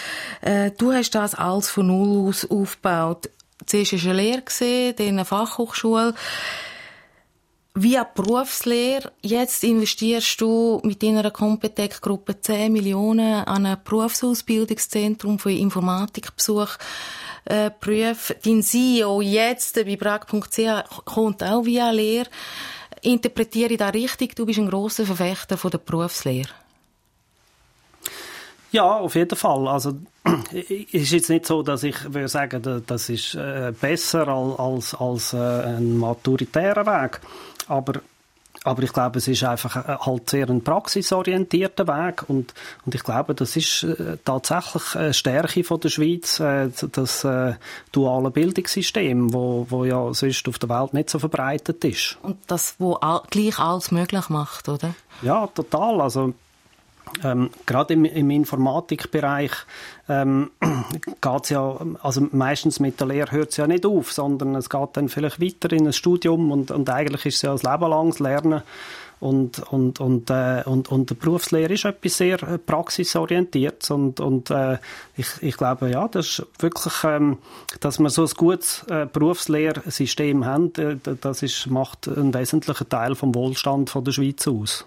Äh, 0.41 0.71
du 0.77 0.91
hast 0.91 1.11
das 1.11 1.35
alles 1.35 1.69
von 1.69 1.87
Null 1.87 2.29
aus 2.29 2.49
aufgebaut. 2.49 3.29
Zuerst 3.65 3.93
war 3.93 4.11
eine 4.11 4.21
Lehre, 4.21 4.93
dann 4.93 5.07
eine 5.07 5.25
Fachhochschule 5.25 6.13
via 7.73 8.03
Berufslehre. 8.03 9.11
Jetzt 9.21 9.63
investierst 9.63 10.41
du 10.41 10.81
mit 10.83 11.01
deiner 11.01 11.31
Competec-Gruppe 11.31 12.39
10 12.41 12.71
Millionen 12.71 13.43
an 13.45 13.65
ein 13.65 13.77
Berufsausbildungszentrum 13.83 15.39
für 15.39 15.51
Informatikbesuch. 15.51 16.69
Äh, 17.45 17.71
Prüf. 17.71 18.35
Dein 18.43 18.61
CEO 18.61 19.21
jetzt 19.21 19.75
bei 19.75 19.95
brag.ch 19.95 21.05
kommt 21.05 21.43
auch 21.43 21.65
via 21.65 21.89
Lehre. 21.91 22.29
Interpretiere 23.01 23.73
ich 23.73 23.77
das 23.77 23.93
richtig? 23.93 24.35
Du 24.35 24.45
bist 24.45 24.59
ein 24.59 24.69
grosser 24.69 25.05
Verfechter 25.05 25.57
von 25.57 25.71
der 25.71 25.77
Berufslehre. 25.77 26.49
Ja, 28.71 28.97
auf 28.97 29.15
jeden 29.15 29.35
Fall. 29.35 29.67
Also 29.67 29.93
es 30.53 30.69
ist 30.93 31.11
jetzt 31.11 31.29
nicht 31.29 31.45
so, 31.45 31.63
dass 31.63 31.83
ich 31.83 32.13
würde 32.13 32.27
sagen, 32.27 32.83
das 32.85 33.09
ist 33.09 33.35
äh, 33.35 33.73
besser 33.79 34.27
als, 34.27 34.59
als, 34.59 34.95
als 34.95 35.33
äh, 35.33 35.77
ein 35.77 35.97
maturitärer 35.97 36.85
Weg. 36.85 37.19
Aber 37.69 38.01
aber 38.63 38.83
ich 38.83 38.91
glaube, 38.91 39.19
es 39.19 39.27
ist 39.27 39.43
einfach 39.43 39.75
äh, 39.75 39.97
halt 40.05 40.29
sehr 40.29 40.49
ein 40.49 40.63
praxisorientierter 40.63 41.87
Weg 41.87 42.25
und, 42.27 42.53
und 42.85 42.95
ich 42.95 43.03
glaube, 43.03 43.33
das 43.33 43.55
ist 43.55 43.83
äh, 43.83 44.17
tatsächlich 44.25 44.95
eine 44.95 45.13
Stärke 45.13 45.63
von 45.63 45.79
der 45.79 45.89
Schweiz, 45.89 46.39
äh, 46.39 46.69
das 46.91 47.25
duale 47.91 48.31
Bildungssystem, 48.31 49.33
wo, 49.33 49.65
wo 49.69 49.85
ja 49.85 50.13
sonst 50.13 50.47
auf 50.47 50.59
der 50.59 50.69
Welt 50.69 50.93
nicht 50.93 51.09
so 51.09 51.19
verbreitet 51.19 51.83
ist. 51.85 52.17
Und 52.21 52.37
das, 52.47 52.75
wo 52.79 52.95
all, 52.95 53.21
gleich 53.29 53.59
alles 53.59 53.91
möglich 53.91 54.27
macht, 54.29 54.67
oder? 54.67 54.93
Ja, 55.21 55.47
total. 55.47 56.01
Also 56.01 56.33
ähm, 57.23 57.49
gerade 57.65 57.93
im, 57.93 58.05
im 58.05 58.29
Informatikbereich 58.29 59.51
ähm, 60.07 60.51
geht's 61.21 61.49
ja, 61.49 61.77
also 62.01 62.27
meistens 62.31 62.79
mit 62.79 62.99
der 62.99 63.07
Lehre 63.07 63.31
hört 63.31 63.51
es 63.51 63.57
ja 63.57 63.67
nicht 63.67 63.85
auf, 63.85 64.11
sondern 64.11 64.55
es 64.55 64.69
geht 64.69 64.89
dann 64.93 65.09
vielleicht 65.09 65.41
weiter 65.41 65.71
in 65.71 65.87
ein 65.87 65.93
Studium 65.93 66.51
und, 66.51 66.71
und 66.71 66.89
eigentlich 66.89 67.25
ist 67.25 67.35
es 67.35 67.41
ja 67.43 67.51
ein 67.51 67.57
Leben 67.57 67.89
langes 67.89 68.19
Lernen 68.19 68.63
und, 69.19 69.59
und, 69.71 69.99
und, 69.99 70.29
äh, 70.29 70.63
und, 70.65 70.89
und 70.89 71.09
die 71.09 71.13
Berufslehre 71.13 71.73
ist 71.73 71.85
etwas 71.85 72.17
sehr 72.17 72.41
äh, 72.43 72.57
praxisorientiert 72.57 73.89
und, 73.91 74.19
und 74.19 74.49
äh, 74.49 74.77
ich, 75.17 75.27
ich 75.41 75.57
glaube, 75.57 75.89
ja, 75.89 76.07
das 76.07 76.39
ist 76.39 76.47
wirklich, 76.59 76.93
ähm, 77.03 77.37
dass 77.81 77.99
wir 77.99 78.09
so 78.09 78.23
ein 78.23 78.31
gutes 78.37 78.85
äh, 78.89 79.05
Berufslehrsystem 79.11 80.45
haben, 80.45 80.73
äh, 80.77 80.97
das 81.19 81.43
ist, 81.43 81.67
macht 81.67 82.07
einen 82.07 82.33
wesentlichen 82.33 82.87
Teil 82.87 83.15
vom 83.15 83.35
Wohlstand 83.35 83.89
von 83.89 84.05
der 84.05 84.13
Schweiz 84.13 84.47
aus. 84.47 84.85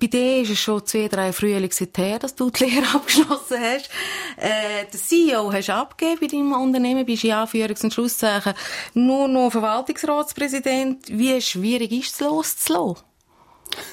Bei 0.00 0.06
dir 0.06 0.40
ist 0.40 0.50
es 0.50 0.58
schon 0.58 0.84
zwei, 0.86 1.08
drei 1.08 1.30
Frühlinge 1.30 1.68
her, 1.94 2.18
dass 2.18 2.34
du 2.34 2.50
die 2.50 2.64
Lehre 2.64 2.86
abgeschlossen 2.94 3.58
hast. 3.60 3.90
Äh, 4.38 4.86
den 4.90 4.98
CEO 4.98 5.52
hast 5.52 5.68
du 5.68 5.74
abgegeben 5.74 6.18
bei 6.20 6.26
deinem 6.26 6.52
Unternehmen, 6.52 7.04
bist 7.04 7.24
in 7.24 7.32
Anführungs- 7.32 7.84
und 7.84 7.92
Schlusszeichen 7.92 8.54
nur 8.94 9.28
noch 9.28 9.50
Verwaltungsratspräsident. 9.50 11.06
Wie 11.08 11.38
schwierig 11.42 11.92
ist 11.92 12.14
es 12.14 12.20
loszulassen? 12.20 13.04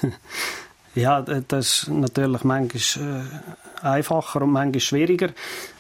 ja, 0.96 1.22
das 1.22 1.84
ist 1.84 1.88
natürlich 1.90 2.44
manchmal 2.46 3.26
äh, 3.84 3.86
einfacher 3.86 4.44
und 4.44 4.52
manchmal 4.52 4.80
schwieriger. 4.80 5.32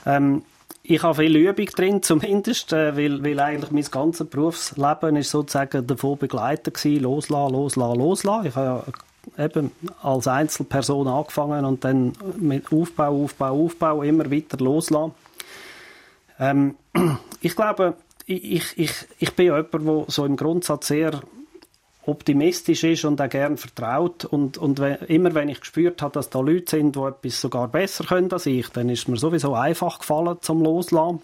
Ähm, 0.05 0.43
ich 0.83 1.03
habe 1.03 1.15
viel 1.15 1.37
Übung 1.37 1.65
drin, 1.67 2.01
zumindest, 2.03 2.73
äh, 2.73 2.97
weil, 2.97 3.23
weil 3.23 3.39
eigentlich 3.39 3.71
mein 3.71 3.89
ganzes 3.89 4.29
Berufsleben 4.29 5.15
ist 5.15 5.31
sozusagen 5.31 5.87
davon 5.87 6.17
begleitet 6.17 6.73
gewesen, 6.73 7.03
loslassen, 7.03 7.53
loslassen, 7.53 7.99
loslassen. 7.99 8.47
Ich 8.47 8.55
habe 8.55 8.83
ja 8.85 8.93
eben 9.37 9.71
als 10.01 10.27
Einzelperson 10.27 11.07
angefangen 11.07 11.65
und 11.65 11.83
dann 11.83 12.13
mit 12.37 12.71
Aufbau, 12.71 13.23
Aufbau, 13.23 13.65
Aufbau 13.65 14.01
immer 14.03 14.31
weiter 14.31 14.57
loslassen. 14.57 15.13
Ähm, 16.39 16.75
ich 17.41 17.55
glaube, 17.55 17.95
ich, 18.25 18.77
ich, 18.77 18.91
ich 19.19 19.33
bin 19.35 19.45
jemand, 19.45 19.73
der 19.73 20.05
so 20.07 20.25
im 20.25 20.35
Grundsatz 20.35 20.87
sehr 20.87 21.21
optimistisch 22.05 22.83
ist 22.83 23.05
und 23.05 23.21
auch 23.21 23.29
gern 23.29 23.57
vertraut 23.57 24.25
und, 24.25 24.57
und 24.57 24.79
wenn, 24.79 24.95
immer 25.07 25.33
wenn 25.33 25.49
ich 25.49 25.59
gespürt 25.59 26.01
habe, 26.01 26.13
dass 26.13 26.29
da 26.29 26.39
Leute 26.39 26.77
sind, 26.77 26.95
die 26.95 26.99
etwas 26.99 27.41
sogar 27.41 27.67
besser 27.67 28.05
können 28.05 28.31
als 28.31 28.45
ich, 28.45 28.69
dann 28.69 28.89
ist 28.89 29.07
mir 29.07 29.17
sowieso 29.17 29.53
einfach 29.53 29.99
gefallen 29.99 30.37
zum 30.41 30.63
Loslassen. 30.63 31.21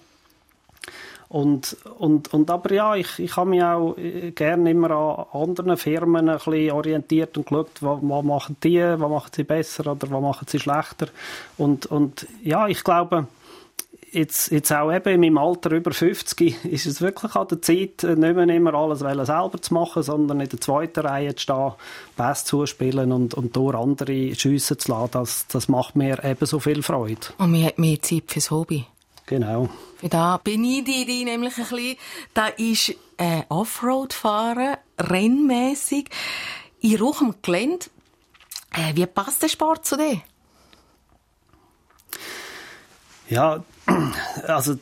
Und, 1.34 1.76
und, 1.98 2.32
und 2.32 2.52
aber 2.52 2.72
ja, 2.72 2.96
ich, 2.96 3.18
ich 3.18 3.36
habe 3.36 3.50
mich 3.50 3.64
auch 3.64 3.98
äh, 3.98 4.30
gerne 4.34 4.70
immer 4.70 4.92
an 4.92 5.42
anderen 5.42 5.78
Firmen 5.78 6.30
ein 6.30 6.38
bisschen 6.38 6.72
orientiert 6.72 7.36
und 7.40 7.48
geschaut, 7.48 7.72
was, 7.82 7.98
was 8.04 8.24
machen 8.24 8.56
die, 8.64 8.80
was 8.80 9.10
machen 9.10 9.32
sie 9.36 9.44
besser 9.44 9.92
oder 9.92 10.12
was 10.12 10.22
machen 10.22 10.46
sie 10.48 10.60
schlechter. 10.60 11.08
Und, 11.58 11.88
und 11.88 12.28
ja, 12.44 12.68
ich 12.68 12.84
glaube, 12.84 13.26
jetzt, 14.12 14.52
jetzt 14.52 14.72
auch 14.72 14.94
eben 14.94 15.24
in 15.24 15.34
meinem 15.34 15.38
Alter 15.40 15.72
über 15.72 15.92
50 15.92 16.66
ist 16.72 16.86
es 16.86 17.02
wirklich 17.02 17.36
an 17.36 17.48
der 17.48 17.64
Zeit, 17.64 18.04
nicht 18.04 18.18
mehr 18.18 18.50
immer 18.50 18.76
alles 18.76 19.00
selber 19.00 19.60
zu 19.60 19.74
machen, 19.74 20.04
sondern 20.04 20.40
in 20.40 20.50
der 20.50 20.62
zweiten 20.62 21.00
Reihe 21.00 21.34
zu 21.34 21.42
stehen, 21.42 21.72
Bass 22.16 22.46
zu 22.46 22.68
spielen 22.68 23.12
und, 23.12 23.34
und 23.34 23.56
durch 23.56 23.76
andere 23.76 24.36
schiessen 24.36 24.78
zu 24.78 24.92
lassen. 24.92 25.10
Das, 25.14 25.48
das 25.48 25.68
macht 25.68 25.96
mir 25.96 26.24
ebenso 26.24 26.60
viel 26.60 26.84
Freude. 26.84 27.22
Und 27.40 27.54
man 27.54 27.64
hat 27.64 27.80
mehr 27.80 28.00
Zeit 28.04 28.26
fürs 28.28 28.52
Hobby. 28.52 28.86
Genau. 29.34 29.68
Da 30.04 30.40
beneide 30.44 30.92
ich 30.92 31.08
dich 31.08 31.24
nämlich 31.24 31.58
ein 31.58 31.64
bisschen. 31.64 31.98
Da 32.36 32.50
ist 32.50 32.94
äh, 33.18 33.42
Offroad-Fahren, 33.50 34.78
rennmäßig, 35.00 36.08
in 36.82 36.98
ruhigem 36.98 37.34
Gelände. 37.42 37.88
Äh, 38.74 38.96
wie 38.96 39.08
passt 39.08 39.42
der 39.42 39.50
Sport 39.50 39.88
zu 39.88 39.98
dir? 39.98 40.22
Ja, 43.28 43.64
also 44.48 44.78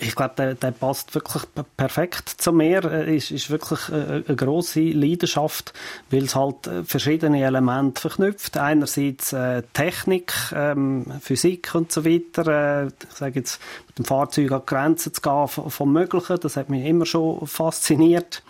ich 0.00 0.14
glaube, 0.14 0.34
der, 0.36 0.54
der 0.54 0.70
passt 0.70 1.14
wirklich 1.14 1.42
perfekt 1.76 2.28
zu 2.28 2.52
mir. 2.52 2.84
Es 2.84 3.30
ist 3.30 3.50
wirklich 3.50 3.88
eine, 3.90 4.24
eine 4.26 4.36
grosse 4.36 4.80
Leidenschaft, 4.80 5.72
weil 6.10 6.24
es 6.24 6.34
halt 6.34 6.66
äh, 6.66 6.84
verschiedene 6.84 7.42
Elemente 7.42 8.00
verknüpft. 8.00 8.56
Einerseits 8.56 9.32
äh, 9.32 9.62
Technik, 9.72 10.32
ähm, 10.54 11.06
Physik 11.20 11.74
und 11.74 11.92
so 11.92 12.04
weiter. 12.04 12.84
Äh, 12.84 12.86
ich 12.86 13.16
sage 13.16 13.40
jetzt, 13.40 13.60
mit 13.88 13.98
dem 13.98 14.04
Fahrzeug 14.04 14.52
an 14.52 14.60
die 14.60 14.66
Grenzen 14.66 15.14
zu 15.14 15.20
gehen 15.20 15.48
vom 15.48 15.92
Möglichen, 15.92 16.40
das 16.40 16.56
hat 16.56 16.70
mich 16.70 16.84
immer 16.84 17.06
schon 17.06 17.46
fasziniert. 17.46 18.42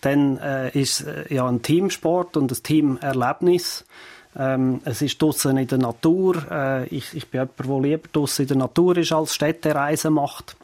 Dann 0.00 0.38
äh, 0.38 0.70
ist 0.70 1.02
äh, 1.02 1.32
ja 1.32 1.46
ein 1.46 1.62
Teamsport 1.62 2.36
und 2.36 2.50
ein 2.50 2.62
Teamerlebnis. 2.62 3.84
Ähm, 4.36 4.80
es 4.84 5.02
ist 5.02 5.20
draußen 5.20 5.56
in 5.56 5.66
der 5.66 5.78
Natur. 5.78 6.44
Äh, 6.50 6.86
ich, 6.88 7.14
ich 7.14 7.28
bin 7.28 7.40
jemand, 7.40 7.58
der 7.58 7.90
lieber 7.90 8.08
draußen 8.12 8.42
in 8.44 8.48
der 8.48 8.56
Natur 8.56 8.96
ist, 8.96 9.12
als 9.12 9.34
Städtereisen 9.34 10.14
macht. 10.14 10.56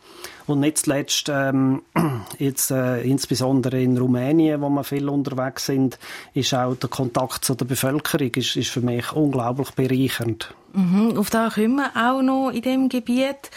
Und 0.47 0.61
nicht 0.61 0.79
zuletzt, 0.79 1.31
ähm, 1.33 1.83
jetzt, 2.39 2.73
äh, 2.73 3.03
insbesondere 3.03 3.81
in 3.81 3.97
Rumänien, 3.97 4.61
wo 4.61 4.69
wir 4.69 4.83
viel 4.83 5.09
unterwegs 5.09 5.67
sind, 5.67 5.99
ist 6.35 6.53
auch 6.55 6.75
der 6.75 6.91
Kontakt 6.91 7.45
zu 7.45 7.55
der 7.55 7.67
Bevölkerung 7.67 8.31
ist, 8.35 8.57
ist 8.57 8.71
für 8.71 8.81
mich 8.81 9.13
unglaublich 9.13 9.71
bereichernd. 9.73 10.53
Mhm, 10.73 11.17
auf 11.17 11.31
da 11.31 11.51
kommen 11.51 11.77
wir 11.77 11.91
auch 11.97 12.23
noch 12.23 12.51
in 12.51 12.63
dem 12.63 12.89
Gebiet. 12.89 13.51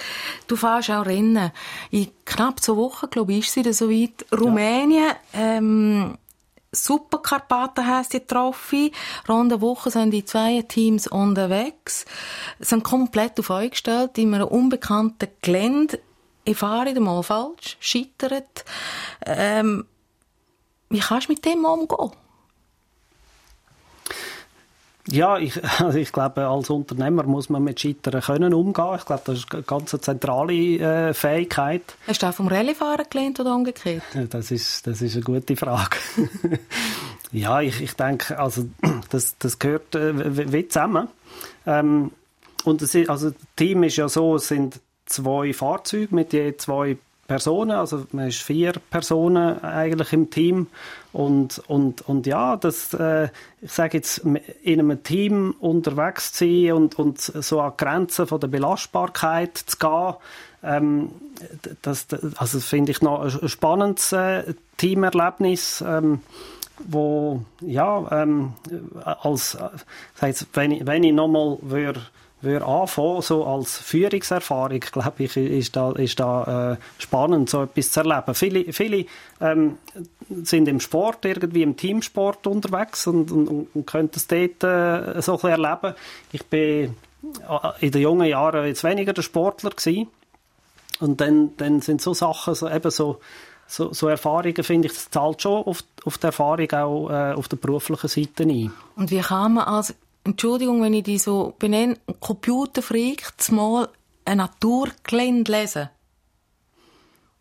Du 0.48 0.56
fährst 0.56 0.92
auch 0.92 1.06
Rennen. 1.06 1.52
In 1.92 2.08
knapp 2.26 2.60
zwei 2.60 2.76
Wochen, 2.76 3.10
glaube 3.10 3.34
ich, 3.34 3.40
ist 3.40 3.50
es 3.50 3.56
wieder 3.58 3.74
soweit. 3.74 4.26
Rumänien, 4.32 5.12
ähm, 5.34 6.18
Superkarpaten 6.74 7.88
heisst 7.88 8.14
die 8.14 8.20
Trophy. 8.20 8.92
Rund 9.30 9.54
eine 9.54 9.62
Woche 9.62 9.92
sind 9.92 10.12
die 10.12 10.26
zwei 10.26 10.62
Teams 10.64 11.08
unterwegs, 11.08 12.06
sind 12.60 12.84
komplett 12.84 13.40
auf 13.40 13.50
euch 13.52 13.72
gestellt, 13.72 14.18
in 14.18 14.34
einem 14.34 14.48
unbekannten 14.48 15.30
Gelände. 15.42 16.00
Ich 16.46 16.58
fahre 16.58 17.00
mal 17.00 17.24
falsch, 17.24 17.78
scheitert. 17.80 18.66
Ähm, 19.26 19.86
wie 20.90 21.00
kannst 21.00 21.30
du 21.30 21.34
mit 21.34 21.46
dem 21.46 21.64
umgehen? 21.64 22.12
Ja, 25.10 25.38
ich, 25.38 25.62
also 25.80 25.98
ich 25.98 26.12
glaube, 26.12 26.48
als 26.48 26.70
Unternehmer 26.70 27.24
muss 27.24 27.50
man 27.50 27.64
mit 27.64 27.80
Scheitern 27.80 28.22
können 28.22 28.54
umgehen. 28.54 28.96
Ich 28.98 29.06
glaube, 29.06 29.24
das 29.26 29.40
ist 29.40 29.54
eine 29.54 29.64
ganz 29.64 29.90
zentrale 29.90 30.54
äh, 30.54 31.14
Fähigkeit. 31.14 31.82
Hast 32.08 32.24
du 32.24 32.28
auch 32.28 32.34
vom 32.34 32.48
Rallye-Fahren 32.48 33.06
gelernt 33.10 33.40
oder 33.40 33.56
umgekehrt? 33.56 34.04
Das 34.30 34.52
ist, 34.52 34.88
das 34.88 35.02
ist 35.02 35.16
eine 35.16 35.24
gute 35.24 35.56
Frage. 35.56 35.98
ja, 37.32 37.62
ich, 37.62 37.82
ich 37.82 37.94
denke, 37.94 38.40
also, 38.40 38.66
das, 39.10 39.38
das 39.40 39.60
gehört 39.60 39.96
äh, 39.96 40.52
wie 40.52 40.68
zusammen. 40.68 41.08
Ähm, 41.66 42.12
und 42.64 42.82
es 42.82 42.96
ist, 42.96 43.10
also, 43.10 43.32
das 43.32 43.40
Team 43.58 43.84
ist 43.84 43.98
ja 43.98 44.08
so, 44.08 44.36
es 44.36 44.48
sind 44.48 44.80
zwei 45.06 45.54
Fahrzeuge 45.54 46.16
mit 46.16 46.32
je 46.32 46.56
zwei 46.56 46.98
Personen, 47.28 47.72
also 47.72 48.06
man 48.12 48.28
ist 48.28 48.42
vier 48.42 48.74
Personen 48.90 49.64
eigentlich 49.64 50.12
im 50.12 50.30
Team 50.30 50.68
und, 51.14 51.62
und, 51.68 52.02
und 52.02 52.28
ja, 52.28 52.58
das, 52.58 52.94
äh, 52.94 53.30
ich 53.62 53.72
sage 53.72 53.98
jetzt, 53.98 54.20
in 54.64 54.80
einem 54.80 55.04
Team 55.04 55.56
unterwegs 55.60 56.34
zu 56.34 56.46
sein 56.46 56.74
und, 56.74 57.00
und 57.00 57.20
so 57.20 57.62
an 57.62 57.74
Grenzen 57.78 58.28
von 58.28 58.42
der 58.42 58.50
Belastbarkeit 58.50 59.58
zu 59.58 59.78
gehen, 59.78 60.16
ähm, 60.64 61.12
das, 61.82 62.08
also 62.36 62.60
finde 62.60 62.92
ich 62.92 63.02
noch 63.02 63.22
ein 63.22 63.50
spannendes 63.50 64.12
äh, 64.12 64.54
Teamerlebnis, 64.78 65.84
ähm, 65.86 66.22
wo, 66.86 67.44
ja, 67.62 68.24
ähm, 68.24 68.54
als, 69.04 69.56
äh, 69.56 69.70
wenn 70.56 70.72
ich, 70.72 70.86
wenn 70.86 71.04
ich 71.04 71.14
nochmal 71.14 71.58
würde 71.62 72.02
würde 72.44 72.66
anfangen, 72.66 73.22
so 73.22 73.46
als 73.46 73.78
Führungserfahrung, 73.78 74.80
glaube 74.80 75.24
ich, 75.24 75.36
ist 75.38 75.76
da, 75.76 75.92
ist 75.94 76.20
da 76.20 76.74
äh, 76.74 76.78
spannend, 76.98 77.50
so 77.50 77.64
etwas 77.64 77.92
zu 77.92 78.02
erleben. 78.02 78.36
Viele, 78.36 78.74
viele 78.74 79.06
ähm, 79.42 79.78
sind 80.44 80.68
im 80.68 80.80
Sport, 80.80 81.26
irgendwie 81.26 81.64
im 81.64 81.78
Teamsport 81.78 82.46
unterwegs 82.48 83.08
und, 83.08 83.32
und, 83.32 83.68
und 83.74 83.88
können 83.88 84.10
das 84.12 84.28
dort 84.28 84.64
äh, 84.64 85.22
so 85.22 85.40
ein 85.42 85.50
erleben. 85.50 85.96
Ich 86.32 86.46
bin 86.46 86.96
äh, 87.50 87.86
in 87.86 87.92
den 87.92 88.02
jungen 88.02 88.28
Jahren 88.28 88.66
jetzt 88.66 88.84
weniger 88.84 89.14
der 89.14 89.22
Sportler 89.22 89.72
gewesen. 89.72 90.08
Und 91.00 91.22
dann, 91.22 91.56
dann 91.58 91.82
sind 91.82 92.02
so 92.02 92.14
Sachen, 92.14 92.56
so, 92.56 92.70
eben 92.70 92.92
so, 92.92 93.20
so, 93.68 93.94
so 93.94 94.08
Erfahrungen, 94.08 94.64
finde 94.64 94.88
ich, 94.88 94.94
das 94.94 95.10
zahlt 95.10 95.42
schon 95.42 95.64
auf, 95.64 95.84
auf 96.06 96.18
die 96.18 96.26
Erfahrung 96.28 96.72
auch 96.72 97.10
äh, 97.10 97.34
auf 97.34 97.48
der 97.48 97.58
beruflichen 97.58 98.08
Seite 98.08 98.44
ein. 98.44 98.72
Und 98.96 99.12
wie 99.12 99.20
kann 99.20 99.56
man 99.56 99.66
als 99.66 99.96
Entschuldigung, 100.26 100.82
wenn 100.82 100.94
ich 100.94 101.04
die 101.04 101.18
so 101.18 101.54
benenne, 101.60 101.98
Computerfreak, 102.20 103.34
mal 103.52 103.90
ein 104.26 104.38
Naturgelände 104.38 105.52
lesen. 105.52 105.90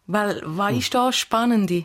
Weil, 0.07 0.43
was 0.45 0.77
ist 0.77 0.95
das 0.95 1.17
Spannende? 1.17 1.85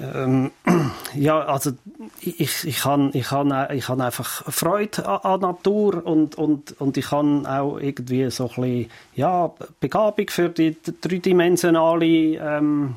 Ähm, 0.00 0.50
ja, 1.14 1.40
also 1.40 1.72
ich, 2.20 2.64
ich 2.64 2.84
habe 2.84 3.10
ich 3.14 3.24
kann, 3.24 3.70
ich 3.72 3.86
kann 3.86 4.00
einfach 4.00 4.52
Freude 4.52 5.08
an, 5.08 5.20
an 5.22 5.40
Natur 5.40 6.04
und, 6.06 6.34
und, 6.36 6.78
und 6.80 6.96
ich 6.98 7.10
habe 7.10 7.48
auch 7.48 7.78
irgendwie 7.78 8.30
so 8.30 8.50
ein 8.50 8.62
bisschen, 8.62 8.90
ja, 9.14 9.50
Begabung 9.80 10.28
für 10.28 10.50
die 10.50 10.76
dreidimensionale 11.00 12.06
ähm, 12.06 12.96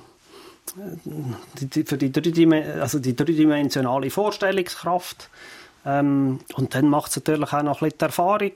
die, 0.76 1.84
für 1.84 1.98
die, 1.98 2.12
also 2.80 3.00
die 3.00 3.16
dreidimensionale 3.16 4.10
Vorstellungskraft. 4.10 5.30
Ähm, 5.86 6.40
und 6.56 6.76
dann 6.76 6.88
macht 6.88 7.12
es 7.12 7.18
natürlich 7.18 7.54
auch 7.54 7.64
noch 7.64 7.82
ein 7.82 7.90
bisschen 7.90 7.98
die 8.00 8.06
Erfahrung. 8.06 8.52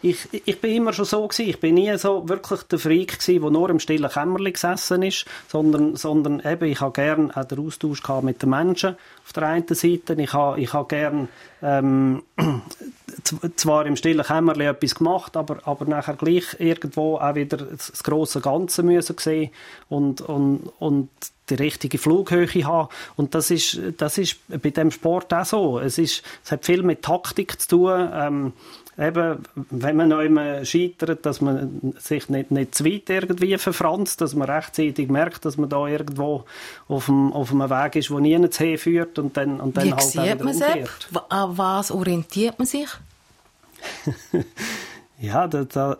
Ich, 0.00 0.28
ich 0.32 0.60
bin 0.60 0.76
immer 0.76 0.92
schon 0.92 1.04
so 1.04 1.26
gewesen. 1.26 1.48
Ich 1.48 1.58
bin 1.58 1.74
nie 1.74 1.96
so 1.98 2.28
wirklich 2.28 2.62
der 2.62 2.78
Freak 2.78 3.18
gewesen, 3.18 3.42
der 3.42 3.50
nur 3.50 3.68
im 3.68 3.80
stillen 3.80 4.08
Kämmerchen 4.08 4.52
gesessen 4.52 5.02
ist, 5.02 5.24
sondern, 5.48 5.96
sondern 5.96 6.40
eben, 6.44 6.70
ich 6.70 6.80
habe 6.80 6.92
gern 6.92 7.32
auch 7.32 7.44
den 7.44 7.66
Austausch 7.66 8.02
gehabt 8.02 8.22
mit 8.22 8.40
den 8.40 8.50
Menschen 8.50 8.96
auf 9.24 9.32
der 9.32 9.42
einen 9.44 9.66
Seite. 9.66 10.14
Ich 10.14 10.32
habe, 10.32 10.60
ich 10.60 10.72
habe 10.72 10.88
gern, 10.88 11.28
ähm, 11.62 12.22
zwar 13.56 13.86
im 13.86 13.96
stillen 13.96 14.24
Kämmerchen 14.24 14.62
etwas 14.62 14.94
gemacht, 14.94 15.36
aber, 15.36 15.58
aber 15.64 15.84
nachher 15.84 16.14
gleich 16.14 16.56
irgendwo 16.58 17.16
auch 17.16 17.34
wieder 17.34 17.56
das 17.56 18.02
große 18.02 18.40
Ganze 18.40 18.82
müssen 18.82 19.16
sehen 19.18 19.50
und, 19.88 20.20
und, 20.20 20.72
und 20.78 21.08
die 21.50 21.54
richtige 21.54 21.98
Flughöhe 21.98 22.64
haben. 22.64 22.88
Und 23.16 23.34
das 23.34 23.50
ist, 23.50 23.80
das 23.96 24.18
ist 24.18 24.38
bei 24.48 24.70
dem 24.70 24.90
Sport 24.90 25.32
auch 25.32 25.44
so. 25.44 25.78
Es, 25.78 25.98
ist, 25.98 26.22
es 26.44 26.52
hat 26.52 26.64
viel 26.64 26.82
mit 26.82 27.02
Taktik 27.02 27.60
zu 27.60 27.68
tun. 27.68 28.10
Ähm, 28.12 28.52
eben, 28.98 29.38
wenn 29.70 29.96
man 29.96 30.08
noch 30.08 30.20
immer 30.20 30.64
scheitert, 30.64 31.24
dass 31.24 31.40
man 31.40 31.94
sich 31.98 32.28
nicht, 32.28 32.50
nicht 32.50 32.74
zu 32.74 32.84
weit 32.84 33.08
irgendwie 33.08 33.56
verfranst, 33.56 34.20
dass 34.20 34.34
man 34.34 34.50
rechtzeitig 34.50 35.08
merkt, 35.08 35.44
dass 35.44 35.56
man 35.56 35.68
da 35.68 35.86
irgendwo 35.86 36.44
auf 36.88 37.06
dem, 37.06 37.32
auf 37.32 37.50
einem 37.52 37.70
Weg 37.70 37.96
ist, 37.96 38.10
der 38.10 38.20
nie 38.20 38.36
hinführt 38.36 39.18
und 39.18 39.36
dann, 39.36 39.60
und 39.60 39.76
dann 39.76 39.86
Wie 39.86 39.92
halt 39.92 40.02
sieht 40.02 40.44
man 40.44 40.54
es? 40.54 40.62
An 41.28 41.58
was 41.58 41.90
orientiert 41.90 42.58
man 42.58 42.66
sich? 42.66 42.88
Ja, 45.18 45.46
da, 45.46 45.64
da, 45.64 45.98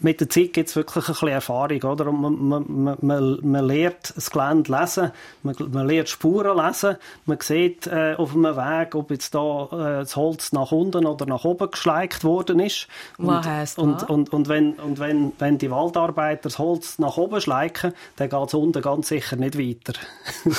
mit 0.00 0.20
der 0.20 0.28
Zeit 0.28 0.52
gibt 0.52 0.68
es 0.68 0.76
wirklich 0.76 1.06
ein 1.08 1.12
bisschen 1.12 1.28
Erfahrung, 1.28 1.82
oder? 1.82 2.06
Und 2.08 2.20
man, 2.20 2.66
man, 2.66 2.96
man, 3.00 3.38
man 3.42 3.66
lernt 3.66 4.14
das 4.14 4.30
Gelände 4.30 4.72
lesen, 4.72 5.12
man, 5.42 5.54
man 5.72 5.86
lernt 5.86 6.08
Spuren 6.08 6.56
lesen, 6.56 6.96
man 7.24 7.38
sieht 7.40 7.86
äh, 7.86 8.14
auf 8.16 8.34
einem 8.34 8.56
Weg, 8.56 8.94
ob 8.94 9.10
jetzt 9.10 9.34
da 9.34 9.68
äh, 9.72 9.76
das 10.00 10.16
Holz 10.16 10.52
nach 10.52 10.72
unten 10.72 11.06
oder 11.06 11.26
nach 11.26 11.44
oben 11.44 11.70
geschleicht 11.70 12.24
worden 12.24 12.60
ist. 12.60 12.88
Und, 13.18 13.26
Was 13.26 13.46
heisst 13.46 13.78
und, 13.78 14.02
das? 14.02 14.08
und, 14.08 14.32
und, 14.32 14.48
wenn, 14.48 14.74
und 14.74 14.98
wenn, 14.98 15.32
wenn 15.38 15.58
die 15.58 15.70
Waldarbeiter 15.70 16.42
das 16.44 16.58
Holz 16.58 16.98
nach 16.98 17.16
oben 17.16 17.40
schleichen, 17.40 17.92
dann 18.16 18.28
geht 18.28 18.48
es 18.48 18.54
unten 18.54 18.82
ganz 18.82 19.08
sicher 19.08 19.36
nicht 19.36 19.58
weiter. 19.58 19.98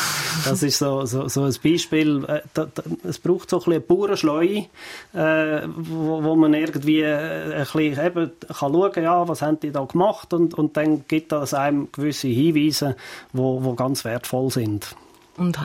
das 0.45 0.63
ist 0.63 0.77
so, 0.77 1.05
so, 1.05 1.27
so 1.27 1.43
ein 1.43 1.55
Beispiel. 1.63 2.25
Äh, 2.25 2.41
da, 2.53 2.65
da, 2.65 2.83
es 3.03 3.19
braucht 3.19 3.49
so 3.49 3.57
ein 3.57 3.59
bisschen 3.59 3.73
eine 3.73 3.81
Bauernschleue, 3.81 4.65
äh, 5.13 5.67
wo, 5.67 6.23
wo 6.23 6.35
man 6.35 6.53
irgendwie 6.53 7.01
äh, 7.01 7.53
ein 7.53 7.59
bisschen 7.59 8.05
eben 8.05 8.31
kann 8.47 8.73
schauen 8.73 8.91
kann, 8.91 9.03
ja, 9.07 9.25
was 9.25 9.41
haben 9.41 9.57
die 9.61 9.71
da 9.71 9.85
gemacht 9.85 10.33
und, 10.33 10.53
und 10.53 10.75
dann 10.75 11.07
gibt 11.07 11.31
das 11.31 11.53
einem 11.53 11.89
gewisse 11.93 12.27
Hinweise, 12.27 12.97
wo, 13.31 13.63
wo 13.63 13.73
ganz 13.73 14.03
wertvoll 14.03 14.51
sind. 14.51 14.95
Und 15.37 15.57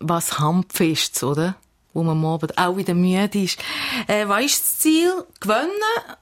was 0.00 0.40
handfest, 0.40 1.22
oder? 1.22 1.54
Wo 1.94 2.02
man 2.02 2.16
am 2.16 2.24
Abend 2.24 2.58
auch 2.58 2.76
wieder 2.76 2.94
müde 2.94 3.38
ist. 3.38 3.60
Äh, 4.08 4.26
was 4.26 4.44
ist 4.46 4.62
das 4.62 4.78
Ziel? 4.80 5.12
Gewinnen 5.38 5.70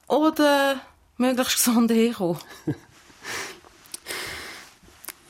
oder 0.07 0.75
möglichst 1.17 1.65
gesund 1.65 1.91
herkommen? 1.91 2.37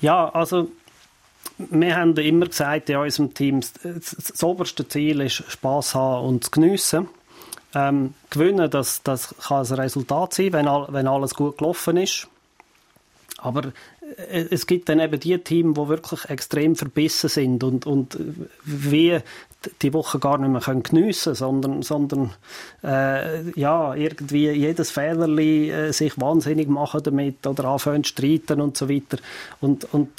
Ja, 0.04 0.30
also 0.30 0.72
wir 1.60 1.96
haben 1.96 2.18
immer 2.18 2.48
gesagt 2.48 2.90
in 2.90 2.98
unserem 2.98 3.36
Team, 3.36 3.62
das, 3.62 4.16
das 4.16 4.44
oberste 4.44 4.88
Ziel 4.88 5.22
ist 5.22 5.44
Spaß 5.48 5.94
haben 5.94 6.26
und 6.26 6.46
zu 6.46 6.50
geniessen. 6.50 7.08
Ähm, 7.74 8.14
gewinnen, 8.30 8.70
das, 8.70 9.02
das 9.04 9.34
kann 9.40 9.66
ein 9.66 9.74
Resultat 9.74 10.34
sein, 10.34 10.54
wenn, 10.54 10.68
all, 10.68 10.88
wenn 10.90 11.08
alles 11.08 11.36
gut 11.36 11.58
gelaufen 11.58 11.98
ist. 11.98 12.28
Aber 13.38 13.72
äh, 14.18 14.46
es 14.50 14.68
gibt 14.68 14.90
dann 14.90 15.00
eben 15.00 15.20
die 15.20 15.38
Teams, 15.38 15.78
die 15.78 15.88
wirklich 15.88 16.30
extrem 16.30 16.76
verbissen 16.76 17.30
sind 17.30 17.64
und, 17.64 17.86
und 17.86 18.18
wie 18.64 19.20
die 19.82 19.94
Woche 19.94 20.20
gar 20.20 20.38
nicht 20.38 20.50
mehr 20.50 20.62
können 20.62 20.82
geniessen 20.82 21.36
sondern, 21.36 21.84
sondern 21.84 22.32
äh, 22.84 23.52
ja, 23.52 23.94
irgendwie 23.94 24.50
jedes 24.50 24.92
Fehlerli 24.92 25.70
äh, 25.70 25.92
sich 25.92 26.20
wahnsinnig 26.20 26.68
machen 26.68 27.02
damit 27.04 27.46
oder 27.46 27.66
anfangen 27.66 28.04
zu 28.04 28.10
streiten 28.10 28.60
und 28.60 28.76
so 28.76 28.90
weiter. 28.90 29.18
Und, 29.60 29.94
und 29.94 30.10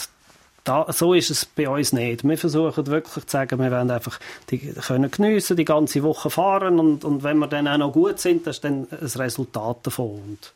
da, 0.64 0.86
so 0.92 1.12
ist 1.14 1.30
es 1.30 1.44
bei 1.44 1.68
uns 1.68 1.92
nicht. 1.92 2.22
Wir 2.22 2.38
versuchen 2.38 2.86
wirklich 2.86 3.26
zu 3.26 3.30
sagen, 3.30 3.58
wir 3.58 3.70
wollen 3.70 3.90
einfach 3.90 4.20
die 4.50 4.58
können 4.58 5.10
geniessen, 5.10 5.56
die 5.56 5.64
ganze 5.64 6.02
Woche 6.02 6.30
fahren 6.30 6.78
und, 6.78 7.04
und 7.04 7.22
wenn 7.24 7.38
wir 7.38 7.48
dann 7.48 7.66
auch 7.66 7.78
noch 7.78 7.92
gut 7.92 8.20
sind, 8.20 8.46
das 8.46 8.56
ist 8.56 8.64
dann 8.64 8.86
ein 8.90 9.06
Resultat 9.16 9.78
davon. 9.82 10.20
Und 10.26 10.52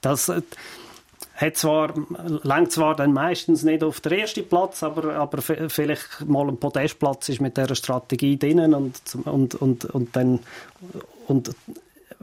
das 0.00 0.28
äh, 0.28 0.42
hat 1.34 1.56
zwar, 1.56 1.92
langt 2.42 2.70
zwar 2.70 2.94
dann 2.94 3.12
meistens 3.12 3.64
nicht 3.64 3.82
auf 3.82 4.00
den 4.00 4.12
ersten 4.12 4.46
Platz, 4.46 4.82
aber, 4.82 5.14
aber 5.14 5.42
vielleicht 5.42 6.24
mal 6.24 6.48
ein 6.48 6.58
Podestplatz 6.58 7.28
ist 7.28 7.40
mit 7.40 7.56
dieser 7.56 7.74
Strategie 7.74 8.38
drinnen 8.38 8.74
und, 8.74 9.00
und, 9.24 9.54
und, 9.56 9.84
und 9.86 10.14
dann 10.14 10.38
und 11.26 11.54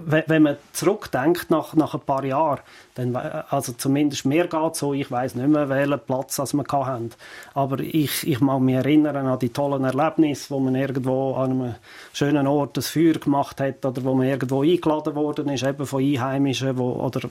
wenn 0.06 0.44
man 0.44 0.58
zurückdenkt 0.74 1.50
nach, 1.50 1.74
nach 1.74 1.94
ein 1.94 2.02
paar 2.02 2.24
Jahren, 2.24 2.60
dann, 2.96 3.16
also 3.16 3.74
zumindest 3.74 4.26
mir 4.26 4.48
geht 4.48 4.76
so, 4.76 4.94
ich 4.94 5.10
weiß 5.10 5.36
nicht 5.36 5.48
mehr, 5.48 5.70
welchen 5.70 6.00
Platz 6.00 6.40
als 6.40 6.54
wir 6.54 6.64
hatten. 6.70 7.12
Aber 7.54 7.80
ich, 7.80 8.28
ich 8.28 8.42
mag 8.42 8.60
mich 8.62 8.76
erinnern 8.76 9.28
an 9.28 9.40
die 9.40 9.50
tollen 9.50 9.84
Erlebnisse, 9.84 10.50
wo 10.50 10.60
man 10.60 10.76
irgendwo 10.76 11.34
an 11.36 11.52
einem 11.52 11.76
schönen 12.14 12.48
Ort 12.48 12.78
das 12.78 12.90
Feuer 12.90 13.14
gemacht 13.14 13.62
hat 13.62 13.86
oder 13.86 14.04
wo 14.04 14.14
man 14.16 14.28
irgendwo 14.28 14.64
eingeladen 14.64 15.16
worden 15.16 15.50
ist, 15.50 15.64
eben 15.64 15.86
von 15.86 16.04
Einheimischen, 16.04 16.78
wo, 16.78 16.92
oder 16.92 17.22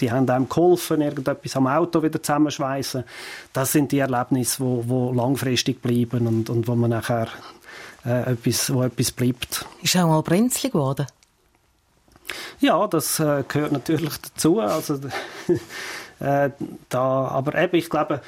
die 0.00 0.12
haben 0.12 0.28
einem 0.28 0.48
geholfen, 0.48 1.00
irgendetwas 1.00 1.56
am 1.56 1.66
Auto 1.66 2.02
wieder 2.02 2.22
zusammenschweißen. 2.22 3.04
Das 3.52 3.72
sind 3.72 3.92
die 3.92 3.98
Erlebnisse, 3.98 4.62
wo, 4.62 4.84
wo 4.86 5.12
langfristig 5.12 5.80
bleiben 5.80 6.26
und, 6.26 6.50
und 6.50 6.68
wo 6.68 6.74
man 6.74 6.90
nachher 6.90 7.28
äh, 8.04 8.32
etwas, 8.32 8.72
wo 8.72 8.82
etwas 8.82 9.12
bleibt. 9.12 9.66
Ist 9.82 9.96
auch 9.96 10.06
mal 10.06 10.22
brenzlig 10.22 10.72
geworden? 10.72 11.06
Ja, 12.60 12.86
das 12.86 13.20
äh, 13.20 13.44
gehört 13.46 13.72
natürlich 13.72 14.16
dazu. 14.18 14.60
Also, 14.60 14.94
äh, 16.20 16.50
da, 16.88 17.00
aber 17.28 17.54
eben, 17.60 17.76
ich 17.76 17.90
glaube, 17.90 18.20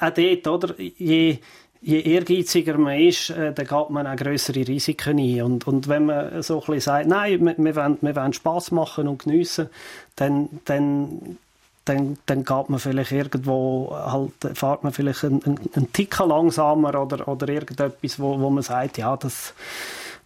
auch 0.00 0.10
dort, 0.10 0.46
oder, 0.46 0.74
je, 0.78 1.38
je 1.84 2.00
ehrgeiziger 2.00 2.78
man 2.78 2.98
ist, 2.98 3.30
äh, 3.30 3.52
dann 3.52 3.66
geht 3.66 3.90
man 3.90 4.06
auch 4.06 4.16
größere 4.16 4.66
Risiken 4.66 5.18
ein. 5.18 5.42
Und, 5.42 5.66
und 5.66 5.88
wenn 5.88 6.06
man 6.06 6.42
so 6.42 6.54
ein 6.54 6.60
bisschen 6.60 6.80
sagt, 6.80 7.06
nein, 7.06 7.44
wir, 7.44 7.54
wir, 7.56 7.76
wollen, 7.76 7.98
wir 8.00 8.16
wollen 8.16 8.32
Spass 8.32 8.70
machen 8.70 9.06
und 9.06 9.24
geniessen, 9.24 9.68
dann, 10.16 10.48
dann, 10.64 11.38
dann, 11.84 12.16
dann 12.24 12.44
geht 12.44 12.70
man 12.70 12.80
vielleicht 12.80 13.12
irgendwo, 13.12 13.94
halt, 13.94 14.56
fährt 14.56 14.82
man 14.82 14.92
vielleicht 14.92 15.24
einen, 15.24 15.44
einen, 15.44 15.60
einen 15.74 15.92
Ticken 15.92 16.28
langsamer 16.28 17.00
oder, 17.00 17.28
oder 17.28 17.48
irgendetwas, 17.48 18.18
wo, 18.18 18.40
wo 18.40 18.48
man 18.48 18.62
sagt, 18.62 18.96
ja, 18.96 19.16
das, 19.16 19.52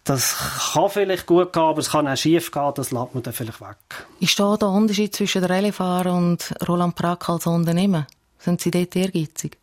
das 0.09 0.35
kann 0.73 0.89
vielleicht 0.89 1.27
gut 1.27 1.53
gehen, 1.53 1.61
aber 1.61 1.79
es 1.79 1.91
kann 1.91 2.07
auch 2.07 2.17
schief 2.17 2.51
gehen, 2.51 2.71
das 2.75 2.89
lässt 2.89 3.13
man 3.13 3.21
dann 3.21 3.33
vielleicht 3.33 3.61
weg. 3.61 3.77
Ist 4.19 4.39
da 4.39 4.57
der 4.57 4.69
Unterschied 4.69 5.15
zwischen 5.15 5.41
der 5.41 5.51
Rallye-Fahrer 5.51 6.15
und 6.15 6.51
Roland 6.67 6.95
Prack 6.95 7.29
als 7.29 7.45
Unternehmer? 7.45 8.07
Sind 8.39 8.59
Sie 8.59 8.71
dort 8.71 8.95
ehrgeizig? 8.95 9.57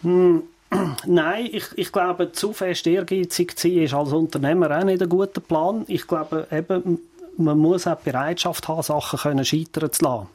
Hm, 0.00 0.44
nein, 1.06 1.48
ich, 1.52 1.66
ich 1.76 1.92
glaube, 1.92 2.32
zu 2.32 2.54
fest 2.54 2.86
ehrgeizig 2.86 3.54
zu 3.58 3.68
sein, 3.68 3.82
ist 3.82 3.92
als 3.92 4.12
Unternehmer 4.12 4.70
auch 4.70 4.84
nicht 4.84 5.02
ein 5.02 5.08
guter 5.08 5.42
Plan. 5.42 5.84
Ich 5.88 6.06
glaube 6.06 6.48
eben, 6.50 7.00
man 7.38 7.58
muss 7.58 7.86
auch 7.86 7.96
Bereitschaft 7.96 8.68
haben, 8.68 8.82
Sachen 8.82 9.18
können 9.18 9.44
scheitern 9.44 9.92
zu 9.92 10.04
lassen. 10.04 10.28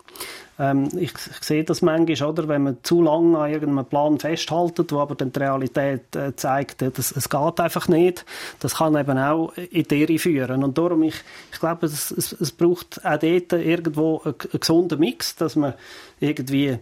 Ähm, 0.59 0.89
ich, 0.97 1.13
ich, 1.13 1.43
sehe 1.43 1.63
das 1.63 1.81
manchmal, 1.81 2.29
oder, 2.29 2.47
wenn 2.47 2.63
man 2.63 2.77
zu 2.83 3.01
lange 3.01 3.37
an 3.39 3.51
irgendeinem 3.51 3.85
Plan 3.85 4.19
festhält, 4.19 4.91
wo 4.91 4.99
aber 4.99 5.15
dann 5.15 5.31
die 5.31 5.39
Realität 5.39 6.15
äh, 6.15 6.35
zeigt, 6.35 6.81
dass 6.81 7.11
es 7.11 7.29
geht 7.29 7.59
einfach 7.59 7.87
nicht. 7.87 8.25
Das 8.59 8.75
kann 8.75 8.95
eben 8.95 9.17
auch 9.17 9.53
in 9.55 9.83
die 9.83 10.01
Irre 10.01 10.19
führen. 10.19 10.63
Und 10.63 10.77
darum, 10.77 11.03
ich, 11.03 11.15
ich 11.51 11.59
glaube, 11.59 11.87
es, 11.87 12.11
es, 12.11 12.33
es 12.33 12.51
braucht 12.51 13.03
auch 13.03 13.17
dort 13.17 13.53
irgendwo 13.53 14.21
einen, 14.23 14.35
einen 14.39 14.59
gesunden 14.59 14.99
Mix, 14.99 15.35
dass 15.35 15.55
man 15.55 15.73
irgendwie 16.19 16.77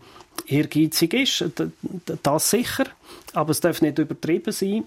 ehrgeizig 0.47 1.13
ist, 1.13 1.45
das 2.23 2.49
sicher, 2.49 2.85
aber 3.33 3.51
es 3.51 3.59
darf 3.59 3.81
nicht 3.81 3.99
übertrieben 3.99 4.51
sein 4.51 4.83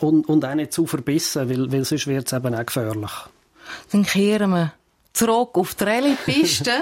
und, 0.00 0.28
und 0.28 0.44
auch 0.44 0.54
nicht 0.54 0.72
zu 0.72 0.86
verbissen, 0.86 1.48
weil, 1.48 1.72
weil 1.72 1.84
sonst 1.84 2.06
wird 2.06 2.26
es 2.26 2.32
eben 2.32 2.54
auch 2.54 2.66
gefährlich. 2.66 3.10
Dann 3.90 4.04
kehren 4.04 4.50
wir 4.50 4.72
zurück 5.12 5.50
auf 5.54 5.74
die 5.74 5.84
Rallye-Piste. 5.84 6.72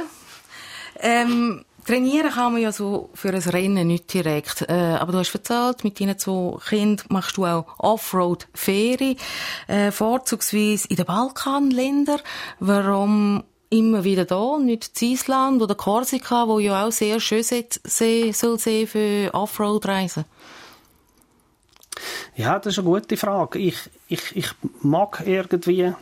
ähm, 1.01 1.65
trainieren 1.87 2.31
kann 2.31 2.53
man 2.53 2.63
ja 2.63 2.73
so 2.73 3.11
für 3.15 3.31
ein 3.31 3.41
Rennen 3.41 3.87
nicht 3.89 4.13
direkt. 4.13 4.63
Äh, 4.69 4.73
aber 4.99 5.13
du 5.13 5.19
hast 5.19 5.35
erzählt, 5.35 5.85
mit 5.85 6.01
deinen 6.01 6.19
zwei 6.19 6.57
Kindern 6.69 7.07
machst 7.09 7.37
du 7.37 7.47
auch 7.47 7.67
Offroad-Ferien, 7.79 9.17
äh, 9.67 9.91
vorzugsweise 9.91 10.89
in 10.89 10.97
den 10.97 11.07
Balkanländern. 11.07 12.21
Warum 12.61 13.45
immer 13.71 14.05
wieder 14.05 14.25
da, 14.25 14.59
nicht 14.59 15.01
in 15.01 15.13
Island 15.13 15.63
oder 15.63 15.75
Korsika, 15.75 16.49
wo 16.49 16.59
ja 16.59 16.87
auch 16.87 16.93
sehr 16.93 17.21
schön 17.21 17.43
sein 17.43 18.33
soll 18.33 18.59
sein 18.59 18.87
für 18.87 19.31
Offroad-Reisen? 19.33 20.25
Ja, 22.37 22.59
das 22.59 22.75
ist 22.75 22.79
eine 22.79 22.89
gute 22.89 23.17
Frage. 23.17 23.59
Ich, 23.59 23.91
ich, 24.09 24.37
ich 24.37 24.51
mag 24.83 25.23
irgendwie 25.27 25.93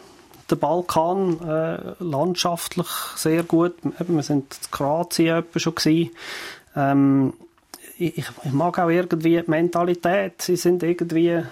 den 0.50 0.58
Balkan 0.58 1.40
äh, 1.40 1.94
landschaftlich 1.98 2.88
sehr 3.16 3.42
gut. 3.42 3.74
Eben, 4.00 4.16
wir 4.16 4.22
sind 4.22 4.54
in 4.54 4.70
Kroatien 4.70 5.44
schon 5.56 5.74
gewesen. 5.74 6.10
Ähm, 6.76 7.32
ich, 7.98 8.18
ich, 8.18 8.52
mag 8.52 8.78
auch 8.78 8.88
irgendwie 8.88 9.42
die 9.42 9.50
Mentalität. 9.50 10.40
Sie 10.40 10.56
sind 10.56 10.82
irgendwie 10.82 11.42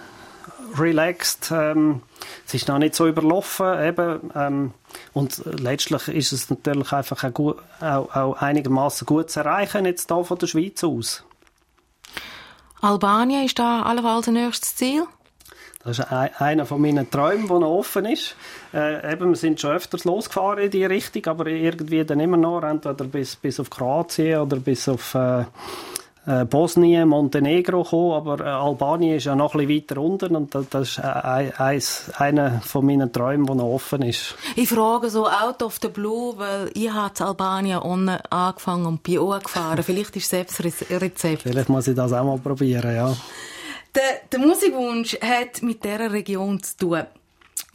relaxed. 0.79 1.51
Ähm, 1.51 2.03
es 2.47 2.55
ist 2.55 2.69
noch 2.69 2.79
nicht 2.79 2.95
so 2.95 3.07
überlaufen. 3.07 3.83
Eben, 3.83 4.31
ähm, 4.35 4.73
und 5.13 5.43
letztlich 5.45 6.09
ist 6.09 6.33
es 6.33 6.49
natürlich 6.51 6.93
einfach 6.93 7.25
auch, 7.25 7.35
gut, 7.35 7.57
auch, 7.81 8.15
auch 8.15 8.37
einigermaßen 8.37 9.07
gut 9.07 9.31
zu 9.31 9.41
erreichen, 9.41 9.85
jetzt 9.85 10.11
hier 10.11 10.25
von 10.25 10.39
der 10.39 10.47
Schweiz 10.47 10.83
aus. 10.85 11.25
Albanien 12.81 13.45
ist 13.45 13.59
da 13.59 13.83
allenfalls 13.83 14.29
ein 14.29 14.35
nächstes 14.35 14.77
Ziel? 14.77 15.07
Das 15.87 16.01
ist 16.01 16.11
einer 16.11 16.66
von 16.66 16.80
meinen 16.80 17.09
Träumen, 17.09 17.47
der 17.47 17.61
noch 17.61 17.78
offen 17.78 18.07
ist. 18.07 18.34
Äh, 18.74 19.12
eben, 19.12 19.30
wir 19.30 19.37
sind 19.37 19.61
schon 19.61 19.70
öfters 19.70 20.05
losgefahren 20.05 20.64
in 20.64 20.70
diese 20.70 20.91
Richtung, 20.91 21.24
aber 21.26 21.47
irgendwie 21.47 22.05
dann 22.05 22.20
immer 22.20 22.37
noch, 22.37 22.62
entweder 22.62 23.05
bis, 23.05 23.37
bis 23.37 23.61
auf 23.61 23.70
Kroatien 23.70 24.41
oder 24.41 24.57
bis 24.57 24.89
auf 24.89 25.14
äh, 25.14 25.45
äh, 26.26 26.45
Bosnien, 26.45 27.09
Montenegro 27.09 27.84
gekommen, 27.84 28.12
aber 28.14 28.45
äh, 28.45 28.49
Albanien 28.49 29.16
ist 29.16 29.24
ja 29.24 29.37
noch 29.37 29.55
ein 29.55 29.66
bisschen 29.66 29.82
weiter 29.89 30.01
unten 30.01 30.34
und 30.34 30.55
das, 30.55 30.68
das 30.70 30.89
ist 30.89 30.99
äh, 30.99 31.53
eins, 31.57 32.11
einer 32.16 32.61
von 32.62 32.84
meinen 32.84 33.12
Träumen, 33.12 33.47
der 33.47 33.55
noch 33.55 33.72
offen 33.72 34.03
ist. 34.03 34.34
Ich 34.57 34.68
frage 34.68 35.09
so 35.09 35.28
out 35.28 35.62
of 35.62 35.78
the 35.80 35.89
blue, 35.89 36.37
weil 36.37 36.70
ich 36.74 36.91
habe 36.91 37.12
Albanien 37.24 37.78
unten 37.78 38.18
angefangen 38.30 38.87
und 38.87 39.05
bin 39.05 39.18
auch 39.18 39.39
gefahren. 39.39 39.80
Vielleicht 39.84 40.16
ist 40.16 40.28
selbst 40.28 40.61
Rezept. 40.64 41.43
Vielleicht 41.43 41.68
muss 41.68 41.87
ich 41.87 41.95
das 41.95 42.12
auch 42.12 42.24
mal 42.24 42.39
probieren, 42.39 42.95
ja. 42.95 43.14
Der, 43.97 44.21
der 44.31 44.41
Musikwunsch 44.41 45.17
hat 45.23 45.63
mit 45.63 45.83
dieser 45.83 46.13
Region 46.13 46.63
zu 46.63 46.77
tun. 46.77 47.07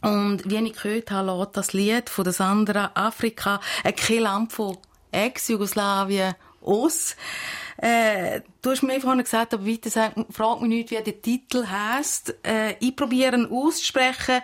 Und 0.02 0.48
wie 0.48 0.56
ich 0.64 0.80
gehört 0.80 1.10
habe, 1.10 1.36
lässt 1.36 1.56
das 1.56 1.72
Lied 1.72 2.08
von 2.08 2.22
der 2.22 2.32
Sandra 2.32 2.92
Afrika 2.94 3.60
ein 3.82 4.18
Land 4.20 4.52
von 4.52 4.78
Ex-Jugoslawien 5.10 6.36
aus. 6.60 7.16
Äh, 7.78 8.42
du 8.62 8.70
hast 8.70 8.84
mir 8.84 9.00
vorhin 9.00 9.24
gesagt, 9.24 9.52
aber 9.52 9.66
weiter 9.66 9.90
sagen, 9.90 10.26
frag 10.30 10.60
mich 10.60 10.68
nicht, 10.68 10.90
wie 10.92 11.02
der 11.02 11.20
Titel 11.20 11.66
heisst. 11.66 12.36
Äh, 12.46 12.76
ich 12.78 12.94
probiere 12.94 13.34
ihn 13.34 13.46
auszusprechen. 13.46 14.42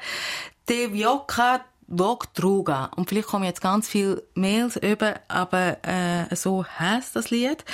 Devioka 0.68 1.64
Druga. 1.87 2.91
Und 2.97 3.09
vielleicht 3.09 3.29
kommen 3.29 3.45
jetzt 3.45 3.61
ganz 3.61 3.89
viele 3.89 4.24
Mails 4.35 4.76
über, 4.76 5.20
aber 5.29 5.79
äh, 5.87 6.35
so 6.35 6.64
heisst 6.66 7.14
das 7.14 7.31
Lied. 7.31 7.64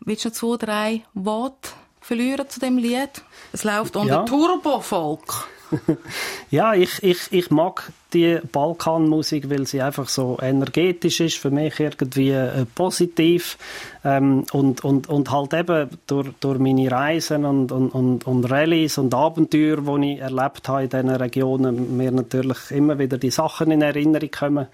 Willst 0.00 0.24
du 0.24 0.30
noch 0.30 0.34
zwei, 0.34 0.56
drei 0.56 1.02
Worte 1.14 1.70
verlieren 2.02 2.48
zu 2.48 2.60
dem 2.60 2.78
Lied? 2.78 3.22
Es 3.52 3.64
läuft 3.64 3.96
unter 3.96 4.14
ja. 4.14 4.22
Turbo-Folk. 4.24 5.48
ja, 6.50 6.74
ich, 6.74 7.02
ich, 7.02 7.32
ich 7.32 7.50
mag 7.50 7.92
die 8.12 8.38
Balkanmusik, 8.50 9.48
weil 9.48 9.66
sie 9.66 9.80
einfach 9.80 10.08
so 10.08 10.38
energetisch 10.40 11.20
ist, 11.20 11.38
für 11.38 11.50
mich 11.50 11.80
irgendwie 11.80 12.30
äh, 12.30 12.66
positiv 12.74 13.56
ähm, 14.04 14.44
und, 14.52 14.84
und, 14.84 15.08
und 15.08 15.30
halt 15.30 15.54
eben 15.54 15.88
durch, 16.06 16.28
durch 16.40 16.58
meine 16.58 16.90
Reisen 16.90 17.44
und, 17.44 17.72
und, 17.72 17.90
und, 17.90 18.26
und 18.26 18.50
Rallyes 18.50 18.98
und 18.98 19.14
Abenteuer, 19.14 19.78
die 19.78 20.14
ich 20.14 20.20
erlebt 20.20 20.68
habe 20.68 20.84
in 20.84 20.90
diesen 20.90 21.10
Regionen, 21.10 21.96
mir 21.96 22.10
natürlich 22.10 22.70
immer 22.70 22.98
wieder 22.98 23.18
die 23.18 23.30
Sachen 23.30 23.70
in 23.70 23.82
Erinnerung 23.82 24.30
kommen. 24.30 24.66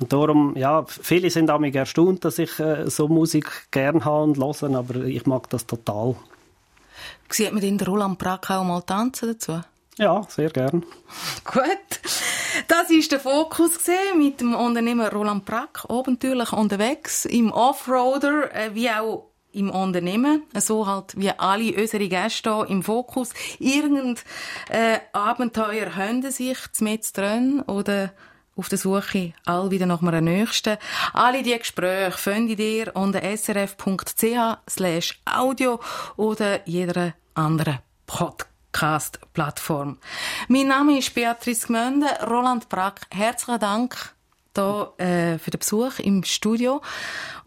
Und 0.00 0.12
darum, 0.12 0.54
ja, 0.56 0.84
viele 0.86 1.30
sind 1.30 1.50
mich 1.60 1.74
erstaunt, 1.74 2.24
dass 2.24 2.38
ich 2.38 2.58
äh, 2.58 2.88
so 2.90 3.08
Musik 3.08 3.50
gern 3.70 4.04
habe 4.04 4.24
und 4.24 4.38
höre, 4.38 4.76
aber 4.76 4.96
ich 5.04 5.24
mag 5.26 5.48
das 5.50 5.66
total. 5.66 6.16
Sieht 7.28 7.52
man 7.52 7.62
in 7.62 7.78
der 7.78 7.88
Roland 7.88 8.18
Brack 8.18 8.50
auch 8.50 8.64
mal 8.64 8.82
tanzen 8.82 9.32
dazu? 9.32 9.60
Ja, 9.96 10.26
sehr 10.28 10.50
gern. 10.50 10.84
Gut. 11.44 12.00
Das 12.68 12.90
ist 12.90 13.12
der 13.12 13.20
Fokus 13.20 13.78
mit 14.16 14.40
dem 14.40 14.54
Unternehmer 14.54 15.12
Roland 15.12 15.44
Brack, 15.44 15.84
abenteuerlich 15.88 16.52
unterwegs 16.52 17.24
im 17.24 17.50
Offroader, 17.52 18.54
äh, 18.54 18.74
wie 18.74 18.90
auch 18.90 19.30
im 19.52 19.70
Unternehmen, 19.70 20.42
so 20.56 20.86
halt 20.86 21.16
wie 21.16 21.30
alle 21.30 21.74
unsere 21.74 22.08
Gäste 22.08 22.54
hier 22.54 22.66
im 22.68 22.82
Fokus. 22.82 23.30
Irgend 23.58 24.24
äh, 24.68 24.98
Abenteuer 25.12 25.94
haben 25.94 26.28
sich 26.30 26.58
mit 26.80 27.16
drin 27.16 27.62
oder 27.66 28.12
auf 28.56 28.68
der 28.68 28.78
Suche, 28.78 29.32
all 29.44 29.70
wieder 29.70 29.86
nach 29.86 30.02
einer 30.02 30.20
nächsten. 30.20 30.76
Alle 31.12 31.42
diese 31.42 31.58
Gespräche 31.58 32.16
findet 32.16 32.60
ihr 32.60 32.94
unter 32.94 33.22
srf.ch 33.22 34.58
audio 35.24 35.80
oder 36.16 36.66
jeder 36.68 37.14
anderen 37.34 37.80
Podcast-Plattform. 38.06 39.98
Mein 40.48 40.68
Name 40.68 40.98
ist 40.98 41.14
Beatrice 41.14 41.66
Gmönde, 41.66 42.06
Roland 42.26 42.68
Brack. 42.68 43.06
Herzlichen 43.10 43.60
Dank 43.60 44.14
hier, 44.54 44.92
äh, 44.98 45.38
für 45.38 45.50
den 45.50 45.58
Besuch 45.58 45.98
im 45.98 46.22
Studio 46.22 46.80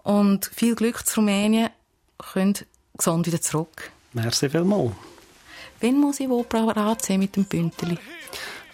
und 0.03 0.51
viel 0.53 0.75
Glück 0.75 1.05
zu 1.05 1.21
Rumänien. 1.21 1.69
Könnt 2.17 2.65
gesund 2.97 3.27
wieder 3.27 3.41
zurück. 3.41 3.91
Merci 4.13 4.49
vielmals. 4.49 4.91
Wann 5.79 5.99
muss 5.99 6.19
ich 6.19 6.27
wo 6.27 6.43
bereit 6.43 7.03
sein 7.03 7.19
mit 7.19 7.35
dem 7.35 7.45
Bündeli? 7.45 7.99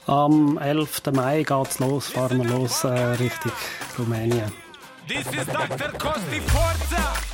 Am 0.06 0.58
11. 0.58 1.12
Mai 1.14 1.44
geht's 1.44 1.80
los, 1.80 2.10
fahren 2.10 2.44
wir 2.44 2.50
los 2.50 2.84
äh, 2.84 2.90
Richtung 2.90 3.52
Rumänien. 3.98 4.52
This 5.08 5.26
is 5.28 5.46
Dr. 5.46 5.92
Costi 5.98 6.42
Forza! 6.42 7.33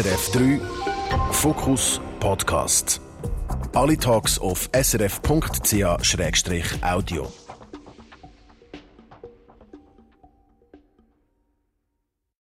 SRF 0.00 0.30
3 0.30 0.60
Fokus 1.30 2.00
Podcast. 2.20 3.02
Alle 3.74 3.98
Talks 3.98 4.38
auf 4.38 4.70
srf.ch-audio. 4.72 5.50